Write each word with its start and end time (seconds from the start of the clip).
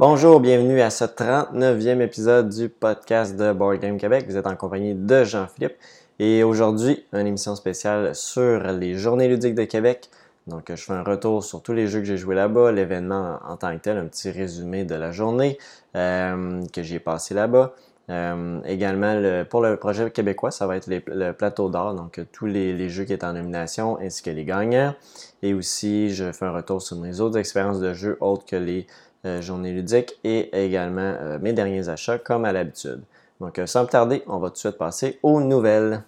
Bonjour, 0.00 0.40
bienvenue 0.40 0.80
à 0.80 0.88
ce 0.88 1.04
39e 1.04 2.00
épisode 2.00 2.48
du 2.48 2.70
podcast 2.70 3.36
de 3.36 3.52
Board 3.52 3.80
Game 3.80 3.98
Québec. 3.98 4.24
Vous 4.26 4.38
êtes 4.38 4.46
en 4.46 4.56
compagnie 4.56 4.94
de 4.94 5.24
Jean-Philippe 5.24 5.74
et 6.18 6.42
aujourd'hui, 6.42 7.04
une 7.12 7.26
émission 7.26 7.54
spéciale 7.54 8.14
sur 8.14 8.62
les 8.72 8.94
Journées 8.94 9.28
ludiques 9.28 9.54
de 9.54 9.64
Québec. 9.64 10.08
Donc, 10.46 10.68
je 10.70 10.82
fais 10.82 10.94
un 10.94 11.02
retour 11.02 11.44
sur 11.44 11.62
tous 11.62 11.74
les 11.74 11.86
jeux 11.86 11.98
que 11.98 12.06
j'ai 12.06 12.16
joués 12.16 12.34
là-bas, 12.34 12.72
l'événement 12.72 13.40
en 13.46 13.58
tant 13.58 13.76
que 13.76 13.82
tel, 13.82 13.98
un 13.98 14.06
petit 14.06 14.30
résumé 14.30 14.84
de 14.84 14.94
la 14.94 15.12
journée 15.12 15.58
euh, 15.94 16.62
que 16.72 16.82
j'ai 16.82 16.98
passé 16.98 17.34
là-bas. 17.34 17.74
Euh, 18.08 18.60
également, 18.64 19.44
pour 19.50 19.60
le 19.60 19.76
projet 19.76 20.10
québécois, 20.10 20.50
ça 20.50 20.66
va 20.66 20.76
être 20.76 20.88
le 20.88 21.32
plateau 21.32 21.68
d'or, 21.68 21.94
donc 21.94 22.20
tous 22.32 22.46
les, 22.46 22.88
jeux 22.88 23.04
qui 23.04 23.12
étaient 23.12 23.26
en 23.26 23.34
nomination 23.34 23.98
ainsi 24.00 24.22
que 24.22 24.30
les 24.30 24.46
gagnants. 24.46 24.94
Et 25.42 25.52
aussi, 25.52 26.12
je 26.14 26.32
fais 26.32 26.46
un 26.46 26.52
retour 26.52 26.80
sur 26.80 26.96
mes 26.96 27.20
autres 27.20 27.38
expériences 27.38 27.80
de 27.80 27.92
jeux 27.92 28.16
autres 28.20 28.46
que 28.46 28.56
les 28.56 28.86
journée 29.24 29.72
ludique 29.72 30.14
et 30.24 30.64
également 30.64 31.14
euh, 31.20 31.38
mes 31.40 31.52
derniers 31.52 31.88
achats 31.88 32.18
comme 32.18 32.44
à 32.44 32.52
l'habitude. 32.52 33.00
Donc 33.40 33.58
euh, 33.58 33.66
sans 33.66 33.86
tarder, 33.86 34.22
on 34.26 34.38
va 34.38 34.48
tout 34.48 34.54
de 34.54 34.58
suite 34.58 34.78
passer 34.78 35.18
aux 35.22 35.40
nouvelles. 35.40 36.02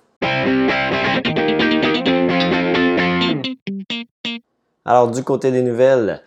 Alors 4.85 5.11
du 5.11 5.23
côté 5.23 5.53
des 5.53 5.63
nouvelles, 5.63 6.23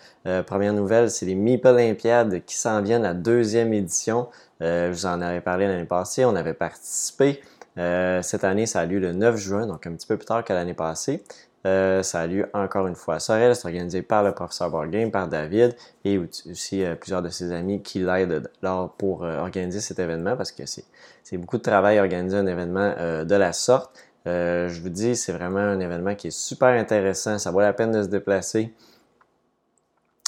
première 0.48 0.74
nouvelle, 0.74 1.12
c'est 1.12 1.26
les 1.26 1.36
Meeple 1.36 1.68
Olympiades 1.68 2.44
qui 2.46 2.56
s'en 2.56 2.82
viennent 2.82 3.04
à 3.04 3.14
deuxième 3.14 3.74
édition. 3.74 4.28
je 4.62 4.92
vous 4.92 5.06
en 5.06 5.22
avais 5.22 5.42
parlé 5.42 5.68
l'année 5.68 5.86
passée, 5.86 6.24
on 6.24 6.36
avait 6.36 6.54
participé. 6.54 7.42
cette 7.76 8.44
année, 8.46 8.66
ça 8.66 8.80
a 8.80 8.86
lieu 8.86 9.00
le 9.00 9.12
9 9.12 9.36
juin, 9.36 9.68
donc 9.68 9.86
un 9.86 9.92
petit 9.92 10.08
peu 10.08 10.16
plus 10.16 10.26
tard 10.26 10.46
que 10.46 10.54
l'année 10.54 10.74
passée. 10.74 11.22
Euh, 11.66 12.04
ça 12.04 12.22
a 12.22 12.28
lieu 12.28 12.48
encore 12.54 12.88
une 12.88 12.96
fois 12.96 13.16
à 13.16 13.20
Sorel. 13.20 13.56
C'est 13.56 13.66
organisé 13.66 14.02
par 14.02 14.24
le 14.24 14.34
professeur 14.34 14.88
Game, 14.88 15.10
par 15.10 15.28
David 15.28 15.76
et 16.04 16.18
aussi 16.20 16.84
euh, 16.84 16.96
plusieurs 16.96 17.24
de 17.24 17.30
ses 17.30 17.52
amis 17.52 17.82
qui 17.82 18.00
l'aident 18.00 18.50
pour 18.98 19.24
euh, 19.24 19.40
organiser 19.40 19.80
cet 19.80 19.98
événement 19.98 20.38
parce 20.38 20.52
que 20.52 20.64
c'est 20.66 21.38
beaucoup 21.38 21.58
de 21.58 21.64
travail 21.64 22.00
organiser 22.00 22.38
un 22.38 22.46
événement 22.46 22.94
de 23.24 23.36
la 23.36 23.52
sorte. 23.52 23.92
je 24.26 24.82
vous 24.82 24.90
dis, 24.90 25.16
c'est 25.16 25.32
vraiment 25.32 25.60
un 25.60 25.80
événement 25.80 26.14
qui 26.14 26.28
est 26.28 26.38
super 26.38 26.70
intéressant. 26.70 27.40
Ça 27.40 27.52
vaut 27.52 27.62
la 27.62 27.74
peine 27.74 27.92
de 27.92 28.04
se 28.04 28.08
déplacer. 28.08 28.72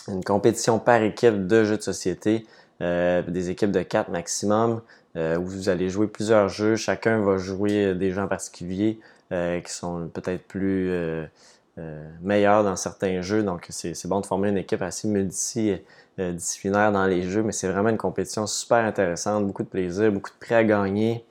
Une 0.08 0.24
compétition 0.24 0.80
par 0.80 1.02
équipe 1.04 1.46
de 1.46 1.64
jeux 1.64 1.78
de 1.78 1.84
société, 1.84 2.48
des 2.80 3.50
équipes 3.50 3.72
de 3.72 3.84
4 3.84 4.10
maximum, 4.10 4.82
où 5.16 5.44
vous 5.44 5.70
allez 5.70 5.90
jouer 5.90 6.08
plusieurs 6.08 6.50
jeux. 6.50 6.76
Chacun 6.76 7.22
va 7.22 7.38
jouer 7.38 7.94
des 7.94 8.12
jeux 8.12 8.22
en 8.22 8.28
particulier. 8.28 9.00
Euh, 9.34 9.60
qui 9.60 9.74
sont 9.74 10.08
peut-être 10.08 10.48
plus 10.48 10.90
euh, 10.90 11.26
euh, 11.80 12.10
meilleurs 12.22 12.64
dans 12.64 12.78
certains 12.78 13.22
jeux. 13.22 13.44
Donc, 13.44 13.68
c'est 13.70 14.08
bon 14.08 14.22
de 14.22 14.26
former 14.26 14.48
une 14.48 14.58
équipe 14.58 14.82
assez 14.82 15.06
multidisciplinaire 15.10 16.94
dans 16.94 17.06
les 17.06 17.24
jeux, 17.24 17.44
mais 17.44 17.52
c'est 17.52 17.68
vraiment 17.68 17.90
une 17.90 17.98
compétition 17.98 18.48
super 18.48 18.78
intéressante, 18.78 19.46
beaucoup 19.46 19.64
de 19.64 19.68
plaisir, 19.68 20.14
beaucoup 20.14 20.30
de 20.30 20.40
prix 20.40 20.56
à 20.56 20.64
gagner. 20.64 21.26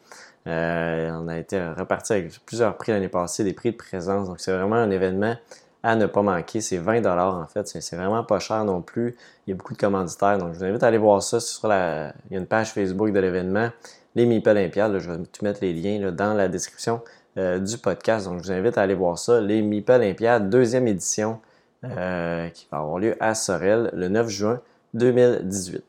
on 0.44 1.28
a 1.28 1.38
été 1.38 1.58
reparti 1.70 2.12
avec 2.12 2.38
plusieurs 2.44 2.76
prix 2.76 2.92
l'année 2.92 3.08
passée, 3.08 3.44
des 3.44 3.54
prix 3.54 3.72
de 3.72 3.78
présence. 3.78 4.28
Donc, 4.28 4.40
c'est 4.40 4.52
vraiment 4.52 4.76
un 4.76 4.90
événement 4.90 5.36
à 5.82 5.96
ne 5.96 6.04
pas 6.04 6.20
manquer. 6.20 6.60
C'est 6.60 6.76
20 6.76 7.06
en 7.06 7.46
fait. 7.46 7.66
C'est 7.66 7.96
vraiment 7.96 8.24
pas 8.24 8.40
cher 8.40 8.62
non 8.66 8.82
plus. 8.82 9.16
Il 9.46 9.50
y 9.50 9.52
a 9.54 9.56
beaucoup 9.56 9.72
de 9.72 9.78
commanditaires. 9.78 10.36
Donc, 10.36 10.52
je 10.52 10.58
vous 10.58 10.64
invite 10.64 10.82
à 10.82 10.88
aller 10.88 10.98
voir 10.98 11.22
ça. 11.22 11.40
Sur 11.40 11.68
la... 11.68 12.12
Il 12.28 12.34
y 12.34 12.36
a 12.36 12.40
une 12.40 12.46
page 12.46 12.72
Facebook 12.72 13.10
de 13.10 13.20
l'événement, 13.20 13.70
les 14.14 14.26
MIP 14.26 14.46
Olympiades. 14.46 14.98
Je 14.98 15.10
vais 15.10 15.16
tout 15.32 15.44
mettre 15.44 15.60
les 15.62 15.72
liens 15.72 16.12
dans 16.12 16.34
la 16.34 16.48
description. 16.48 17.00
Euh, 17.38 17.58
du 17.58 17.76
podcast. 17.76 18.26
Donc, 18.26 18.38
je 18.38 18.44
vous 18.44 18.52
invite 18.52 18.78
à 18.78 18.82
aller 18.82 18.94
voir 18.94 19.18
ça. 19.18 19.42
Les 19.42 19.60
MIPA 19.60 19.96
Olympiades, 19.96 20.48
deuxième 20.48 20.88
édition, 20.88 21.38
euh, 21.84 22.48
qui 22.48 22.66
va 22.72 22.78
avoir 22.78 22.98
lieu 22.98 23.14
à 23.20 23.34
Sorel 23.34 23.90
le 23.92 24.08
9 24.08 24.26
juin 24.30 24.60
2018. 24.94 25.84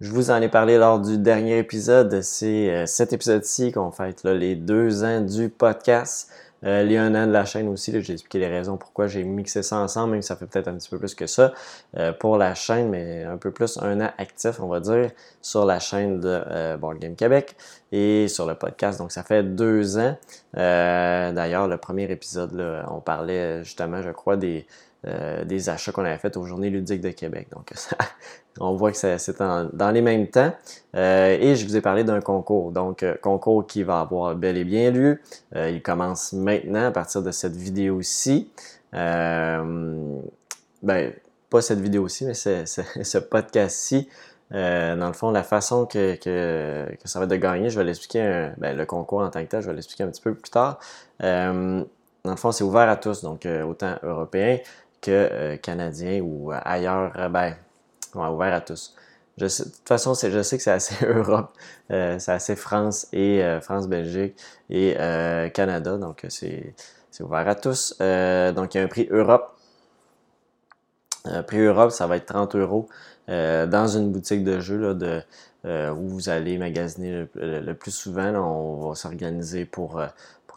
Je 0.00 0.10
vous 0.10 0.30
en 0.30 0.40
ai 0.40 0.48
parlé 0.48 0.78
lors 0.78 0.98
du 0.98 1.18
dernier 1.18 1.58
épisode. 1.58 2.22
C'est 2.22 2.70
euh, 2.70 2.86
cet 2.86 3.12
épisode-ci 3.12 3.70
qu'on 3.70 3.90
fête 3.90 4.24
les 4.24 4.56
deux 4.56 5.04
ans 5.04 5.20
du 5.20 5.50
podcast. 5.50 6.30
Euh, 6.64 7.08
an 7.08 7.26
de 7.26 7.32
la 7.32 7.44
chaîne 7.44 7.68
aussi, 7.68 7.92
j'ai 8.02 8.12
expliqué 8.12 8.38
les 8.38 8.48
raisons 8.48 8.76
pourquoi 8.76 9.06
j'ai 9.06 9.24
mixé 9.24 9.62
ça 9.62 9.78
ensemble, 9.78 10.12
même 10.12 10.22
si 10.22 10.28
ça 10.28 10.36
fait 10.36 10.46
peut-être 10.46 10.68
un 10.68 10.74
petit 10.74 10.88
peu 10.88 10.98
plus 10.98 11.14
que 11.14 11.26
ça 11.26 11.52
euh, 11.96 12.12
pour 12.12 12.36
la 12.36 12.54
chaîne, 12.54 12.88
mais 12.88 13.24
un 13.24 13.36
peu 13.36 13.50
plus 13.50 13.78
un 13.78 14.00
an 14.00 14.10
actif, 14.18 14.60
on 14.60 14.68
va 14.68 14.80
dire, 14.80 15.10
sur 15.40 15.64
la 15.64 15.78
chaîne 15.78 16.20
de 16.20 16.42
euh, 16.46 16.76
Board 16.76 16.98
Game 16.98 17.16
Québec 17.16 17.56
et 17.90 18.28
sur 18.28 18.46
le 18.46 18.54
podcast. 18.54 18.98
Donc 18.98 19.12
ça 19.12 19.22
fait 19.22 19.42
deux 19.42 19.98
ans. 19.98 20.16
Euh, 20.56 21.32
d'ailleurs, 21.32 21.68
le 21.68 21.76
premier 21.76 22.10
épisode, 22.10 22.52
là, 22.52 22.86
on 22.90 23.00
parlait 23.00 23.64
justement, 23.64 24.02
je 24.02 24.10
crois, 24.10 24.36
des, 24.36 24.66
euh, 25.04 25.44
des 25.44 25.68
achats 25.68 25.90
qu'on 25.90 26.04
avait 26.04 26.16
fait 26.18 26.36
aux 26.36 26.44
Journées 26.44 26.70
ludiques 26.70 27.00
de 27.00 27.10
Québec. 27.10 27.48
Donc, 27.50 27.72
on 28.60 28.76
voit 28.76 28.92
que 28.92 28.96
c'est 28.96 29.18
dans 29.40 29.90
les 29.92 30.00
mêmes 30.00 30.28
temps. 30.28 30.52
Euh, 30.94 31.36
et 31.40 31.56
je 31.56 31.66
vous 31.66 31.76
ai 31.76 31.80
parlé 31.80 32.04
d'un 32.04 32.20
concours. 32.20 32.70
Donc, 32.70 33.02
euh, 33.02 33.16
concours 33.20 33.66
qui 33.66 33.82
va 33.82 33.98
avoir 33.98 34.36
bel 34.36 34.56
et 34.56 34.62
bien 34.64 34.92
lieu. 34.92 35.18
il 35.56 35.82
commence 35.82 36.32
maintenant 36.32 36.86
à 36.86 36.92
partir 36.92 37.20
de 37.20 37.32
cette 37.32 37.56
vidéo-ci. 37.56 38.52
ben, 38.92 39.42
pas 41.50 41.60
cette 41.60 41.80
vidéo-ci, 41.80 42.24
mais 42.24 42.34
ce 42.34 43.18
podcast-ci. 43.30 44.08
dans 44.52 45.06
le 45.08 45.14
fond, 45.14 45.32
la 45.32 45.42
façon 45.42 45.84
que, 45.84 46.14
que, 46.14 46.86
ça 47.04 47.18
va 47.18 47.24
être 47.24 47.30
de 47.32 47.36
gagner, 47.36 47.70
je 47.70 47.78
vais 47.78 47.84
l'expliquer, 47.84 48.52
ben, 48.56 48.76
le 48.76 48.86
concours 48.86 49.22
en 49.22 49.30
tant 49.30 49.42
que 49.42 49.48
tel, 49.48 49.62
je 49.62 49.66
vais 49.66 49.74
l'expliquer 49.74 50.04
un 50.04 50.10
petit 50.10 50.22
peu 50.22 50.32
plus 50.32 50.50
tard. 50.50 50.78
dans 51.18 51.86
le 52.24 52.36
fond, 52.36 52.52
c'est 52.52 52.62
ouvert 52.62 52.88
à 52.88 52.94
tous, 52.94 53.24
donc 53.24 53.48
autant 53.66 53.96
européens, 54.04 54.58
que 55.02 55.10
euh, 55.10 55.56
Canadiens 55.58 56.20
ou 56.22 56.52
ailleurs, 56.52 57.12
euh, 57.18 57.28
ben, 57.28 57.54
ouvert 58.14 58.54
à 58.54 58.60
tous. 58.60 58.94
de 59.36 59.48
toute 59.48 59.88
façon, 59.88 60.14
je 60.14 60.42
sais 60.42 60.56
que 60.56 60.62
c'est 60.62 60.70
assez 60.70 61.04
Europe, 61.06 61.52
euh, 61.90 62.18
c'est 62.18 62.32
assez 62.32 62.56
France 62.56 63.08
et 63.12 63.42
France-Belgique 63.60 64.36
et 64.70 64.94
Canada, 65.52 65.98
donc 65.98 66.24
c'est 66.30 66.74
ouvert 67.20 67.48
à 67.48 67.54
tous. 67.54 67.98
donc 67.98 68.74
il 68.74 68.78
y 68.78 68.80
a 68.80 68.84
un 68.84 68.88
prix 68.88 69.08
Europe. 69.10 69.54
prix 71.46 71.60
Europe, 71.60 71.90
ça 71.90 72.06
va 72.06 72.16
être 72.16 72.26
30 72.26 72.54
euros 72.56 72.88
dans 73.28 73.86
une 73.86 74.12
boutique 74.12 74.44
de 74.44 74.60
jeux 74.60 74.78
là, 74.78 74.94
de, 74.94 75.22
où 75.92 76.08
vous 76.08 76.28
allez 76.28 76.58
magasiner 76.58 77.26
le, 77.34 77.72
plus 77.74 77.92
souvent. 77.92 78.34
on 78.34 78.88
va 78.88 78.94
s'organiser 78.94 79.64
pour 79.64 80.00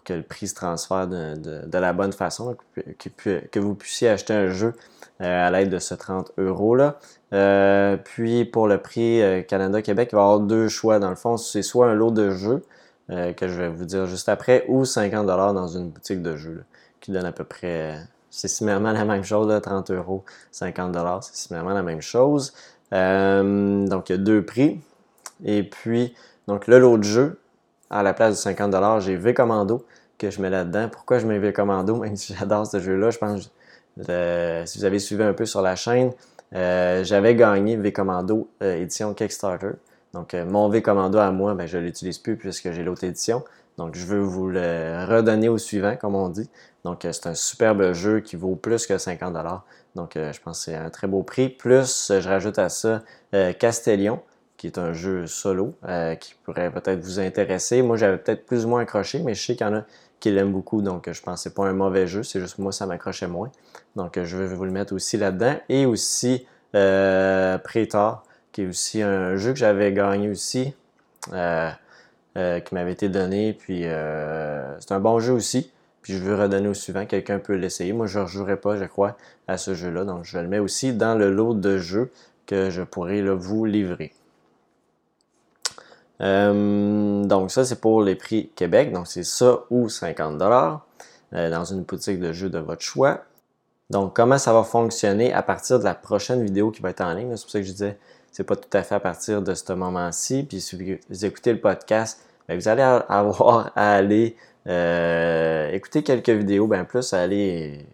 que 0.06 0.14
le 0.14 0.22
prix 0.22 0.48
se 0.48 0.56
transfère 0.56 1.08
de, 1.08 1.78
la 1.78 1.92
bonne 1.92 2.14
façon, 2.14 2.56
que, 2.76 3.60
vous 3.60 3.76
puissiez 3.76 4.10
acheter 4.10 4.34
un 4.34 4.50
jeu 4.50 4.74
euh, 5.22 5.48
à 5.48 5.52
l'aide 5.52 5.70
de 5.70 5.80
ce 5.80 5.96
30 5.96 6.32
euros-là. 6.38 7.00
Euh, 7.34 7.98
puis 7.98 8.46
pour 8.46 8.68
le 8.68 8.78
prix 8.78 9.22
euh, 9.22 9.42
Canada-Québec, 9.42 10.10
il 10.12 10.16
va 10.16 10.22
y 10.22 10.24
avoir 10.24 10.40
deux 10.40 10.70
choix. 10.70 11.00
Dans 11.00 11.10
le 11.10 11.16
fond, 11.16 11.36
c'est 11.38 11.64
soit 11.64 11.88
un 11.88 11.96
lot 11.96 12.12
de 12.12 12.30
jeux, 12.30 12.64
que 13.08 13.48
je 13.48 13.54
vais 13.54 13.70
vous 13.70 13.86
dire 13.86 14.08
juste 14.08 14.30
après, 14.30 14.66
ou 14.68 14.84
50$ 14.84 15.26
dans 15.26 15.68
une 15.68 15.90
boutique 15.90 16.24
de 16.24 16.36
jeux, 16.36 16.64
qui 17.02 17.12
donne 17.12 17.26
à 17.26 17.32
peu 17.32 17.44
près... 17.44 18.00
c'est 18.32 18.48
similairement 18.48 18.94
la 18.94 19.06
même 19.06 19.24
chose, 19.24 19.48
là, 19.48 19.62
30 19.62 19.92
euros, 19.92 20.24
50$, 20.52 21.20
c'est 21.22 21.36
similairement 21.36 21.76
la 21.76 21.84
même 21.84 22.02
chose. 22.02 22.54
donc 22.92 24.10
il 24.10 24.12
y 24.12 24.16
a 24.16 24.18
deux 24.18 24.44
prix. 24.44 24.82
Et 25.44 25.62
puis, 25.62 26.16
donc 26.48 26.66
le 26.66 26.80
lot 26.80 26.98
de 26.98 27.04
jeux, 27.04 27.40
à 27.90 28.04
la 28.04 28.14
place 28.14 28.44
de 28.44 28.52
50$, 28.52 29.02
j'ai 29.02 29.16
V 29.16 29.34
Commando 29.34 29.86
que 30.18 30.30
je 30.30 30.42
mets 30.42 30.50
là-dedans. 30.50 30.90
Pourquoi 30.92 31.20
je 31.20 31.28
mets 31.28 31.40
V 31.40 31.54
Commando, 31.54 31.96
même 32.02 32.16
si 32.16 32.34
j'adore 32.34 32.68
ce 32.68 32.80
jeu-là, 32.80 33.10
je 33.12 33.18
pense 33.18 33.52
si 33.98 34.78
vous 34.78 34.86
avez 34.86 35.00
suivi 35.00 35.24
un 35.24 35.34
peu 35.34 35.46
sur 35.46 35.62
la 35.62 35.76
chaîne, 35.76 36.12
euh, 36.54 37.04
j'avais 37.04 37.36
gagné 37.36 37.76
V 37.76 37.92
Commando 37.92 38.48
euh, 38.62 38.76
édition 38.76 39.14
Kickstarter. 39.14 39.72
Donc 40.14 40.34
euh, 40.34 40.46
mon 40.46 40.70
V 40.70 40.82
Commando 40.82 41.18
à 41.18 41.32
moi, 41.32 41.54
ben, 41.54 41.68
je 41.68 41.78
ne 41.78 41.84
l'utilise 41.84 42.20
plus 42.20 42.38
puisque 42.38 42.72
j'ai 42.72 42.84
l'autre 42.84 43.04
édition. 43.04 43.44
Donc 43.78 43.96
je 43.96 44.06
veux 44.06 44.20
vous 44.20 44.48
le 44.48 45.06
redonner 45.10 45.50
au 45.50 45.58
suivant, 45.58 45.98
comme 45.98 46.16
on 46.16 46.30
dit. 46.30 46.50
Donc 46.86 47.00
c'est 47.02 47.28
un 47.28 47.34
superbe 47.34 47.92
jeu 47.94 48.22
qui 48.22 48.36
vaut 48.36 48.56
plus 48.56 48.86
que 48.88 48.94
50$. 48.94 49.62
Donc 49.96 50.12
je 50.16 50.40
pense 50.42 50.60
que 50.60 50.72
c'est 50.72 50.76
un 50.76 50.90
très 50.90 51.08
beau 51.08 51.24
prix. 51.24 51.50
Plus 51.50 52.12
je 52.14 52.30
rajoute 52.30 52.58
à 52.58 52.70
ça 52.70 53.02
Castellion 53.60 54.22
qui 54.66 54.80
est 54.80 54.82
un 54.82 54.94
jeu 54.94 55.28
solo 55.28 55.76
euh, 55.88 56.16
qui 56.16 56.34
pourrait 56.44 56.72
peut-être 56.72 57.00
vous 57.00 57.20
intéresser. 57.20 57.82
Moi, 57.84 57.98
j'avais 57.98 58.18
peut-être 58.18 58.46
plus 58.46 58.66
ou 58.66 58.70
moins 58.70 58.82
accroché, 58.82 59.20
mais 59.20 59.36
je 59.36 59.46
sais 59.46 59.56
qu'il 59.56 59.66
y 59.66 59.70
en 59.70 59.76
a 59.76 59.84
qui 60.20 60.32
l'aiment 60.32 60.52
beaucoup, 60.52 60.82
donc 60.82 61.12
je 61.12 61.22
pense 61.22 61.44
que 61.44 61.50
pas 61.50 61.66
un 61.68 61.74
mauvais 61.74 62.08
jeu, 62.08 62.24
c'est 62.24 62.40
juste 62.40 62.58
moi, 62.58 62.72
ça 62.72 62.88
m'accrochait 62.88 63.28
moins. 63.28 63.52
Donc, 63.96 64.20
je 64.20 64.38
vais 64.38 64.48
vous 64.48 64.66
le 64.66 64.72
mettre 64.72 64.96
aussi 64.96 65.18
là-dedans. 65.18 65.56
Et 65.70 65.86
aussi 65.86 66.48
euh, 66.74 67.60
Prétor, 67.60 68.24
qui 68.52 68.64
est 68.64 68.68
aussi 68.68 69.04
un 69.04 69.36
jeu 69.36 69.52
que 69.52 69.60
j'avais 69.60 69.94
gagné 69.94 70.30
aussi, 70.30 70.74
euh, 71.34 71.70
euh, 72.38 72.60
qui 72.60 72.74
m'avait 72.74 72.94
été 72.94 73.10
donné. 73.10 73.54
Puis, 73.54 73.84
c'est 73.84 74.92
un 74.94 75.00
bon 75.00 75.20
jeu 75.20 75.34
aussi. 75.34 75.72
Puis, 76.02 76.14
je 76.14 76.20
veux 76.20 76.36
redonner 76.36 76.70
au 76.70 76.74
suivant. 76.74 77.06
Quelqu'un 77.06 77.38
peut 77.38 77.56
l'essayer. 77.56 77.94
Moi, 77.94 78.08
je 78.08 78.18
ne 78.18 78.24
rejouerai 78.24 78.58
pas, 78.58 78.78
je 78.78 78.86
crois, 78.86 79.16
à 79.48 79.58
ce 79.58 79.76
jeu-là. 79.76 80.06
Donc, 80.06 80.24
je 80.24 80.40
le 80.40 80.48
mets 80.48 80.60
aussi 80.60 80.94
dans 80.94 81.16
le 81.16 81.30
lot 81.30 81.54
de 81.54 81.78
jeux 81.78 82.10
que 82.48 82.70
je 82.70 82.82
pourrais 82.82 83.22
vous 83.22 83.66
livrer. 83.66 84.14
Euh, 86.22 87.24
donc 87.26 87.52
ça, 87.52 87.66
c'est 87.66 87.80
pour 87.80 88.02
les 88.02 88.16
prix 88.16 88.50
Québec. 88.56 88.92
Donc 88.92 89.08
c'est 89.08 89.24
ça 89.24 89.62
ou 89.70 89.90
50 89.90 90.38
dollars 90.38 90.86
euh, 91.34 91.50
dans 91.50 91.66
une 91.66 91.84
boutique 91.84 92.20
de 92.20 92.32
jeux 92.32 92.50
de 92.50 92.60
votre 92.60 92.82
choix. 92.82 93.22
Donc 93.90 94.16
comment 94.16 94.38
ça 94.38 94.54
va 94.54 94.64
fonctionner 94.64 95.34
à 95.34 95.44
partir 95.44 95.80
de 95.80 95.84
la 95.84 95.94
prochaine 95.94 96.44
vidéo 96.44 96.72
qui 96.72 96.82
va 96.82 96.90
être 96.90 97.02
en 97.02 97.14
ligne? 97.14 97.36
C'est 97.36 97.44
pour 97.44 97.52
ça 97.52 97.60
que 97.60 97.66
je 97.66 97.72
disais 97.72 97.98
c'est 98.32 98.44
pas 98.44 98.56
tout 98.56 98.70
à 98.74 98.84
fait 98.84 98.96
à 98.96 99.00
partir 99.00 99.42
de 99.42 99.54
ce 99.54 99.74
moment-ci. 99.74 100.44
Puis 100.44 100.62
si 100.62 101.00
vous 101.10 101.26
écoutez 101.26 101.54
le 101.54 101.60
podcast, 101.62 102.20
ben, 102.48 102.58
vous 102.58 102.68
allez 102.68 102.82
avoir 102.82 103.72
à 103.76 103.96
aller 103.96 104.36
euh, 104.68 105.70
écouter 105.72 106.04
quelques 106.04 106.30
vidéos, 106.30 106.68
ben 106.68 106.86
plus 106.86 107.14
aller 107.14 107.86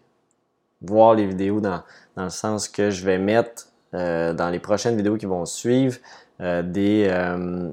voir 0.80 1.14
les 1.14 1.26
vidéos 1.26 1.60
dans, 1.60 1.82
dans 2.16 2.24
le 2.24 2.30
sens 2.30 2.68
que 2.68 2.90
je 2.90 3.04
vais 3.04 3.18
mettre 3.18 3.68
dans 3.92 4.50
les 4.50 4.58
prochaines 4.58 4.96
vidéos 4.96 5.18
qui 5.18 5.26
vont 5.26 5.44
suivre 5.44 5.98
euh, 6.42 7.70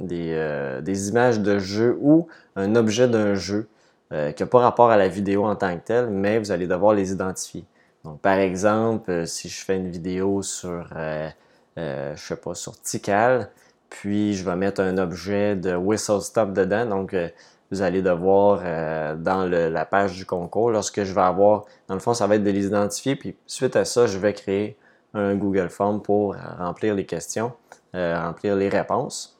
des, 0.00 0.80
des, 0.82 1.08
images 1.08 1.40
de 1.40 1.58
jeu 1.58 1.96
ou 2.00 2.26
un 2.56 2.74
objet 2.76 3.08
d'un 3.08 3.34
jeu 3.34 3.68
qui 4.10 4.42
n'a 4.42 4.46
pas 4.46 4.60
rapport 4.60 4.90
à 4.90 4.96
la 4.96 5.08
vidéo 5.08 5.44
en 5.44 5.56
tant 5.56 5.76
que 5.76 5.84
telle, 5.84 6.08
mais 6.10 6.38
vous 6.38 6.52
allez 6.52 6.66
devoir 6.66 6.94
les 6.94 7.12
identifier. 7.12 7.64
Donc, 8.04 8.20
par 8.20 8.38
exemple, 8.38 9.26
si 9.26 9.48
je 9.48 9.64
fais 9.64 9.76
une 9.76 9.88
vidéo 9.90 10.42
sur, 10.42 10.86
je 11.76 12.12
sais 12.16 12.36
pas, 12.36 12.54
sur 12.54 12.80
Tikal, 12.80 13.50
puis 13.88 14.34
je 14.34 14.44
vais 14.44 14.56
mettre 14.56 14.80
un 14.80 14.98
objet 14.98 15.56
de 15.56 15.74
Whistle 15.74 16.20
Stop 16.20 16.52
dedans, 16.52 16.86
donc 16.86 17.14
vous 17.74 17.82
allez 17.82 18.02
devoir 18.02 18.60
euh, 18.62 19.16
dans 19.16 19.44
la 19.46 19.84
page 19.84 20.16
du 20.16 20.26
concours, 20.26 20.70
lorsque 20.70 21.02
je 21.02 21.12
vais 21.12 21.22
avoir, 21.22 21.64
dans 21.88 21.94
le 21.94 22.00
fond, 22.00 22.14
ça 22.14 22.26
va 22.26 22.36
être 22.36 22.44
de 22.44 22.50
les 22.50 22.66
identifier, 22.66 23.16
puis 23.16 23.36
suite 23.46 23.74
à 23.76 23.84
ça, 23.84 24.06
je 24.06 24.18
vais 24.18 24.32
créer 24.32 24.76
un 25.12 25.34
Google 25.34 25.68
Form 25.68 26.02
pour 26.02 26.36
remplir 26.58 26.94
les 26.94 27.06
questions, 27.06 27.52
euh, 27.94 28.18
remplir 28.18 28.56
les 28.56 28.68
réponses. 28.68 29.33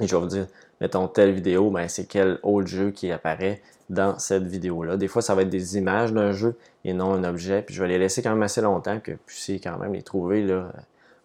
Et 0.00 0.06
je 0.06 0.14
vais 0.14 0.20
vous 0.20 0.28
dire, 0.28 0.46
mettons 0.80 1.08
telle 1.08 1.32
vidéo, 1.32 1.70
ben, 1.70 1.88
c'est 1.88 2.06
quel 2.06 2.38
autre 2.42 2.68
jeu 2.68 2.90
qui 2.90 3.10
apparaît 3.10 3.62
dans 3.90 4.18
cette 4.18 4.44
vidéo-là. 4.44 4.96
Des 4.96 5.08
fois, 5.08 5.22
ça 5.22 5.34
va 5.34 5.42
être 5.42 5.50
des 5.50 5.76
images 5.76 6.12
d'un 6.12 6.32
jeu 6.32 6.56
et 6.84 6.92
non 6.92 7.14
un 7.14 7.24
objet. 7.24 7.62
Puis 7.62 7.74
je 7.74 7.82
vais 7.82 7.88
les 7.88 7.98
laisser 7.98 8.22
quand 8.22 8.30
même 8.30 8.42
assez 8.42 8.60
longtemps 8.60 9.00
que 9.00 9.12
vous 9.12 9.18
puissiez 9.26 9.60
quand 9.60 9.78
même 9.78 9.94
les 9.94 10.02
trouver 10.02 10.42
là, 10.42 10.70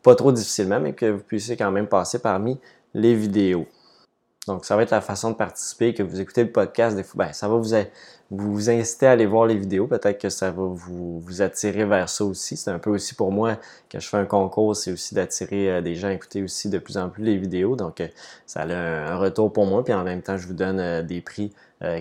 pas 0.02 0.16
trop 0.16 0.32
difficilement, 0.32 0.80
mais 0.80 0.94
que 0.94 1.06
vous 1.06 1.24
puissiez 1.24 1.58
quand 1.58 1.72
même 1.72 1.88
passer 1.88 2.20
parmi 2.20 2.60
les 2.94 3.16
vidéos. 3.16 3.68
Donc, 4.48 4.66
ça 4.66 4.76
va 4.76 4.84
être 4.84 4.92
la 4.92 5.02
façon 5.02 5.32
de 5.32 5.36
participer, 5.36 5.94
que 5.94 6.04
vous 6.04 6.20
écoutez 6.20 6.44
le 6.44 6.52
podcast, 6.52 6.98
des 6.98 7.04
fois, 7.04 7.26
ben, 7.26 7.34
ça 7.34 7.48
va 7.48 7.56
vous, 7.56 7.74
vous 8.36 8.70
inciter 8.70 9.08
à 9.08 9.12
aller 9.12 9.26
voir 9.26 9.46
les 9.46 9.56
vidéos. 9.56 9.88
Peut-être 9.88 10.20
que 10.20 10.30
ça 10.30 10.50
va 10.52 10.64
vous, 10.64 11.20
vous 11.20 11.42
attirer 11.42 11.86
vers 11.86 12.10
ça 12.10 12.26
aussi. 12.26 12.58
C'est 12.58 12.72
un 12.72 12.80
peu 12.80 12.90
aussi 12.90 13.16
pour 13.16 13.32
moi, 13.32 13.58
quand 13.92 14.00
je 14.00 14.08
fais 14.08 14.18
un 14.18 14.26
concours, 14.26 14.76
c'est 14.76 14.92
aussi 14.92 15.14
d'attirer 15.14 15.70
euh, 15.70 15.82
des 15.82 15.96
gens 15.96 16.08
à 16.08 16.14
écouter 16.14 16.42
aussi 16.42 16.70
de 16.70 16.80
plus 16.80 16.98
en 16.98 17.10
plus 17.10 17.24
les 17.24 17.38
vidéos. 17.38 17.76
Donc, 17.76 18.02
euh, 18.02 18.08
ça 18.46 18.62
a 18.62 18.66
un, 18.66 19.18
retour 19.18 19.52
pour 19.54 19.66
moi. 19.66 19.84
Puis 19.84 19.94
en 19.94 20.04
même 20.04 20.22
temps, 20.22 20.38
je 20.38 20.48
vous 20.48 20.54
donne 20.54 20.80
euh, 20.80 21.02
des 21.02 21.22
prix 21.22 21.54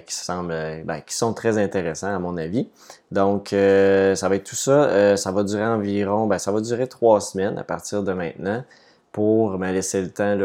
qui 0.07 0.15
semblent, 0.15 0.85
ben, 0.85 1.01
qui 1.01 1.13
sont 1.13 1.35
très 1.35 1.59
intéressants 1.59 2.15
à 2.15 2.19
mon 2.21 2.37
avis. 2.37 2.69
Donc, 3.11 3.49
ça 3.49 4.29
va 4.29 4.37
être 4.37 4.45
tout 4.45 4.55
ça. 4.55 5.17
ça 5.17 5.33
va 5.33 5.43
durer 5.43 5.67
environ, 5.67 6.29
ben, 6.29 6.39
ça 6.39 6.53
va 6.53 6.61
durer 6.61 6.87
trois 6.87 7.21
semaines 7.21 7.59
à 7.59 7.65
partir 7.65 8.05
de 8.05 8.13
maintenant 8.13 8.63
pour 9.11 9.59
me 9.59 9.73
laisser 9.73 10.01
le 10.01 10.11
temps 10.11 10.39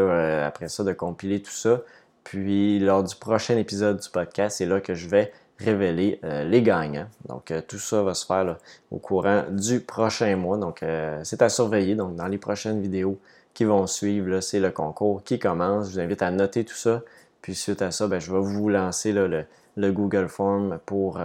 après 0.44 0.66
ça 0.66 0.82
de 0.82 0.92
compiler 0.92 1.40
tout 1.40 1.52
ça. 1.52 1.82
Puis 2.24 2.80
lors 2.80 3.04
du 3.04 3.14
prochain 3.14 3.56
épisode 3.56 4.00
du 4.00 4.08
podcast, 4.10 4.58
c'est 4.58 4.66
là 4.66 4.80
que 4.80 4.94
je 4.94 5.08
vais 5.08 5.32
révéler 5.58 6.20
euh, 6.24 6.44
les 6.44 6.62
gagnants. 6.62 7.08
Donc 7.28 7.50
euh, 7.50 7.60
tout 7.66 7.78
ça 7.78 8.02
va 8.02 8.14
se 8.14 8.24
faire 8.24 8.56
au 8.90 8.98
courant 8.98 9.44
du 9.50 9.80
prochain 9.80 10.36
mois. 10.36 10.56
Donc 10.56 10.84
c'est 11.22 11.42
à 11.42 11.48
surveiller. 11.48 11.94
Donc 11.94 12.16
dans 12.16 12.28
les 12.28 12.38
prochaines 12.38 12.80
vidéos 12.80 13.18
qui 13.54 13.64
vont 13.64 13.86
suivre, 13.86 14.40
c'est 14.40 14.60
le 14.60 14.70
concours 14.70 15.22
qui 15.24 15.38
commence. 15.38 15.88
Je 15.88 15.92
vous 15.94 16.00
invite 16.00 16.22
à 16.22 16.30
noter 16.30 16.64
tout 16.64 16.76
ça. 16.76 17.02
Puis 17.42 17.54
suite 17.54 17.82
à 17.82 17.90
ça, 17.90 18.06
ben, 18.06 18.20
je 18.20 18.32
vais 18.32 18.40
vous 18.40 18.68
lancer 18.68 19.12
le, 19.12 19.44
le, 19.76 19.92
Google 19.92 20.28
Form 20.28 20.78
pour, 20.84 21.20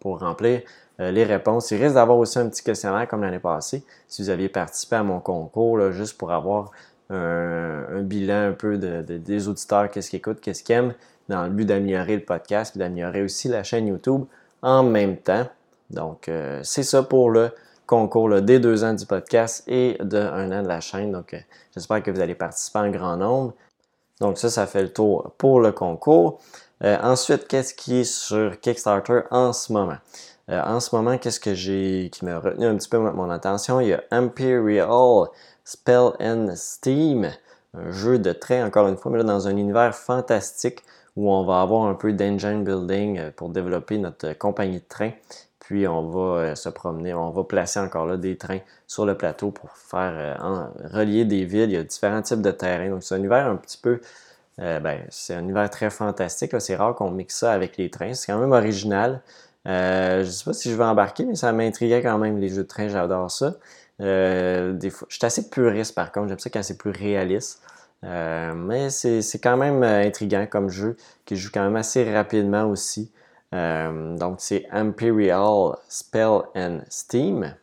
pour 0.00 0.20
remplir. 0.20 0.62
Euh, 1.00 1.10
les 1.10 1.24
réponses. 1.24 1.70
Il 1.70 1.82
risque 1.82 1.94
d'avoir 1.94 2.18
aussi 2.18 2.38
un 2.38 2.48
petit 2.48 2.62
questionnaire 2.62 3.06
comme 3.06 3.22
l'année 3.22 3.38
passée, 3.38 3.82
si 4.08 4.22
vous 4.22 4.30
aviez 4.30 4.48
participé 4.48 4.96
à 4.96 5.02
mon 5.02 5.20
concours, 5.20 5.92
juste 5.92 6.16
pour 6.16 6.32
avoir 6.32 6.70
un, 7.10 8.00
bilan 8.00 8.48
un 8.48 8.52
peu 8.52 8.78
des 8.78 9.48
auditeurs, 9.48 9.90
qu'est-ce 9.90 10.10
qu'ils 10.10 10.18
écoutent, 10.18 10.40
qu'est-ce 10.40 10.64
qu'ils 10.64 10.74
aiment, 10.74 10.94
dans 11.28 11.44
le 11.44 11.50
but 11.50 11.64
d'améliorer 11.64 12.16
le 12.16 12.24
podcast 12.24 12.76
et 12.76 12.78
d'améliorer 12.78 13.22
aussi 13.22 13.48
la 13.48 13.62
chaîne 13.62 13.86
YouTube 13.86 14.24
en 14.62 14.82
même 14.82 15.16
temps. 15.16 15.46
Donc, 15.90 16.28
euh, 16.28 16.60
c'est 16.62 16.82
ça 16.82 17.02
pour 17.02 17.30
le 17.30 17.50
concours 17.86 18.40
des 18.40 18.58
deux 18.58 18.82
ans 18.84 18.94
du 18.94 19.06
podcast 19.06 19.62
et 19.68 19.96
de 20.00 20.18
un 20.18 20.50
an 20.52 20.62
de 20.62 20.68
la 20.68 20.80
chaîne. 20.80 21.12
Donc, 21.12 21.34
euh, 21.34 21.38
j'espère 21.74 22.02
que 22.02 22.10
vous 22.10 22.20
allez 22.20 22.34
participer 22.34 22.80
en 22.80 22.90
grand 22.90 23.16
nombre. 23.16 23.54
Donc, 24.20 24.38
ça, 24.38 24.50
ça 24.50 24.66
fait 24.66 24.82
le 24.82 24.92
tour 24.92 25.32
pour 25.38 25.60
le 25.60 25.72
concours. 25.72 26.40
ensuite, 26.82 27.48
qu'est-ce 27.48 27.74
qui 27.74 28.00
est 28.00 28.04
sur 28.04 28.58
Kickstarter 28.60 29.20
en 29.30 29.52
ce 29.52 29.72
moment? 29.72 29.98
Euh, 30.48 30.62
en 30.62 30.78
ce 30.78 30.94
moment, 30.94 31.18
qu'est-ce 31.18 31.40
que 31.40 31.54
j'ai 31.54 32.08
qui 32.12 32.24
m'a 32.24 32.38
retenu 32.38 32.66
un 32.66 32.76
petit 32.76 32.88
peu 32.88 32.98
mon 32.98 33.30
attention? 33.30 33.80
Il 33.80 33.88
y 33.88 33.94
a 33.94 34.02
Imperial 34.12 35.28
Spell 35.64 36.12
and 36.20 36.54
Steam, 36.54 37.28
un 37.74 37.90
jeu 37.90 38.18
de 38.18 38.32
train, 38.32 38.64
encore 38.64 38.86
une 38.86 38.96
fois, 38.96 39.10
mais 39.10 39.18
là, 39.18 39.24
dans 39.24 39.48
un 39.48 39.56
univers 39.56 39.94
fantastique 39.94 40.84
où 41.16 41.30
on 41.30 41.44
va 41.44 41.62
avoir 41.62 41.84
un 41.86 41.94
peu 41.94 42.12
d'engine 42.12 42.62
building 42.64 43.18
euh, 43.18 43.30
pour 43.34 43.48
développer 43.48 43.98
notre 43.98 44.32
compagnie 44.34 44.78
de 44.78 44.84
train. 44.88 45.10
Puis 45.58 45.88
on 45.88 46.08
va 46.08 46.40
euh, 46.40 46.54
se 46.54 46.68
promener, 46.68 47.14
on 47.14 47.30
va 47.30 47.44
placer 47.44 47.80
encore 47.80 48.06
là 48.06 48.16
des 48.16 48.36
trains 48.36 48.60
sur 48.86 49.04
le 49.04 49.16
plateau 49.16 49.50
pour 49.50 49.70
faire 49.76 50.38
relier 50.92 51.24
des 51.24 51.44
villes. 51.44 51.70
Il 51.70 51.72
y 51.72 51.76
a 51.76 51.82
différents 51.82 52.22
types 52.22 52.42
de 52.42 52.52
terrains. 52.52 52.90
Donc 52.90 53.02
c'est 53.02 53.14
un 53.14 53.18
univers 53.18 53.46
un 53.46 53.56
petit 53.56 53.78
peu, 53.78 54.00
ben, 54.58 55.00
c'est 55.10 55.34
un 55.34 55.40
univers 55.40 55.68
très 55.70 55.90
fantastique. 55.90 56.52
C'est 56.60 56.76
rare 56.76 56.94
qu'on 56.94 57.10
mixe 57.10 57.36
ça 57.36 57.52
avec 57.52 57.76
les 57.76 57.90
trains. 57.90 58.14
C'est 58.14 58.32
quand 58.32 58.38
même 58.38 58.52
original. 58.52 59.22
Euh, 59.66 60.22
je 60.22 60.26
ne 60.26 60.32
sais 60.32 60.44
pas 60.44 60.52
si 60.52 60.70
je 60.70 60.76
vais 60.76 60.84
embarquer, 60.84 61.24
mais 61.24 61.34
ça 61.34 61.52
m'intriguait 61.52 62.02
quand 62.02 62.18
même, 62.18 62.38
les 62.38 62.48
jeux 62.48 62.62
de 62.62 62.68
train, 62.68 62.88
j'adore 62.88 63.30
ça. 63.30 63.54
Euh, 64.00 64.78
je 64.80 64.88
suis 64.88 65.24
assez 65.24 65.48
puriste 65.48 65.94
par 65.94 66.12
contre, 66.12 66.28
j'aime 66.28 66.38
ça 66.38 66.50
quand 66.50 66.62
c'est 66.62 66.78
plus 66.78 66.90
réaliste. 66.90 67.62
Euh, 68.06 68.54
mais 68.54 68.90
c'est 68.90 69.40
quand 69.42 69.56
même 69.56 69.82
intriguant 69.82 70.46
comme 70.46 70.70
jeu, 70.70 70.96
qui 71.24 71.36
joue 71.36 71.50
quand 71.52 71.64
même 71.64 71.76
assez 71.76 72.10
rapidement 72.12 72.64
aussi. 72.64 73.10
donc 73.52 74.36
c'est 74.38 74.66
Imperial 74.70 75.76
Spell 75.88 76.42
and 76.54 76.80
Steam. 76.88 77.54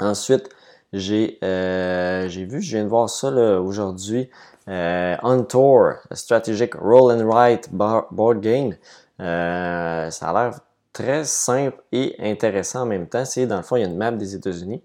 Ensuite, 0.00 0.48
j'ai 0.92 1.38
vu, 1.40 2.62
je 2.62 2.70
viens 2.76 2.84
de 2.84 2.88
voir 2.88 3.08
ça 3.08 3.30
aujourd'hui, 3.60 4.28
On 4.66 5.44
Tour, 5.48 5.94
Strategic 6.12 6.74
Roll 6.74 7.12
and 7.12 7.26
Write 7.26 7.70
Board 7.72 8.40
Game. 8.40 8.74
Euh, 9.20 10.10
ça 10.10 10.30
a 10.30 10.32
l'air 10.32 10.60
très 10.92 11.24
simple 11.24 11.82
et 11.92 12.16
intéressant 12.18 12.82
en 12.82 12.86
même 12.86 13.08
temps. 13.08 13.24
C'est 13.24 13.46
dans 13.46 13.58
le 13.58 13.62
fond, 13.62 13.76
il 13.76 13.80
y 13.80 13.84
a 13.84 13.88
une 13.88 13.96
map 13.96 14.12
des 14.12 14.34
États-Unis. 14.34 14.82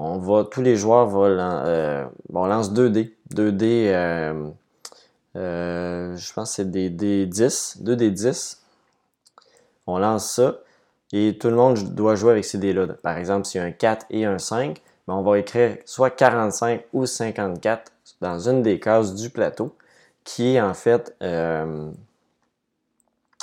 On 0.00 0.18
va, 0.18 0.44
tous 0.44 0.62
les 0.62 0.76
joueurs 0.76 1.06
vont, 1.06 1.24
euh, 1.24 2.04
on 2.32 2.46
lance 2.46 2.72
2 2.72 2.88
dés. 2.88 3.16
2 3.30 3.50
dés, 3.50 3.90
euh, 3.92 4.52
je 5.34 6.32
pense 6.32 6.50
que 6.50 6.54
c'est 6.54 6.70
des 6.70 6.88
D10. 6.88 7.82
2 7.82 7.96
d 7.96 8.12
10. 8.12 8.62
On 9.88 9.98
lance 9.98 10.30
ça. 10.30 10.58
Et 11.12 11.36
tout 11.36 11.48
le 11.48 11.56
monde 11.56 11.96
doit 11.96 12.14
jouer 12.14 12.30
avec 12.30 12.44
ces 12.44 12.58
dés-là. 12.58 12.86
Par 13.02 13.18
exemple, 13.18 13.46
s'il 13.46 13.60
y 13.60 13.64
a 13.64 13.66
un 13.66 13.72
4 13.72 14.06
et 14.10 14.24
un 14.24 14.38
5, 14.38 14.80
ben, 15.08 15.14
on 15.14 15.22
va 15.22 15.36
écrire 15.36 15.78
soit 15.84 16.10
45 16.10 16.84
ou 16.92 17.04
54 17.04 17.90
dans 18.20 18.38
une 18.38 18.62
des 18.62 18.78
cases 18.78 19.16
du 19.16 19.30
plateau, 19.30 19.74
qui 20.22 20.54
est 20.54 20.60
en 20.60 20.74
fait 20.74 21.16
la 21.20 21.66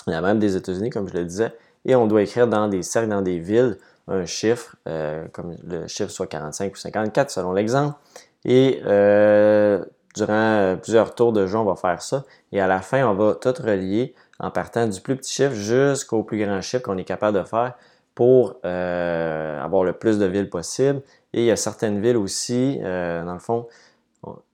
map 0.08 0.36
des 0.36 0.56
États-Unis, 0.56 0.90
comme 0.90 1.10
je 1.10 1.16
le 1.16 1.26
disais, 1.26 1.52
et 1.84 1.96
on 1.96 2.08
doit 2.08 2.22
écrire 2.22 2.48
dans 2.48 2.70
des 2.70 2.82
cercles, 2.82 3.10
dans 3.10 3.22
des 3.22 3.40
villes, 3.40 3.78
un 4.08 4.26
chiffre, 4.26 4.76
euh, 4.88 5.26
comme 5.32 5.56
le 5.68 5.88
chiffre 5.88 6.12
soit 6.12 6.28
45 6.28 6.74
ou 6.74 6.76
54 6.76 7.30
selon 7.32 7.54
l'exemple. 7.54 7.96
Et 8.44 8.82
euh, 8.86 9.84
durant 10.16 10.78
plusieurs 10.82 11.16
tours 11.16 11.34
de 11.34 11.48
jeu, 11.48 11.58
on 11.58 11.66
va 11.66 11.76
faire 11.76 12.02
ça. 12.02 12.24
Et 12.52 12.62
à 12.62 12.68
la 12.68 12.82
fin, 12.82 13.06
on 13.08 13.14
va 13.16 13.36
tout 13.36 13.54
relier 13.62 14.14
en 14.40 14.52
partant 14.52 14.88
du 14.88 15.02
plus 15.02 15.16
petit 15.16 15.34
chiffre 15.34 15.54
jusqu'au 15.54 16.24
plus 16.24 16.44
grand 16.44 16.62
chiffre 16.62 16.84
qu'on 16.84 16.98
est 16.98 17.06
capable 17.06 17.38
de 17.40 17.44
faire 17.44 17.74
pour 18.14 18.56
euh, 18.66 19.62
avoir 19.62 19.84
le 19.84 19.94
plus 19.94 20.20
de 20.20 20.26
villes 20.26 20.50
possible. 20.50 21.02
Et 21.34 21.42
il 21.42 21.46
y 21.46 21.52
a 21.52 21.58
certaines 21.58 22.02
villes 22.02 22.18
aussi, 22.18 22.80
dans 22.82 23.34
le 23.34 23.40
fond, 23.40 23.68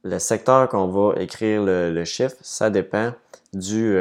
le 0.04 0.20
secteur 0.20 0.68
qu'on 0.68 0.88
va 0.88 1.22
écrire 1.22 1.62
le, 1.64 2.04
chiffre, 2.06 2.36
ça 2.42 2.72
dépend 2.72 3.14
du, 3.54 3.96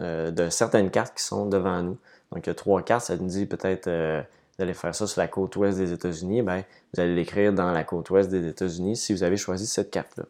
euh, 0.00 0.30
de 0.30 0.48
certaines 0.48 0.90
cartes 0.90 1.16
qui 1.16 1.22
sont 1.22 1.46
devant 1.46 1.82
nous. 1.82 1.98
Donc, 2.34 2.46
il 2.46 2.50
y 2.50 2.50
a 2.50 2.54
trois 2.54 2.82
cartes, 2.82 3.06
ça 3.06 3.16
nous 3.16 3.28
dit 3.28 3.46
peut-être 3.46 3.86
euh, 3.86 4.20
d'aller 4.58 4.74
faire 4.74 4.94
ça 4.94 5.06
sur 5.06 5.20
la 5.20 5.28
côte 5.28 5.54
ouest 5.56 5.78
des 5.78 5.92
États-Unis. 5.92 6.42
Ben, 6.42 6.64
vous 6.92 7.00
allez 7.00 7.14
l'écrire 7.14 7.52
dans 7.52 7.70
la 7.70 7.84
côte 7.84 8.10
ouest 8.10 8.28
des 8.28 8.48
États-Unis 8.48 8.96
si 8.96 9.12
vous 9.12 9.22
avez 9.22 9.36
choisi 9.36 9.66
cette 9.66 9.90
carte-là. 9.90 10.24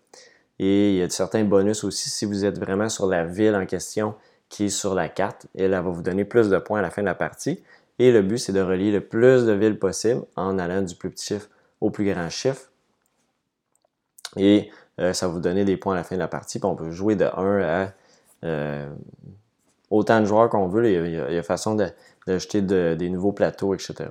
Et 0.58 0.90
il 0.90 0.96
y 0.96 1.02
a 1.02 1.08
certains 1.08 1.44
bonus 1.44 1.82
aussi 1.82 2.11
si 2.11 2.26
vous 2.26 2.44
êtes 2.44 2.58
vraiment 2.58 2.88
sur 2.88 3.06
la 3.06 3.25
ville 3.25 3.54
en 3.54 3.66
question 3.66 4.14
qui 4.49 4.66
est 4.66 4.68
sur 4.68 4.94
la 4.94 5.08
carte. 5.08 5.46
Elle, 5.56 5.64
elle 5.64 5.70
va 5.73 5.80
vous 5.80 6.02
donner 6.02 6.25
plus 6.25 6.49
de 6.50 6.58
points 6.58 6.78
à 6.78 6.82
la 6.82 6.90
fin 6.90 7.02
de 7.02 7.06
la 7.06 7.14
partie. 7.14 7.62
Et 7.99 8.12
le 8.12 8.23
but, 8.23 8.38
c'est 8.38 8.52
de 8.52 8.61
relier 8.61 8.92
le 8.92 9.00
plus 9.00 9.46
de 9.46 9.52
villes 9.52 9.78
possible 9.78 10.23
en 10.37 10.58
allant 10.58 10.82
du 10.82 10.94
plus 10.94 11.11
petit 11.11 11.26
chiffre 11.26 11.49
au 11.80 11.90
plus 11.90 12.04
grand 12.12 12.28
chiffre. 12.28 12.70
Et 14.37 14.70
euh, 15.00 15.12
ça 15.12 15.26
va 15.26 15.32
vous 15.32 15.40
donner 15.40 15.64
des 15.64 15.76
points 15.76 15.94
à 15.94 15.96
la 15.96 16.04
fin 16.04 16.16
de 16.16 16.20
la 16.20 16.28
partie. 16.28 16.58
Puis 16.58 16.68
on 16.68 16.76
peut 16.76 16.90
jouer 16.90 17.16
de 17.16 17.25
1 17.25 17.62
à 17.62 17.92
autant 19.91 20.21
de 20.21 20.25
joueurs 20.25 20.49
qu'on 20.49 20.69
veut. 20.69 20.91
Il 20.91 21.35
y, 21.35 21.38
a, 21.38 21.43
façon 21.43 21.75
d'ajouter 22.26 22.62
des 22.62 23.11
nouveaux 23.11 23.33
plateaux, 23.33 23.75
etc. 23.75 24.11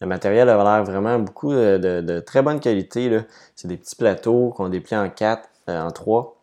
Le 0.00 0.06
matériel 0.06 0.48
a 0.48 0.56
l'air 0.62 0.84
vraiment 0.84 1.18
beaucoup 1.18 1.52
de, 1.52 2.20
très 2.20 2.42
bonne 2.42 2.60
qualité. 2.60 3.20
C'est 3.54 3.68
des 3.68 3.76
petits 3.76 3.96
plateaux 3.96 4.50
qu'on 4.50 4.68
déplie 4.68 4.96
en 4.96 5.08
quatre, 5.08 5.48
en 5.66 5.90
trois. 5.90 6.36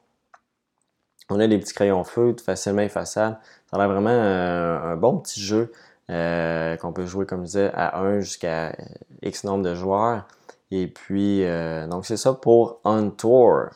On 1.29 1.39
a 1.39 1.47
des 1.47 1.57
petits 1.57 1.73
crayons 1.73 2.03
feutres 2.03 2.43
facilement 2.43 2.81
effaçables. 2.81 3.37
Ça 3.69 3.77
a 3.77 3.79
l'air 3.79 3.89
vraiment 3.89 4.09
un 4.09 4.95
bon 4.95 5.17
petit 5.19 5.41
jeu 5.41 5.71
qu'on 6.07 6.93
peut 6.93 7.05
jouer, 7.05 7.25
comme 7.25 7.41
je 7.41 7.45
disais, 7.45 7.71
à 7.73 7.99
1 7.99 8.21
jusqu'à 8.21 8.75
X 9.21 9.43
nombre 9.43 9.63
de 9.63 9.75
joueurs. 9.75 10.27
Et 10.71 10.87
puis, 10.87 11.45
donc 11.89 12.05
c'est 12.05 12.17
ça 12.17 12.33
pour 12.33 12.79
On 12.83 13.11
Tour. 13.11 13.69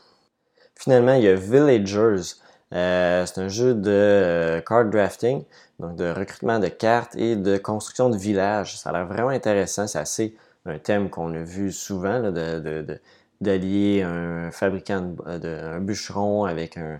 Finalement, 0.76 1.14
il 1.14 1.24
y 1.24 1.28
a 1.28 1.36
Villagers. 1.36 2.36
Euh, 2.74 3.26
c'est 3.26 3.40
un 3.40 3.48
jeu 3.48 3.74
de 3.74 3.90
euh, 3.90 4.62
card 4.62 4.86
drafting, 4.86 5.44
donc 5.80 5.96
de 5.96 6.12
recrutement 6.12 6.60
de 6.60 6.68
cartes 6.68 7.16
et 7.16 7.36
de 7.36 7.58
construction 7.58 8.10
de 8.10 8.18
villages. 8.18 8.78
Ça 8.78 8.90
a 8.90 8.94
l'air 8.94 9.08
vraiment 9.08 9.30
intéressant. 9.30 9.88
C'est 9.88 10.00
assez 10.00 10.36
un 10.66 10.80
thème 10.80 11.10
qu'on 11.10 11.34
a 11.34 11.40
vu 11.40 11.72
souvent 11.72 12.20
de, 12.32 13.00
d'allier 13.40 14.02
un 14.04 14.52
fabricant, 14.52 15.16
de, 15.26 15.48
un 15.48 15.80
bûcheron 15.80 16.46
avec 16.46 16.78
un, 16.78 17.00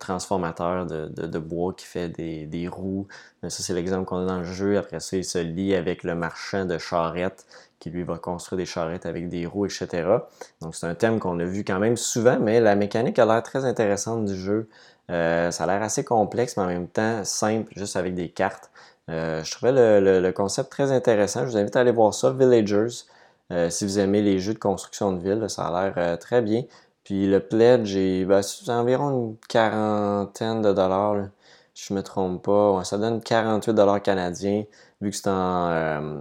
transformateur 0.00 0.86
de, 0.86 1.38
bois 1.38 1.72
qui 1.72 1.86
fait 1.86 2.08
des, 2.08 2.68
roues. 2.68 3.06
Ça, 3.42 3.62
c'est 3.62 3.74
l'exemple 3.74 4.04
qu'on 4.06 4.24
a 4.24 4.26
dans 4.26 4.38
le 4.38 4.44
jeu. 4.44 4.76
Après 4.76 4.98
ça, 4.98 5.16
il 5.16 5.24
se 5.24 5.38
lie 5.38 5.74
avec 5.74 6.02
le 6.02 6.14
marchand 6.16 6.64
de 6.64 6.78
charrettes 6.78 7.46
qui 7.78 7.90
lui 7.90 8.02
va 8.02 8.18
construire 8.18 8.58
des 8.58 8.66
charrettes 8.66 9.06
avec 9.06 9.28
des 9.28 9.46
roues, 9.46 9.66
etc. 9.66 10.08
Donc 10.60 10.74
c'est 10.74 10.86
un 10.86 10.94
thème 10.94 11.20
qu'on 11.20 11.38
a 11.38 11.44
vu 11.44 11.62
quand 11.62 11.78
même 11.78 11.96
souvent, 11.96 12.38
mais 12.40 12.60
la 12.60 12.74
mécanique 12.74 13.18
a 13.18 13.26
l'air 13.26 13.42
très 13.42 13.64
intéressante 13.64 14.24
du 14.24 14.34
jeu. 14.34 14.68
Euh, 15.10 15.50
ça 15.50 15.64
a 15.64 15.66
l'air 15.66 15.82
assez 15.82 16.04
complexe, 16.04 16.56
mais 16.56 16.64
en 16.64 16.66
même 16.66 16.88
temps 16.88 17.22
simple, 17.24 17.72
juste 17.76 17.96
avec 17.96 18.14
des 18.14 18.28
cartes. 18.30 18.70
Euh, 19.08 19.44
je 19.44 19.50
trouvais 19.52 19.72
le, 19.72 20.30
concept 20.32 20.70
très 20.70 20.90
intéressant. 20.90 21.46
Je 21.46 21.50
vous 21.50 21.56
invite 21.56 21.76
à 21.76 21.80
aller 21.80 21.92
voir 21.92 22.12
ça, 22.12 22.30
Villagers. 22.32 23.04
Euh, 23.52 23.70
si 23.70 23.84
vous 23.84 23.98
aimez 23.98 24.22
les 24.22 24.38
jeux 24.38 24.54
de 24.54 24.58
construction 24.58 25.12
de 25.12 25.20
ville, 25.20 25.48
ça 25.48 25.66
a 25.68 25.90
l'air 25.90 26.18
très 26.18 26.42
bien. 26.42 26.64
Puis 27.04 27.26
le 27.28 27.40
pledge, 27.40 27.96
est, 27.96 28.24
ben, 28.24 28.42
c'est 28.42 28.68
environ 28.70 29.10
une 29.10 29.36
quarantaine 29.48 30.62
de 30.62 30.72
dollars. 30.72 31.28
Si 31.74 31.86
je 31.88 31.94
me 31.94 32.02
trompe 32.02 32.42
pas. 32.44 32.82
ça 32.84 32.98
donne 32.98 33.20
48 33.20 33.74
dollars 33.74 34.02
canadiens 34.02 34.64
vu 35.00 35.10
que 35.10 35.16
c'est 35.16 35.28
en, 35.28 35.68
euh, 35.70 36.18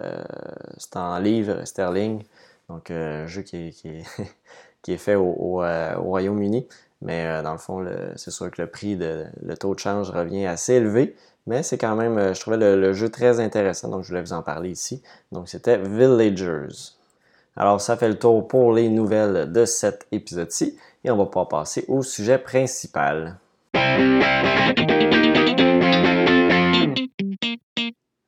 euh, 0.00 1.20
livres 1.20 1.64
sterling. 1.64 2.22
Donc, 2.68 2.90
un 2.90 3.26
jeu 3.26 3.42
qui 3.42 3.56
est, 3.56 3.84
est, 4.88 4.96
fait 4.98 5.14
au, 5.14 5.62
Royaume-Uni. 5.96 6.66
Mais 7.02 7.42
dans 7.42 7.52
le 7.52 7.58
fond, 7.58 7.86
c'est 8.16 8.30
sûr 8.30 8.50
que 8.50 8.60
le 8.60 8.68
prix, 8.68 8.96
de, 8.96 9.24
le 9.42 9.56
taux 9.56 9.74
de 9.74 9.80
change 9.80 10.10
revient 10.10 10.46
assez 10.46 10.74
élevé. 10.74 11.16
Mais 11.46 11.62
c'est 11.62 11.78
quand 11.78 11.96
même, 11.96 12.34
je 12.34 12.40
trouvais 12.40 12.56
le, 12.56 12.92
jeu 12.92 13.08
très 13.08 13.40
intéressant, 13.40 13.88
donc 13.88 14.02
je 14.02 14.08
voulais 14.08 14.20
vous 14.20 14.32
en 14.32 14.42
parler 14.42 14.70
ici. 14.70 15.02
Donc 15.32 15.48
c'était 15.48 15.78
Villagers. 15.78 16.94
Alors 17.56 17.80
ça 17.80 17.96
fait 17.96 18.08
le 18.08 18.18
tour 18.18 18.46
pour 18.46 18.72
les 18.72 18.88
nouvelles 18.88 19.50
de 19.50 19.64
cet 19.64 20.06
épisode-ci 20.12 20.78
et 21.04 21.10
on 21.10 21.16
va 21.16 21.26
pouvoir 21.26 21.48
passer 21.48 21.84
au 21.88 22.02
sujet 22.02 22.38
principal. 22.38 23.38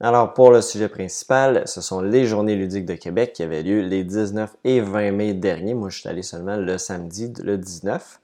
Alors 0.00 0.34
pour 0.34 0.50
le 0.50 0.60
sujet 0.60 0.88
principal, 0.88 1.62
ce 1.66 1.80
sont 1.80 2.00
les 2.00 2.26
journées 2.26 2.56
ludiques 2.56 2.86
de 2.86 2.94
Québec 2.94 3.32
qui 3.34 3.44
avaient 3.44 3.62
lieu 3.62 3.82
les 3.82 4.02
19 4.02 4.50
et 4.64 4.80
20 4.80 5.12
mai 5.12 5.32
dernier. 5.32 5.74
Moi 5.74 5.90
je 5.90 6.00
suis 6.00 6.08
allé 6.08 6.22
seulement 6.22 6.56
le 6.56 6.76
samedi, 6.76 7.32
le 7.40 7.56
19. 7.56 8.20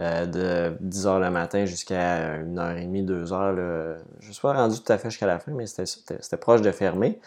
Euh, 0.00 0.26
de 0.26 0.76
10h 0.84 1.20
le 1.20 1.30
matin 1.30 1.64
jusqu'à 1.64 2.38
1h30, 2.38 3.04
2h. 3.04 3.96
Je 4.20 4.28
ne 4.28 4.32
suis 4.32 4.40
pas 4.40 4.52
rendu 4.52 4.80
tout 4.80 4.92
à 4.92 4.98
fait 4.98 5.10
jusqu'à 5.10 5.26
la 5.26 5.40
fin, 5.40 5.50
mais 5.52 5.66
c'était 5.66 6.36
proche 6.36 6.62
de 6.62 6.70
fermer. 6.70 7.18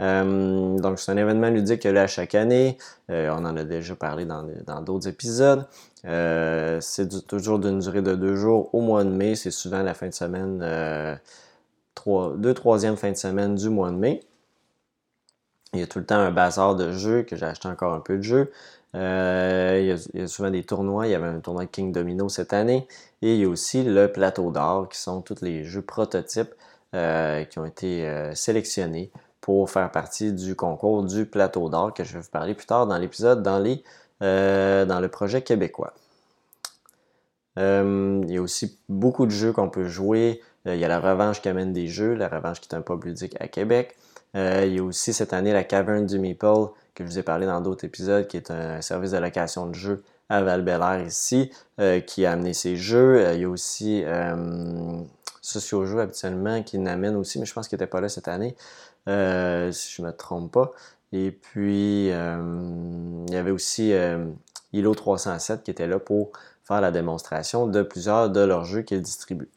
Euh, 0.00 0.78
donc, 0.78 0.98
c'est 0.98 1.12
un 1.12 1.16
événement 1.16 1.48
ludique 1.48 1.86
a 1.86 2.06
chaque 2.06 2.34
année. 2.34 2.76
Euh, 3.10 3.30
on 3.32 3.44
en 3.44 3.56
a 3.56 3.64
déjà 3.64 3.94
parlé 3.94 4.26
dans 4.26 4.82
d'autres 4.82 5.08
épisodes. 5.08 5.66
c'est 6.04 7.26
toujours 7.26 7.58
d'une 7.58 7.78
durée 7.78 8.02
de 8.02 8.14
deux 8.14 8.36
jours 8.36 8.74
au 8.74 8.82
mois 8.82 9.04
de 9.04 9.10
mai. 9.10 9.34
C'est 9.34 9.50
souvent 9.50 9.82
la 9.82 9.94
fin 9.94 10.08
de 10.08 10.14
semaine, 10.14 11.18
trois, 11.94 12.34
deux, 12.36 12.52
troisième 12.52 12.96
fin 12.96 13.10
de 13.10 13.16
semaine 13.16 13.54
du 13.54 13.70
mois 13.70 13.90
de 13.90 13.96
mai. 13.96 14.20
Il 15.72 15.78
y 15.80 15.82
a 15.82 15.86
tout 15.86 16.00
le 16.00 16.04
temps 16.04 16.16
un 16.16 16.32
bazar 16.32 16.74
de 16.74 16.90
jeux 16.92 17.22
que 17.22 17.36
j'ai 17.36 17.46
acheté 17.46 17.68
encore 17.68 17.94
un 17.94 18.00
peu 18.00 18.16
de 18.16 18.22
jeux. 18.22 18.50
Euh, 18.94 19.96
il, 20.14 20.20
y 20.20 20.22
a, 20.22 20.26
souvent 20.26 20.50
des 20.50 20.64
tournois. 20.64 21.06
Il 21.06 21.10
y 21.10 21.14
avait 21.14 21.28
un 21.28 21.40
tournoi 21.40 21.66
King 21.66 21.92
Domino 21.92 22.28
cette 22.28 22.52
année. 22.52 22.86
Et 23.22 23.34
il 23.34 23.40
y 23.40 23.44
a 23.44 23.48
aussi 23.48 23.82
le 23.84 24.10
plateau 24.10 24.50
d'or, 24.50 24.88
qui 24.88 24.98
sont 24.98 25.20
tous 25.20 25.42
les 25.42 25.64
jeux 25.64 25.82
prototypes 25.82 26.54
euh, 26.94 27.44
qui 27.44 27.58
ont 27.58 27.66
été 27.66 28.06
euh, 28.06 28.34
sélectionnés 28.34 29.10
pour 29.40 29.70
faire 29.70 29.90
partie 29.90 30.32
du 30.32 30.54
concours 30.54 31.04
du 31.04 31.24
plateau 31.24 31.68
d'or 31.68 31.94
que 31.94 32.04
je 32.04 32.14
vais 32.14 32.20
vous 32.20 32.30
parler 32.30 32.54
plus 32.54 32.66
tard 32.66 32.86
dans 32.86 32.98
l'épisode 32.98 33.42
dans, 33.42 33.58
dans 34.20 35.00
le 35.00 35.08
projet 35.08 35.42
québécois. 35.42 35.94
il 37.56 38.26
y 38.28 38.36
a 38.36 38.42
aussi 38.42 38.78
beaucoup 38.88 39.24
de 39.24 39.30
jeux 39.30 39.52
qu'on 39.52 39.70
peut 39.70 39.86
jouer. 39.86 40.42
il 40.66 40.76
y 40.76 40.84
a 40.84 40.88
la 40.88 41.00
revanche 41.00 41.40
qui 41.40 41.48
amène 41.48 41.72
des 41.72 41.86
jeux, 41.86 42.14
la 42.14 42.28
revanche 42.28 42.60
qui 42.60 42.68
est 42.68 42.76
un 42.76 42.82
pub 42.82 43.02
ludique 43.04 43.34
à 43.40 43.48
Québec. 43.48 43.96
il 44.34 44.74
y 44.74 44.78
a 44.78 44.82
aussi 44.82 45.14
cette 45.14 45.32
année 45.32 45.54
la 45.54 45.64
caverne 45.64 46.04
du 46.04 46.18
Meeple 46.18 46.68
que 47.00 47.08
je 47.08 47.14
vous 47.14 47.18
ai 47.18 47.22
parlé 47.22 47.46
dans 47.46 47.60
d'autres 47.60 47.84
épisodes, 47.84 48.26
qui 48.26 48.36
est 48.36 48.50
un 48.50 48.80
service 48.82 49.12
de 49.12 49.18
location 49.18 49.66
de 49.66 49.74
jeux 49.74 50.02
à 50.28 50.42
val 50.42 51.06
ici, 51.06 51.50
euh, 51.80 52.00
qui 52.00 52.26
a 52.26 52.32
amené 52.32 52.54
ses 52.54 52.76
jeux. 52.76 53.24
Euh, 53.24 53.34
il 53.34 53.40
y 53.40 53.44
a 53.44 53.48
aussi 53.48 54.02
euh, 54.04 55.02
Socio-Jeux 55.40 56.00
habituellement 56.00 56.62
qui 56.62 56.78
l'amène 56.78 57.16
aussi, 57.16 57.38
mais 57.40 57.46
je 57.46 57.54
pense 57.54 57.68
qu'il 57.68 57.76
n'était 57.76 57.88
pas 57.88 58.00
là 58.00 58.08
cette 58.08 58.28
année, 58.28 58.54
si 59.06 59.94
je 59.94 60.02
ne 60.02 60.06
me 60.06 60.12
trompe 60.12 60.52
pas. 60.52 60.70
Et 61.12 61.32
puis, 61.32 62.06
il 62.06 63.30
y 63.30 63.36
avait 63.36 63.50
aussi 63.50 63.92
ILO 64.72 64.94
307 64.94 65.64
qui 65.64 65.70
était 65.72 65.88
là 65.88 65.98
pour 65.98 66.30
faire 66.62 66.80
la 66.80 66.92
démonstration 66.92 67.66
de 67.66 67.82
plusieurs 67.82 68.30
de 68.30 68.40
leurs 68.40 68.64
jeux 68.64 68.82
qu'ils 68.82 69.02
distribuent. 69.02 69.50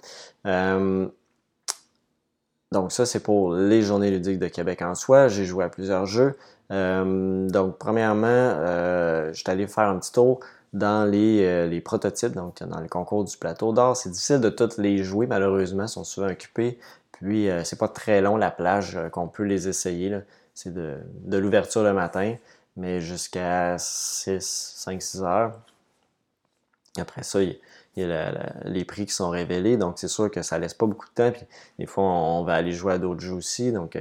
donc 2.71 2.91
ça, 2.91 3.05
c'est 3.05 3.19
pour 3.19 3.53
les 3.53 3.83
journées 3.83 4.09
ludiques 4.09 4.39
de 4.39 4.47
Québec 4.47 4.81
en 4.81 4.95
soi. 4.95 5.27
J'ai 5.27 5.45
joué 5.45 5.65
à 5.65 5.69
plusieurs 5.69 6.07
jeux. 6.07 6.35
Euh, 6.73 7.47
donc, 7.49 7.77
premièrement, 7.77 8.27
euh, 8.27 9.31
je 9.31 9.39
suis 9.39 9.49
allé 9.49 9.67
faire 9.67 9.89
un 9.89 9.99
petit 9.99 10.11
tour 10.11 10.39
dans 10.73 11.09
les, 11.09 11.43
euh, 11.45 11.81
prototypes, 11.81 12.33
donc 12.33 12.63
dans 12.63 12.79
le 12.79 12.87
concours 12.87 13.23
du 13.23 13.37
plateau 13.37 13.73
d'or. 13.73 13.95
C'est 13.95 14.09
difficile 14.09 14.41
de 14.41 14.49
toutes 14.49 14.77
les 14.77 15.03
jouer, 15.03 15.27
malheureusement, 15.27 15.83
ils 15.83 15.89
sont 15.89 16.03
souvent 16.03 16.27
occupés. 16.29 16.79
Puis, 17.11 17.47
c'est 17.63 17.79
pas 17.79 17.87
très 17.87 18.21
long 18.21 18.37
la 18.37 18.51
plage 18.51 18.99
qu'on 19.11 19.27
peut 19.27 19.43
les 19.43 19.67
essayer. 19.69 20.17
C'est 20.53 20.73
de, 20.73 20.97
l'ouverture 21.37 21.83
le 21.83 21.93
matin, 21.93 22.35
mais 22.75 22.99
jusqu'à 23.01 23.77
6, 23.77 24.41
5, 24.41 25.01
6 25.01 25.23
heures. 25.23 25.53
Après 26.99 27.23
ça, 27.23 27.41
il, 27.41 27.57
y 27.95 28.03
a 28.03 28.31
les 28.65 28.83
prix 28.85 29.05
qui 29.05 29.13
sont 29.13 29.29
révélés, 29.29 29.77
donc 29.77 29.99
c'est 29.99 30.07
sûr 30.07 30.29
que 30.29 30.41
ça 30.41 30.57
laisse 30.59 30.73
pas 30.73 30.85
beaucoup 30.85 31.07
de 31.07 31.13
temps. 31.13 31.31
Puis, 31.31 31.45
des 31.79 31.85
fois, 31.85 32.03
on, 32.03 32.43
va 32.43 32.55
aller 32.55 32.71
jouer 32.73 32.93
à 32.93 32.97
d'autres 32.97 33.21
jeux 33.21 33.33
aussi. 33.33 33.71
Donc, 33.71 33.95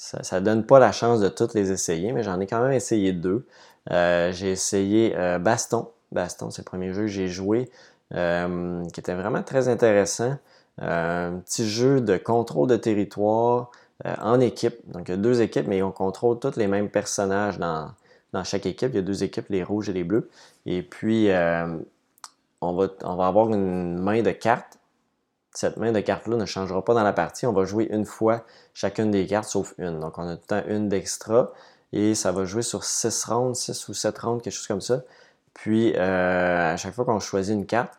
ça 0.00 0.40
ne 0.40 0.44
donne 0.46 0.64
pas 0.64 0.78
la 0.78 0.92
chance 0.92 1.20
de 1.20 1.28
toutes 1.28 1.52
les 1.52 1.72
essayer, 1.72 2.12
mais 2.12 2.22
j'en 2.22 2.40
ai 2.40 2.46
quand 2.46 2.62
même 2.62 2.72
essayé 2.72 3.12
deux. 3.12 3.46
Euh, 3.90 4.32
j'ai 4.32 4.52
essayé 4.52 5.14
euh, 5.14 5.38
Baston. 5.38 5.88
Baston, 6.10 6.48
c'est 6.50 6.62
le 6.62 6.64
premier 6.64 6.94
jeu 6.94 7.02
que 7.02 7.08
j'ai 7.08 7.28
joué, 7.28 7.70
euh, 8.14 8.82
qui 8.94 9.00
était 9.00 9.14
vraiment 9.14 9.42
très 9.42 9.68
intéressant. 9.68 10.38
un 10.80 11.32
petit 11.44 11.68
jeu 11.68 12.00
de 12.00 12.16
contrôle 12.16 12.68
de 12.68 12.76
territoire 12.76 13.70
en 14.22 14.40
équipe. 14.40 14.76
Donc, 14.90 15.08
il 15.08 15.10
y 15.10 15.14
a 15.14 15.18
deux 15.18 15.42
équipes, 15.42 15.66
mais 15.68 15.82
on 15.82 15.92
contrôle 15.92 16.38
tous 16.38 16.56
les 16.56 16.66
mêmes 16.66 16.88
personnages 16.88 17.58
dans, 17.58 17.90
dans 18.32 18.42
chaque 18.42 18.64
équipe. 18.64 18.88
Il 18.92 18.96
y 18.96 19.00
a 19.00 19.02
deux 19.02 19.22
équipes, 19.22 19.50
les 19.50 19.62
rouges 19.62 19.90
et 19.90 19.92
les 19.92 20.04
bleus. 20.04 20.30
Et 20.64 20.80
puis, 20.82 21.28
on, 22.62 22.72
va, 22.72 22.88
on 23.02 23.16
va 23.16 23.26
avoir 23.26 23.50
une 23.52 23.98
main 23.98 24.22
de 24.22 24.30
cartes 24.30 24.78
cette 25.52 25.76
main 25.76 25.92
de 25.92 26.00
carte-là 26.00 26.36
ne 26.36 26.46
changera 26.46 26.84
pas 26.84 26.94
dans 26.94 27.02
la 27.02 27.12
partie. 27.12 27.46
On 27.46 27.52
va 27.52 27.64
jouer 27.64 27.88
une 27.90 28.04
fois 28.04 28.44
chacune 28.74 29.10
des 29.10 29.26
cartes, 29.26 29.48
sauf 29.48 29.74
une. 29.78 30.00
Donc, 30.00 30.18
on 30.18 30.28
a 30.28 30.36
tout 30.36 30.42
le 30.50 30.62
temps 30.62 30.68
une 30.68 30.88
d'extra. 30.88 31.52
Et 31.92 32.14
ça 32.14 32.32
va 32.32 32.44
jouer 32.44 32.62
sur 32.62 32.84
6 32.84 33.24
rounds, 33.24 33.58
6 33.58 33.88
ou 33.88 33.94
7 33.94 34.18
rounds, 34.18 34.42
quelque 34.42 34.52
chose 34.52 34.68
comme 34.68 34.80
ça. 34.80 35.02
Puis, 35.54 35.92
euh, 35.96 36.72
à 36.72 36.76
chaque 36.76 36.94
fois 36.94 37.04
qu'on 37.04 37.18
choisit 37.20 37.54
une 37.54 37.66
carte, 37.66 37.92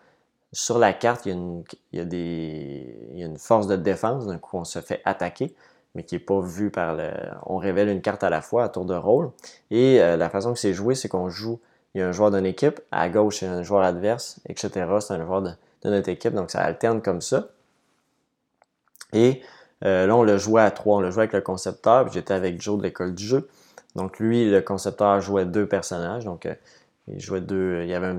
sur 0.53 0.79
la 0.79 0.93
carte, 0.93 1.25
il 1.25 1.63
y 1.93 1.99
a 1.99 2.03
une, 2.03 3.37
force 3.37 3.67
de 3.67 3.75
défense. 3.75 4.27
D'un 4.27 4.37
coup, 4.37 4.57
on 4.57 4.63
se 4.65 4.79
fait 4.79 5.01
attaquer, 5.05 5.53
mais 5.95 6.03
qui 6.03 6.15
n'est 6.15 6.19
pas 6.19 6.41
vu 6.41 6.71
par 6.71 6.95
le... 6.95 7.11
On 7.45 7.57
révèle 7.57 7.89
une 7.89 8.01
carte 8.01 8.23
à 8.23 8.29
la 8.29 8.41
fois 8.41 8.63
à 8.63 8.69
tour 8.69 8.85
de 8.85 8.95
rôle. 8.95 9.31
Et 9.71 10.01
euh, 10.01 10.17
la 10.17 10.29
façon 10.29 10.53
que 10.53 10.59
c'est 10.59 10.73
joué, 10.73 10.95
c'est 10.95 11.09
qu'on 11.09 11.29
joue... 11.29 11.59
Il 11.93 11.99
y 11.99 12.01
a 12.01 12.07
un 12.07 12.13
joueur 12.13 12.31
d'une 12.31 12.45
équipe, 12.45 12.79
à 12.91 13.09
gauche, 13.09 13.41
il 13.41 13.45
y 13.45 13.47
a 13.49 13.53
un 13.53 13.63
joueur 13.63 13.81
adverse, 13.83 14.39
etc. 14.47 14.87
C'est 15.01 15.13
un 15.13 15.25
joueur 15.25 15.41
de 15.41 15.51
de 15.83 15.89
notre 15.89 16.09
équipe. 16.09 16.33
Donc, 16.33 16.51
ça 16.51 16.61
alterne 16.61 17.01
comme 17.01 17.21
ça. 17.21 17.49
Et 19.13 19.41
euh, 19.83 20.07
là, 20.07 20.15
on 20.15 20.23
le 20.23 20.37
jouait 20.37 20.61
à 20.61 20.71
trois. 20.71 20.97
On 20.97 21.01
le 21.01 21.11
jouait 21.11 21.23
avec 21.23 21.33
le 21.33 21.41
concepteur. 21.41 22.11
J'étais 22.11 22.33
avec 22.33 22.61
Joe 22.61 22.77
de 22.77 22.83
l'école 22.83 23.13
du 23.13 23.25
jeu. 23.25 23.47
Donc, 23.95 24.19
lui, 24.19 24.49
le 24.49 24.61
concepteur 24.61 25.19
jouait 25.21 25.45
deux 25.45 25.67
personnages. 25.67 26.25
Donc, 26.25 26.45
euh, 26.45 26.53
il 27.07 27.19
jouait 27.19 27.41
deux. 27.41 27.81
Il 27.83 27.89
y 27.89 27.93
avait 27.93 28.15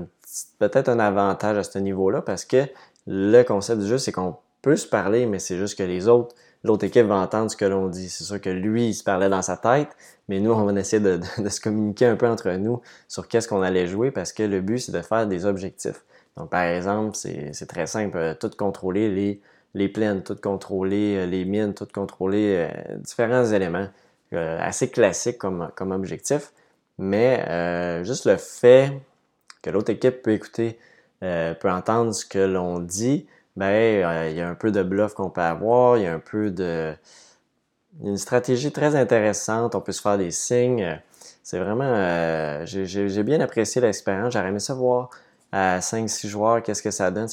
peut-être 0.59 0.89
un 0.89 0.99
avantage 0.99 1.57
à 1.57 1.63
ce 1.63 1.79
niveau-là 1.79 2.21
parce 2.21 2.45
que 2.45 2.65
le 3.07 3.43
concept 3.43 3.81
du 3.81 3.87
jeu, 3.87 3.97
c'est 3.97 4.11
qu'on 4.11 4.37
peut 4.61 4.75
se 4.75 4.87
parler, 4.87 5.25
mais 5.25 5.39
c'est 5.39 5.57
juste 5.57 5.77
que 5.77 5.83
les 5.83 6.07
autres 6.07 6.35
l'autre 6.63 6.85
équipe 6.85 7.05
va 7.05 7.15
entendre 7.15 7.51
ce 7.51 7.57
que 7.57 7.65
l'on 7.65 7.87
dit. 7.87 8.09
C'est 8.09 8.23
sûr 8.23 8.39
que 8.39 8.49
lui, 8.49 8.89
il 8.89 8.93
se 8.93 9.03
parlait 9.03 9.29
dans 9.29 9.41
sa 9.41 9.57
tête, 9.57 9.89
mais 10.27 10.39
nous, 10.39 10.51
on 10.53 10.63
va 10.63 10.79
essayer 10.79 11.01
de, 11.01 11.19
de, 11.37 11.49
se 11.49 11.61
communiquer 11.61 12.05
un 12.05 12.15
peu 12.15 12.27
entre 12.27 12.49
nous 12.51 12.81
sur 13.07 13.27
qu'est-ce 13.27 13.47
qu'on 13.47 13.61
allait 13.61 13.87
jouer 13.87 14.11
parce 14.11 14.33
que 14.33 14.43
le 14.43 14.61
but, 14.61 14.79
c'est 14.79 14.91
de 14.91 15.01
faire 15.01 15.27
des 15.27 15.45
objectifs. 15.45 16.03
Donc, 16.37 16.49
par 16.49 16.63
exemple, 16.63 17.15
c'est 17.15 17.67
très 17.67 17.85
simple, 17.87 18.17
euh, 18.17 18.33
tout 18.33 18.49
contrôler 18.57 19.09
les, 19.09 19.41
les 19.75 19.87
plaines, 19.87 20.23
tout 20.23 20.35
contrôler 20.35 21.17
euh, 21.17 21.25
les 21.25 21.45
mines, 21.45 21.73
tout 21.73 21.87
contrôler 21.93 22.67
euh, 22.69 22.97
différents 22.97 23.45
éléments. 23.45 23.87
assez 24.31 24.89
classiques 24.89 25.37
comme, 25.37 25.69
comme 25.75 25.91
objectif, 25.91 26.53
mais 26.97 28.03
juste 28.03 28.25
le 28.25 28.37
fait 28.37 28.91
que 29.61 29.69
l'autre 29.69 29.91
équipe 29.91 30.23
peut 30.23 30.31
écouter, 30.31 30.79
peut 31.21 31.69
entendre 31.69 32.13
ce 32.15 32.25
que 32.25 32.39
l'on 32.39 32.79
dit, 32.79 33.27
ben, 33.55 34.27
il 34.31 34.35
y 34.35 34.41
a 34.41 34.49
un 34.49 34.55
peu 34.55 34.71
de 34.71 34.81
bluff 34.81 35.13
qu'on 35.13 35.29
peut 35.29 35.41
avoir, 35.41 35.97
il 35.97 36.03
y 36.03 36.07
a 36.07 36.13
un 36.13 36.19
peu 36.19 36.49
de... 36.49 36.95
Une 38.03 38.17
stratégie 38.17 38.71
très 38.71 38.95
intéressante, 38.95 39.75
on 39.75 39.81
peut 39.81 39.91
se 39.91 40.01
faire 40.01 40.17
des 40.17 40.31
signes. 40.31 40.99
C'est 41.43 41.59
vraiment... 41.59 42.65
J'ai 42.65 43.23
bien 43.23 43.39
apprécié 43.39 43.81
l'expérience, 43.81 44.33
j'aurais 44.33 44.49
aimé 44.49 44.59
savoir 44.59 45.11
à 45.53 45.79
5-6 45.79 46.27
joueurs, 46.27 46.63
qu'est-ce 46.63 46.81
que 46.81 46.89
ça 46.89 47.11
donne? 47.11 47.27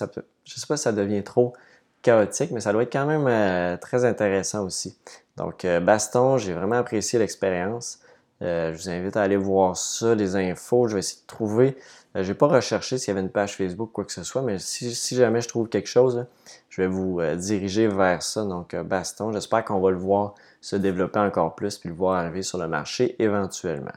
Je 0.44 0.54
sais 0.54 0.66
pas 0.66 0.76
si 0.76 0.82
ça 0.82 0.92
devient 0.92 1.24
trop 1.24 1.54
chaotique, 2.02 2.50
mais 2.50 2.60
ça 2.60 2.70
doit 2.72 2.82
être 2.82 2.92
quand 2.92 3.06
même 3.06 3.26
euh, 3.26 3.78
très 3.78 4.04
intéressant 4.04 4.64
aussi. 4.64 4.98
Donc, 5.38 5.64
euh, 5.64 5.80
Baston, 5.80 6.36
j'ai 6.36 6.52
vraiment 6.52 6.76
apprécié 6.76 7.18
l'expérience. 7.18 7.98
Euh, 8.42 8.74
je 8.74 8.78
vous 8.78 8.90
invite 8.90 9.16
à 9.16 9.22
aller 9.22 9.38
voir 9.38 9.74
ça, 9.74 10.14
les 10.14 10.36
infos. 10.36 10.86
Je 10.86 10.94
vais 10.94 10.98
essayer 10.98 11.22
de 11.22 11.26
trouver. 11.26 11.78
je 12.14 12.28
n'ai 12.28 12.34
pas 12.34 12.46
recherché 12.46 12.98
s'il 12.98 13.08
y 13.08 13.10
avait 13.12 13.22
une 13.22 13.30
page 13.30 13.56
Facebook, 13.56 13.90
quoi 13.92 14.04
que 14.04 14.12
ce 14.12 14.22
soit, 14.22 14.42
mais 14.42 14.58
si 14.58 15.16
jamais 15.16 15.40
je 15.40 15.48
trouve 15.48 15.70
quelque 15.70 15.88
chose, 15.88 16.26
je 16.68 16.82
vais 16.82 16.88
vous 16.88 17.22
diriger 17.36 17.88
vers 17.88 18.22
ça. 18.22 18.44
Donc, 18.44 18.76
Baston, 18.76 19.32
j'espère 19.32 19.64
qu'on 19.64 19.80
va 19.80 19.90
le 19.90 19.98
voir 19.98 20.34
se 20.60 20.76
développer 20.76 21.20
encore 21.20 21.54
plus 21.54 21.78
puis 21.78 21.88
le 21.88 21.94
voir 21.94 22.18
arriver 22.18 22.42
sur 22.42 22.58
le 22.58 22.68
marché 22.68 23.16
éventuellement. 23.18 23.92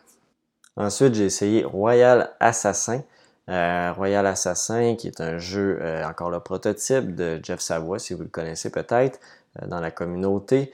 Ensuite, 0.77 1.13
j'ai 1.13 1.25
essayé 1.25 1.65
Royal 1.65 2.31
Assassin. 2.39 3.01
Euh, 3.49 3.91
Royal 3.93 4.25
Assassin, 4.25 4.95
qui 4.95 5.07
est 5.07 5.19
un 5.19 5.37
jeu, 5.37 5.77
euh, 5.81 6.05
encore 6.05 6.29
le 6.29 6.39
prototype 6.39 7.13
de 7.13 7.39
Jeff 7.43 7.59
Savoy, 7.59 7.99
si 7.99 8.13
vous 8.13 8.23
le 8.23 8.29
connaissez 8.29 8.69
peut-être, 8.69 9.19
euh, 9.61 9.67
dans 9.67 9.81
la 9.81 9.91
communauté. 9.91 10.71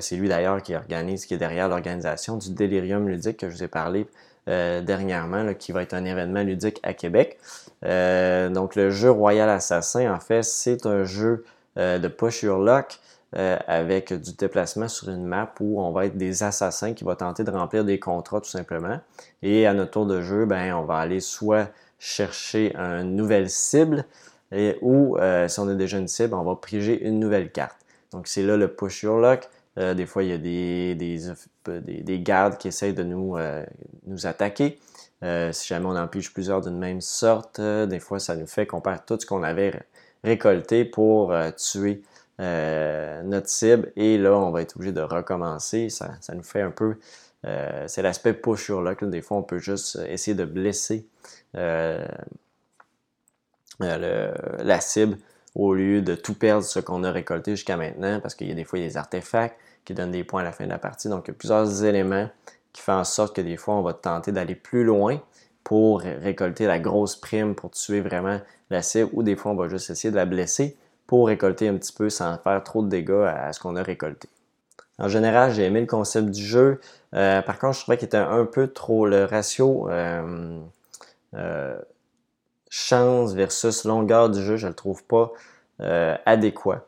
c'est 0.00 0.14
lui 0.14 0.28
d'ailleurs 0.28 0.62
qui 0.62 0.76
organise, 0.76 1.26
qui 1.26 1.34
est 1.34 1.38
derrière 1.38 1.68
l'organisation 1.68 2.36
du 2.36 2.52
Delirium 2.52 3.08
ludique 3.08 3.38
que 3.38 3.50
je 3.50 3.56
vous 3.56 3.64
ai 3.64 3.68
parlé 3.68 4.06
dernièrement, 4.46 5.52
qui 5.54 5.72
va 5.72 5.82
être 5.82 5.94
un 5.94 6.04
événement 6.04 6.42
ludique 6.44 6.78
à 6.84 6.94
Québec. 6.94 7.38
donc 7.82 8.76
le 8.76 8.90
jeu 8.90 9.10
Royal 9.10 9.50
Assassin, 9.50 10.14
en 10.14 10.20
fait, 10.20 10.44
c'est 10.44 10.86
un 10.86 11.02
jeu 11.02 11.44
de 11.76 12.06
push 12.06 12.44
your 12.44 12.60
luck. 12.60 13.00
avec 13.66 14.12
du 14.12 14.34
déplacement 14.34 14.86
sur 14.86 15.08
une 15.08 15.24
map 15.24 15.52
où 15.58 15.82
on 15.82 15.90
va 15.90 16.06
être 16.06 16.16
des 16.16 16.44
assassins 16.44 16.92
qui 16.94 17.02
vont 17.02 17.16
tenter 17.16 17.42
de 17.42 17.50
remplir 17.50 17.84
des 17.84 17.98
contrats 17.98 18.40
tout 18.40 18.50
simplement. 18.50 19.00
Et 19.42 19.66
à 19.66 19.74
notre 19.74 19.90
tour 19.90 20.06
de 20.06 20.20
jeu, 20.20 20.46
ben, 20.46 20.72
on 20.74 20.84
va 20.84 20.98
aller 20.98 21.18
soit 21.18 21.68
chercher 21.98 22.74
une 22.76 23.16
nouvelle 23.16 23.50
cible 23.50 24.04
et, 24.52 24.78
ou 24.80 25.18
euh, 25.18 25.48
si 25.48 25.58
on 25.60 25.68
a 25.68 25.74
déjà 25.74 25.98
une 25.98 26.08
cible, 26.08 26.34
on 26.34 26.44
va 26.44 26.56
piger 26.56 27.02
une 27.06 27.18
nouvelle 27.18 27.50
carte. 27.50 27.78
Donc 28.12 28.28
c'est 28.28 28.42
là 28.42 28.56
le 28.56 28.68
push 28.68 29.02
your 29.02 29.18
luck. 29.18 29.48
Euh, 29.78 29.94
des 29.94 30.06
fois, 30.06 30.22
il 30.22 30.30
y 30.30 30.32
a 30.32 30.38
des, 30.38 30.94
des, 30.94 32.02
des, 32.02 32.20
gardes 32.20 32.58
qui 32.58 32.68
essayent 32.68 32.94
de 32.94 33.02
nous, 33.02 33.36
euh, 33.36 33.64
nous 34.06 34.26
attaquer. 34.26 34.78
si 35.22 35.66
jamais 35.66 35.86
on 35.86 36.08
pige 36.08 36.32
plusieurs 36.32 36.60
d'une 36.60 36.78
même 36.78 37.00
sorte, 37.00 37.60
des 37.60 37.98
fois, 37.98 38.20
ça 38.20 38.36
nous 38.36 38.46
fait 38.46 38.66
qu'on 38.66 38.80
perd 38.80 39.04
tout 39.04 39.18
ce 39.18 39.26
qu'on 39.26 39.42
avait 39.42 39.82
récolté 40.22 40.84
pour 40.84 41.34
tuer 41.56 42.02
notre 42.38 43.48
cible. 43.48 43.90
Et 43.96 44.16
là, 44.18 44.36
on 44.36 44.52
va 44.52 44.62
être 44.62 44.76
obligé 44.76 44.92
de 44.92 45.00
recommencer. 45.00 45.88
Ça, 45.88 46.12
ça 46.20 46.34
nous 46.34 46.44
fait 46.44 46.60
un 46.60 46.70
peu 46.70 46.96
euh, 47.44 47.84
c'est 47.88 48.02
l'aspect 48.02 48.32
push 48.32 48.68
your 48.68 48.82
luck. 48.82 49.04
Des 49.04 49.22
fois, 49.22 49.36
on 49.36 49.42
peut 49.42 49.58
juste 49.58 49.98
essayer 50.08 50.34
de 50.34 50.44
blesser 50.44 51.06
euh, 51.56 52.04
euh, 53.82 54.34
la 54.58 54.80
cible 54.80 55.18
au 55.54 55.74
lieu 55.74 56.02
de 56.02 56.14
tout 56.14 56.34
perdre 56.34 56.64
ce 56.64 56.80
qu'on 56.80 57.04
a 57.04 57.12
récolté 57.12 57.52
jusqu'à 57.52 57.76
maintenant, 57.76 58.20
parce 58.20 58.34
qu'il 58.34 58.48
y 58.48 58.52
a 58.52 58.54
des 58.54 58.64
fois 58.64 58.78
des 58.78 58.96
artefacts 58.96 59.56
qui 59.84 59.94
donnent 59.94 60.10
des 60.10 60.24
points 60.24 60.40
à 60.40 60.44
la 60.44 60.52
fin 60.52 60.64
de 60.64 60.70
la 60.70 60.78
partie. 60.78 61.08
Donc, 61.08 61.24
il 61.26 61.30
y 61.30 61.34
a 61.34 61.34
plusieurs 61.34 61.84
éléments 61.84 62.28
qui 62.72 62.82
font 62.82 62.94
en 62.94 63.04
sorte 63.04 63.36
que 63.36 63.40
des 63.40 63.56
fois, 63.56 63.74
on 63.74 63.82
va 63.82 63.92
tenter 63.92 64.32
d'aller 64.32 64.54
plus 64.54 64.84
loin 64.84 65.20
pour 65.62 66.00
récolter 66.00 66.66
la 66.66 66.78
grosse 66.78 67.16
prime 67.16 67.54
pour 67.54 67.70
tuer 67.70 68.00
vraiment 68.00 68.40
la 68.70 68.82
cible, 68.82 69.10
ou 69.12 69.22
des 69.22 69.36
fois, 69.36 69.52
on 69.52 69.56
va 69.56 69.68
juste 69.68 69.90
essayer 69.90 70.10
de 70.10 70.16
la 70.16 70.26
blesser 70.26 70.76
pour 71.06 71.28
récolter 71.28 71.68
un 71.68 71.76
petit 71.76 71.92
peu 71.92 72.10
sans 72.10 72.36
faire 72.38 72.62
trop 72.64 72.82
de 72.82 72.88
dégâts 72.88 73.26
à 73.28 73.52
ce 73.52 73.60
qu'on 73.60 73.76
a 73.76 73.82
récolté. 73.82 74.28
En 74.98 75.08
général, 75.08 75.52
j'ai 75.52 75.64
aimé 75.64 75.80
le 75.80 75.86
concept 75.86 76.30
du 76.30 76.44
jeu. 76.44 76.80
Euh, 77.14 77.42
par 77.42 77.58
contre, 77.58 77.76
je 77.76 77.80
trouvais 77.82 77.96
qu'il 77.96 78.06
était 78.06 78.16
un 78.16 78.44
peu 78.44 78.68
trop 78.68 79.06
le 79.06 79.24
ratio 79.24 79.88
euh, 79.88 80.60
euh, 81.34 81.78
chance 82.70 83.34
versus 83.34 83.84
longueur 83.84 84.30
du 84.30 84.42
jeu, 84.42 84.56
je 84.56 84.66
le 84.66 84.74
trouve 84.74 85.04
pas 85.04 85.32
adéquat. 86.26 86.86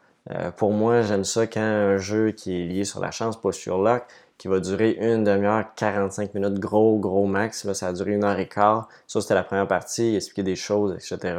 pour 0.56 0.72
moi, 0.72 1.02
j'aime 1.02 1.24
ça 1.24 1.46
quand 1.46 1.60
un 1.60 1.96
jeu 1.96 2.30
qui 2.30 2.60
est 2.60 2.66
lié 2.66 2.84
sur 2.84 3.00
la 3.00 3.10
chance, 3.10 3.40
pas 3.40 3.52
sur 3.52 3.82
luck, 3.82 4.04
qui 4.38 4.48
va 4.48 4.60
durer 4.60 4.92
une 4.92 5.24
demi-heure, 5.24 5.64
45 5.74 6.34
minutes, 6.34 6.58
gros, 6.60 6.98
gros 6.98 7.26
max. 7.26 7.64
Là, 7.64 7.74
ça 7.74 7.88
a 7.88 7.92
duré 7.92 8.12
une 8.12 8.24
heure 8.24 8.38
et 8.38 8.48
quart. 8.48 8.88
Ça, 9.06 9.20
c'était 9.20 9.34
la 9.34 9.42
première 9.42 9.66
partie, 9.66 10.12
il 10.12 10.16
expliquait 10.16 10.44
des 10.44 10.56
choses, 10.56 10.94
etc. 10.94 11.36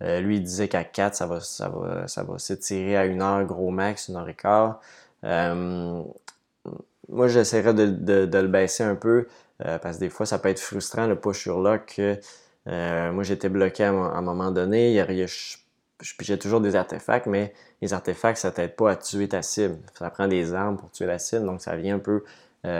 lui, 0.00 0.36
il 0.36 0.42
disait 0.42 0.68
qu'à 0.68 0.84
4, 0.84 1.14
ça 1.14 1.26
va, 1.26 1.40
ça 1.40 1.68
va, 1.68 2.38
s'étirer 2.38 2.96
à 2.96 3.04
une 3.04 3.22
heure, 3.22 3.44
gros 3.44 3.70
max, 3.70 4.08
une 4.08 4.16
heure 4.16 4.28
et 4.28 4.34
quart. 4.34 4.80
Moi, 7.08 7.28
j'essaierais 7.28 7.74
de, 7.74 7.86
de, 8.26 8.38
le 8.38 8.48
baisser 8.48 8.82
un 8.82 8.94
peu 8.94 9.26
euh, 9.64 9.78
parce 9.78 9.96
que 9.96 10.00
des 10.00 10.10
fois, 10.10 10.26
ça 10.26 10.38
peut 10.38 10.48
être 10.48 10.60
frustrant 10.60 11.06
le 11.06 11.16
push 11.16 11.42
sur 11.42 11.60
lock. 11.60 11.94
Que, 11.96 12.18
euh, 12.68 13.12
moi, 13.12 13.24
j'étais 13.24 13.48
bloqué 13.48 13.84
à, 13.84 13.90
un 13.90 14.22
moment 14.22 14.50
donné. 14.50 14.90
Il 14.90 14.94
y 14.94 15.22
a, 15.22 15.26
je, 15.26 16.34
toujours 16.36 16.60
des 16.60 16.76
artefacts, 16.76 17.26
mais 17.26 17.52
les 17.82 17.92
artefacts, 17.92 18.38
ça 18.38 18.50
t'aide 18.50 18.76
pas 18.76 18.92
à 18.92 18.96
tuer 18.96 19.28
ta 19.28 19.42
cible. 19.42 19.78
Ça 19.98 20.10
prend 20.10 20.28
des 20.28 20.54
armes 20.54 20.76
pour 20.76 20.90
tuer 20.90 21.06
la 21.06 21.18
cible, 21.18 21.44
donc 21.44 21.60
ça 21.60 21.76
devient 21.76 21.90
un 21.90 21.98
peu 21.98 22.22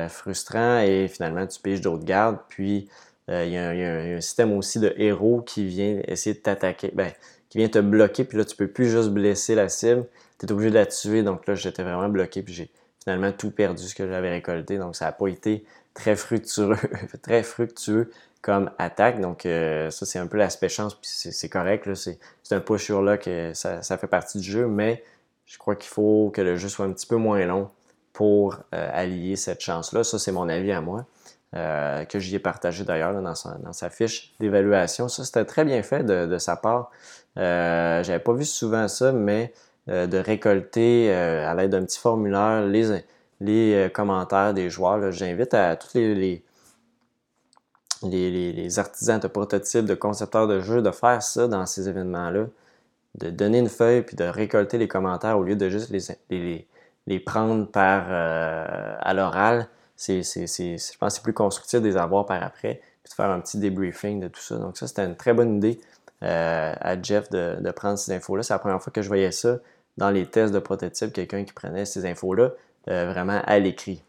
frustrant 0.09 0.81
et 0.81 1.09
finalement, 1.09 1.47
tu 1.47 1.61
piges 1.61 1.81
d'autres 1.81 2.05
gardes. 2.05 2.39
Puis, 2.49 2.89
il 3.29 3.49
y, 3.49 3.57
a 3.57 3.71
un, 3.71 4.21
système 4.21 4.53
aussi 4.53 4.79
de 4.81 4.93
héros 4.97 5.41
qui 5.41 5.65
vient 5.67 6.01
essayer 6.07 6.35
de 6.35 6.41
t'attaquer, 6.41 6.91
ben, 6.95 7.11
qui 7.49 7.59
vient 7.59 7.69
te 7.69 7.79
bloquer, 7.79 8.25
puis 8.25 8.37
là, 8.37 8.45
tu 8.45 8.55
peux 8.57 8.69
plus 8.69 8.91
juste 8.91 9.09
blesser 9.09 9.55
la 9.55 9.69
cible 9.69 10.07
tu 10.39 10.47
es 10.47 10.53
obligé 10.53 10.71
de 10.71 10.75
la 10.75 10.87
tuer. 10.87 11.23
Donc 11.23 11.47
là, 11.47 11.55
j'étais 11.55 11.83
vraiment 11.83 12.09
bloqué, 12.09 12.43
puis 12.43 12.55
j'ai 12.55 12.71
finalement 13.03 13.33
tout 13.33 13.51
perdu 13.51 13.85
ce 13.85 13.95
que 13.95 14.09
j'avais 14.09 14.31
récolté. 14.31 14.79
Donc 14.79 14.97
ça 14.97 15.07
n'a 15.07 15.13
pas 15.13 15.29
été 15.29 15.65
très 15.95 16.17
fructueux, 16.17 16.77
très 17.23 17.43
fructueux 17.43 18.11
comme 18.43 18.71
attaque. 18.79 19.21
Donc 19.21 19.47
euh, 19.47 19.91
ça, 19.91 20.07
c'est 20.07 20.19
un 20.19 20.27
peu 20.27 20.39
l'aspect 20.39 20.69
chance, 20.69 20.95
puis 20.95 21.11
c'est 21.11 21.49
correct. 21.49 21.89
C'est 21.95 22.19
un 22.51 22.61
push 22.61 22.85
sur 22.85 23.03
là 23.03 23.19
que 23.19 23.53
ça, 23.55 23.83
fait 23.83 24.07
partie 24.07 24.39
du 24.39 24.51
jeu, 24.51 24.67
mais 24.67 25.03
je 25.47 25.59
crois 25.59 25.77
qu'il 25.77 25.91
faut 25.91 26.31
que 26.35 26.41
le 26.41 26.57
jeu 26.57 26.69
soit 26.69 26.87
un 26.87 26.93
petit 26.93 27.07
peu 27.07 27.17
moins 27.17 27.45
long 27.47 27.71
pour 28.13 28.57
euh, 28.75 28.91
allier 28.93 29.37
cette 29.37 29.61
chance-là. 29.61 30.05
Ça, 30.05 30.19
c'est 30.19 30.33
mon 30.33 30.49
avis 30.49 30.73
à 30.73 30.81
moi. 30.81 31.07
Euh, 31.57 32.05
que 32.05 32.19
j'y 32.19 32.35
ai 32.35 32.39
partagé 32.39 32.85
d'ailleurs 32.85 33.15
dans 33.23 33.35
sa, 33.35 33.89
fiche 33.89 34.35
d'évaluation. 34.39 35.09
Ça, 35.09 35.25
c'était 35.25 35.47
très 35.47 35.65
bien 35.65 35.83
fait 35.83 36.05
de, 36.05 36.27
de 36.27 36.37
sa 36.37 36.57
part. 36.57 36.91
Euh, 37.39 38.03
J'avais 38.03 38.19
pas 38.19 38.35
vu 38.35 38.45
souvent 38.45 38.87
ça, 38.87 39.13
mais 39.13 39.55
de 39.89 40.19
récolter 40.19 41.11
euh, 41.11 41.49
à 41.49 41.55
l'aide 41.55 41.71
d'un 41.71 41.85
petit 41.85 41.99
formulaire 41.99 42.67
les, 42.67 43.03
les 43.41 43.75
euh, 43.75 43.89
commentaires 43.89 44.53
des 44.53 44.69
joueurs. 44.69 45.13
J'invite 45.13 45.55
à 45.55 45.77
tous 45.77 45.95
les, 45.95 46.15
les 46.15 46.45
les, 48.03 48.79
artisans 48.79 49.19
de 49.19 49.27
prototypes, 49.27 49.87
de 49.87 49.95
concepteurs 49.95 50.47
de 50.47 50.61
jeux, 50.61 50.83
de 50.83 50.91
faire 50.91 51.23
ça 51.23 51.49
dans 51.49 51.67
ces 51.67 51.89
événements-là, 51.89 52.47
de 53.17 53.31
donner 53.31 53.59
une 53.59 53.69
feuille 53.69 54.03
puis 54.03 54.15
de 54.15 54.25
récolter 54.25 54.79
les 54.79 54.87
commentaires 54.87 55.37
au 55.39 55.43
lieu 55.43 55.57
de 55.57 55.69
juste 55.69 55.91
les, 55.91 56.67
les, 57.07 57.21
prendre 57.21 57.67
par 57.67 58.05
à 58.09 59.15
l'oral. 59.15 59.69
Je 59.99 60.19
pense 60.99 61.15
que 61.15 61.15
c'est 61.17 61.23
plus 61.25 61.33
constructif 61.33 61.81
de 61.81 61.89
les 61.89 61.97
avoir 61.97 62.25
par 62.25 62.41
après, 62.41 62.81
puis 63.03 63.11
de 63.11 63.15
faire 63.15 63.31
un 63.31 63.41
petit 63.41 63.59
débriefing 63.59 64.21
de 64.21 64.29
tout 64.29 64.43
ça. 64.43 64.59
Donc 64.59 64.77
ça, 64.77 64.87
c'était 64.87 65.05
une 65.05 65.17
très 65.17 65.33
bonne 65.33 65.57
idée 65.57 65.81
à 66.21 67.03
Jeff 67.03 67.31
de, 67.31 67.57
de 67.59 67.71
prendre 67.73 67.99
ces 67.99 68.13
infos-là. 68.13 68.45
C'est 68.45 68.55
la 68.55 68.61
première 68.61 68.81
fois 68.81 68.93
que 68.93 69.03
je 69.03 69.09
voyais 69.09 69.33
ça 69.33 69.59
dans 69.99 70.11
les 70.11 70.27
tests 70.27 70.55
de 70.55 70.61
prototype, 70.61 71.13
quelqu'un 71.13 71.45
qui 71.45 71.53
prenait 71.53 71.85
ces 71.85 72.07
infos-là 72.07 72.53
euh, 72.89 73.11
vraiment 73.13 73.43
à 73.45 73.59
l'écrit. 73.59 74.03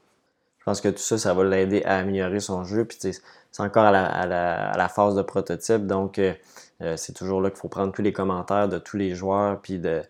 Je 0.60 0.64
pense 0.64 0.82
que 0.82 0.90
tout 0.90 1.00
ça, 1.00 1.18
ça 1.18 1.34
va 1.34 1.44
l'aider 1.44 1.82
à 1.84 1.98
améliorer 1.98 2.40
son 2.40 2.64
jeu. 2.64 2.86
Puis 2.86 2.98
c'est 3.00 3.64
encore 3.64 3.86
à 3.86 3.92
la, 3.92 4.90
phase 4.90 5.16
de 5.16 5.24
prototype, 5.24 5.88
donc 5.88 6.20
euh, 6.20 6.34
euh, 6.82 6.96
c'est 6.96 7.14
toujours 7.14 7.42
là 7.42 7.50
qu'il 7.50 7.60
faut 7.60 7.68
prendre 7.68 7.92
tous 7.92 8.04
les 8.04 8.14
commentaires 8.14 8.70
de 8.70 8.78
tous 8.78 8.98
les 8.98 9.16
joueurs, 9.16 9.60
puis 9.60 9.80
de, 9.80 10.04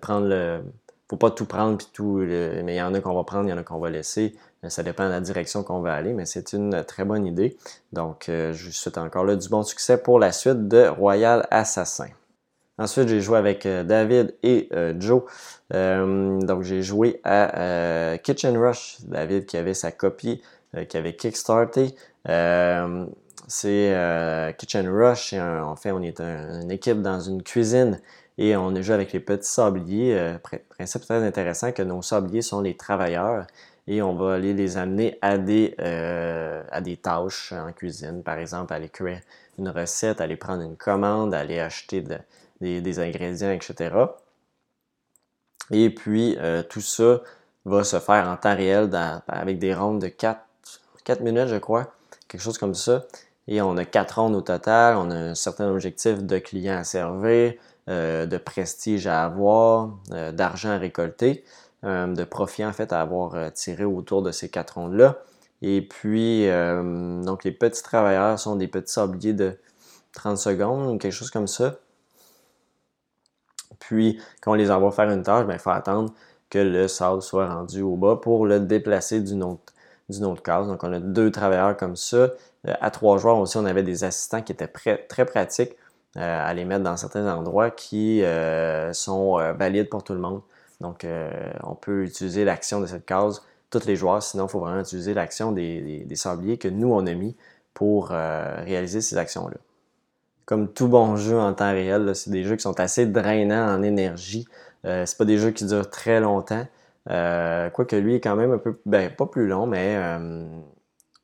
prendre 0.00 0.26
le. 0.26 0.60
Faut 1.08 1.16
pas 1.16 1.30
tout 1.30 1.44
prendre, 1.44 1.76
puis 1.76 1.86
tout. 1.92 2.16
mais 2.16 2.74
il 2.74 2.78
y 2.78 2.82
en 2.82 2.92
a 2.92 3.00
qu'on 3.00 3.14
va 3.14 3.22
prendre, 3.22 3.44
il 3.44 3.50
y 3.50 3.52
en 3.52 3.58
a 3.58 3.62
qu'on 3.62 3.78
va 3.78 3.90
laisser. 3.90 4.34
Ça 4.66 4.82
dépend 4.82 5.04
de 5.04 5.10
la 5.10 5.20
direction 5.20 5.62
qu'on 5.62 5.78
va 5.80 5.94
aller, 5.94 6.12
mais 6.14 6.24
c'est 6.24 6.52
une 6.52 6.82
très 6.82 7.04
bonne 7.04 7.26
idée. 7.26 7.56
Donc, 7.92 8.24
je 8.26 8.66
vous 8.66 8.72
souhaite 8.72 8.98
encore 8.98 9.24
là 9.24 9.36
du 9.36 9.48
bon 9.48 9.62
succès 9.62 9.98
pour 9.98 10.18
la 10.18 10.32
suite 10.32 10.66
de 10.66 10.88
Royal 10.88 11.46
Assassin. 11.52 12.08
Ensuite, 12.78 13.08
j'ai 13.08 13.20
joué 13.20 13.38
avec 13.38 13.66
David 13.66 14.34
et 14.42 14.68
Joe. 14.98 15.22
donc, 15.70 16.62
j'ai 16.62 16.82
joué 16.82 17.20
à 17.24 18.18
Kitchen 18.22 18.56
Rush. 18.58 18.98
David 19.04 19.46
qui 19.46 19.56
avait 19.56 19.74
sa 19.74 19.92
copie, 19.92 20.42
qui 20.88 20.96
avait 20.96 21.16
kickstarté. 21.16 21.94
c'est 23.48 24.54
Kitchen 24.58 24.88
Rush. 24.88 25.32
en 25.32 25.76
fait, 25.76 25.92
on 25.92 26.02
est 26.02 26.20
une 26.20 26.70
équipe 26.70 27.00
dans 27.00 27.20
une 27.20 27.42
cuisine 27.42 28.00
et 28.36 28.56
on 28.56 28.74
a 28.74 28.82
joué 28.82 28.94
avec 28.94 29.12
les 29.12 29.20
petits 29.20 29.48
sabliers. 29.48 30.36
principe 30.68 31.02
très 31.02 31.24
intéressant 31.26 31.72
que 31.72 31.82
nos 31.82 32.02
sabliers 32.02 32.42
sont 32.42 32.60
les 32.60 32.76
travailleurs 32.76 33.46
et 33.88 34.02
on 34.02 34.14
va 34.14 34.34
aller 34.34 34.52
les 34.52 34.76
amener 34.76 35.18
à 35.22 35.38
des, 35.38 35.74
euh, 35.80 36.62
à 36.70 36.80
des 36.80 36.96
tâches 36.96 37.52
en 37.52 37.72
cuisine, 37.72 38.22
par 38.22 38.38
exemple, 38.38 38.72
aller 38.72 38.88
créer 38.88 39.20
une 39.58 39.68
recette, 39.68 40.20
aller 40.20 40.36
prendre 40.36 40.62
une 40.62 40.76
commande, 40.76 41.34
aller 41.34 41.60
acheter 41.60 42.02
des, 42.60 42.98
ingrédients, 42.98 43.50
etc. 43.50 43.94
Et 45.70 45.90
puis, 45.90 46.36
euh, 46.38 46.62
tout 46.62 46.80
ça 46.80 47.20
va 47.64 47.84
se 47.84 47.98
faire 47.98 48.28
en 48.28 48.36
temps 48.36 48.56
réel 48.56 48.90
avec 49.26 49.58
des 49.58 49.74
rondes 49.74 50.00
de 50.00 50.08
4, 50.08 50.40
4 51.04 51.20
minutes, 51.20 51.48
je 51.48 51.56
crois, 51.56 51.92
quelque 52.28 52.40
chose 52.40 52.58
comme 52.58 52.74
ça. 52.74 53.04
Et 53.48 53.60
on 53.60 53.76
a 53.76 53.84
4 53.84 54.20
rondes 54.20 54.36
au 54.36 54.40
total, 54.40 54.96
on 54.96 55.10
a 55.10 55.14
un 55.14 55.34
certain 55.34 55.68
objectif 55.70 56.22
de 56.22 56.38
clients 56.38 56.78
à 56.78 56.84
servir, 56.84 57.54
euh, 57.88 58.26
de 58.26 58.36
prestige 58.38 59.06
à 59.06 59.24
avoir, 59.24 59.90
d'argent 60.32 60.70
à 60.70 60.78
récolter. 60.78 61.44
Euh, 61.84 62.06
de 62.06 62.24
profit 62.24 62.64
en 62.64 62.72
fait 62.72 62.92
à 62.92 63.02
avoir 63.02 63.34
euh, 63.34 63.50
tiré 63.50 63.84
autour 63.84 64.22
de 64.22 64.32
ces 64.32 64.48
quatre 64.48 64.74
rondes-là. 64.78 65.18
Et 65.62 65.82
puis, 65.82 66.48
euh, 66.48 67.22
donc 67.22 67.44
les 67.44 67.52
petits 67.52 67.82
travailleurs 67.82 68.38
sont 68.38 68.56
des 68.56 68.66
petits 68.66 68.94
sabliers 68.94 69.34
de 69.34 69.56
30 70.12 70.38
secondes 70.38 71.00
quelque 71.00 71.12
chose 71.12 71.30
comme 71.30 71.46
ça. 71.46 71.76
Puis, 73.78 74.20
quand 74.40 74.52
on 74.52 74.54
les 74.54 74.70
envoie 74.70 74.90
faire 74.92 75.10
une 75.10 75.22
tâche, 75.22 75.46
ben, 75.46 75.54
il 75.54 75.58
faut 75.58 75.70
attendre 75.70 76.12
que 76.50 76.58
le 76.58 76.88
sable 76.88 77.22
soit 77.22 77.48
rendu 77.48 77.82
au 77.82 77.96
bas 77.96 78.16
pour 78.16 78.46
le 78.46 78.60
déplacer 78.60 79.20
d'une 79.20 79.42
autre, 79.42 79.72
case. 80.42 80.68
Donc, 80.68 80.84
on 80.84 80.92
a 80.92 81.00
deux 81.00 81.30
travailleurs 81.30 81.76
comme 81.76 81.96
ça. 81.96 82.30
à 82.64 82.90
trois 82.90 83.18
joueurs 83.18 83.38
aussi, 83.38 83.56
on 83.56 83.64
avait 83.64 83.82
des 83.82 84.04
assistants 84.04 84.42
qui 84.42 84.52
étaient 84.52 84.68
très 84.68 85.26
pratiques 85.26 85.76
à 86.14 86.54
les 86.54 86.64
mettre 86.64 86.84
dans 86.84 86.96
certains 86.96 87.26
endroits 87.34 87.70
qui 87.70 88.22
sont 88.92 89.36
valides 89.58 89.88
pour 89.88 90.04
tout 90.04 90.14
le 90.14 90.20
monde. 90.20 90.42
Donc, 90.80 91.04
euh, 91.04 91.30
on 91.62 91.74
peut 91.74 92.04
utiliser 92.04 92.44
l'action 92.44 92.80
de 92.80 92.86
cette 92.86 93.06
case 93.06 93.42
tous 93.70 93.84
les 93.86 93.96
joueurs, 93.96 94.22
sinon 94.22 94.46
il 94.46 94.50
faut 94.50 94.60
vraiment 94.60 94.80
utiliser 94.80 95.14
l'action 95.14 95.52
des, 95.52 96.06
sabliers 96.14 96.58
que 96.58 96.68
nous, 96.68 96.92
on 96.92 97.06
a 97.06 97.14
mis 97.14 97.36
pour 97.74 98.10
euh, 98.12 98.62
réaliser 98.64 99.00
ces 99.00 99.16
actions-là. 99.16 99.56
Comme 100.46 100.72
tout 100.72 100.88
bon 100.88 101.16
jeu 101.16 101.38
en 101.38 101.52
temps 101.54 101.72
réel, 101.72 102.14
c'est 102.14 102.30
des 102.30 102.44
jeux 102.44 102.56
qui 102.56 102.62
sont 102.62 102.78
assez 102.80 103.06
drainants 103.06 103.68
en 103.68 103.82
énergie. 103.82 104.46
Euh, 104.84 105.04
c'est 105.06 105.18
pas 105.18 105.24
des 105.24 105.38
jeux 105.38 105.50
qui 105.50 105.66
durent 105.66 105.90
très 105.90 106.20
longtemps. 106.20 106.66
quoique 107.06 107.96
lui 107.96 108.16
est 108.16 108.20
quand 108.20 108.36
même 108.36 108.52
un 108.52 108.58
peu, 108.58 108.80
ben 108.86 109.10
pas 109.10 109.26
plus 109.26 109.46
long, 109.48 109.66
mais 109.66 109.96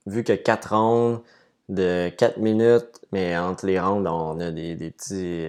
vu 0.07 0.25
que 0.25 0.33
4 0.33 0.75
rondes 0.75 1.23
de 1.69 2.09
4 2.11 2.39
minutes, 2.39 3.01
mais 3.13 3.37
entre 3.39 3.67
les 3.67 3.81
rondes, 3.81 4.07
on 4.07 4.39
a 4.41 4.51
des 4.51 4.77
petits. 4.77 5.49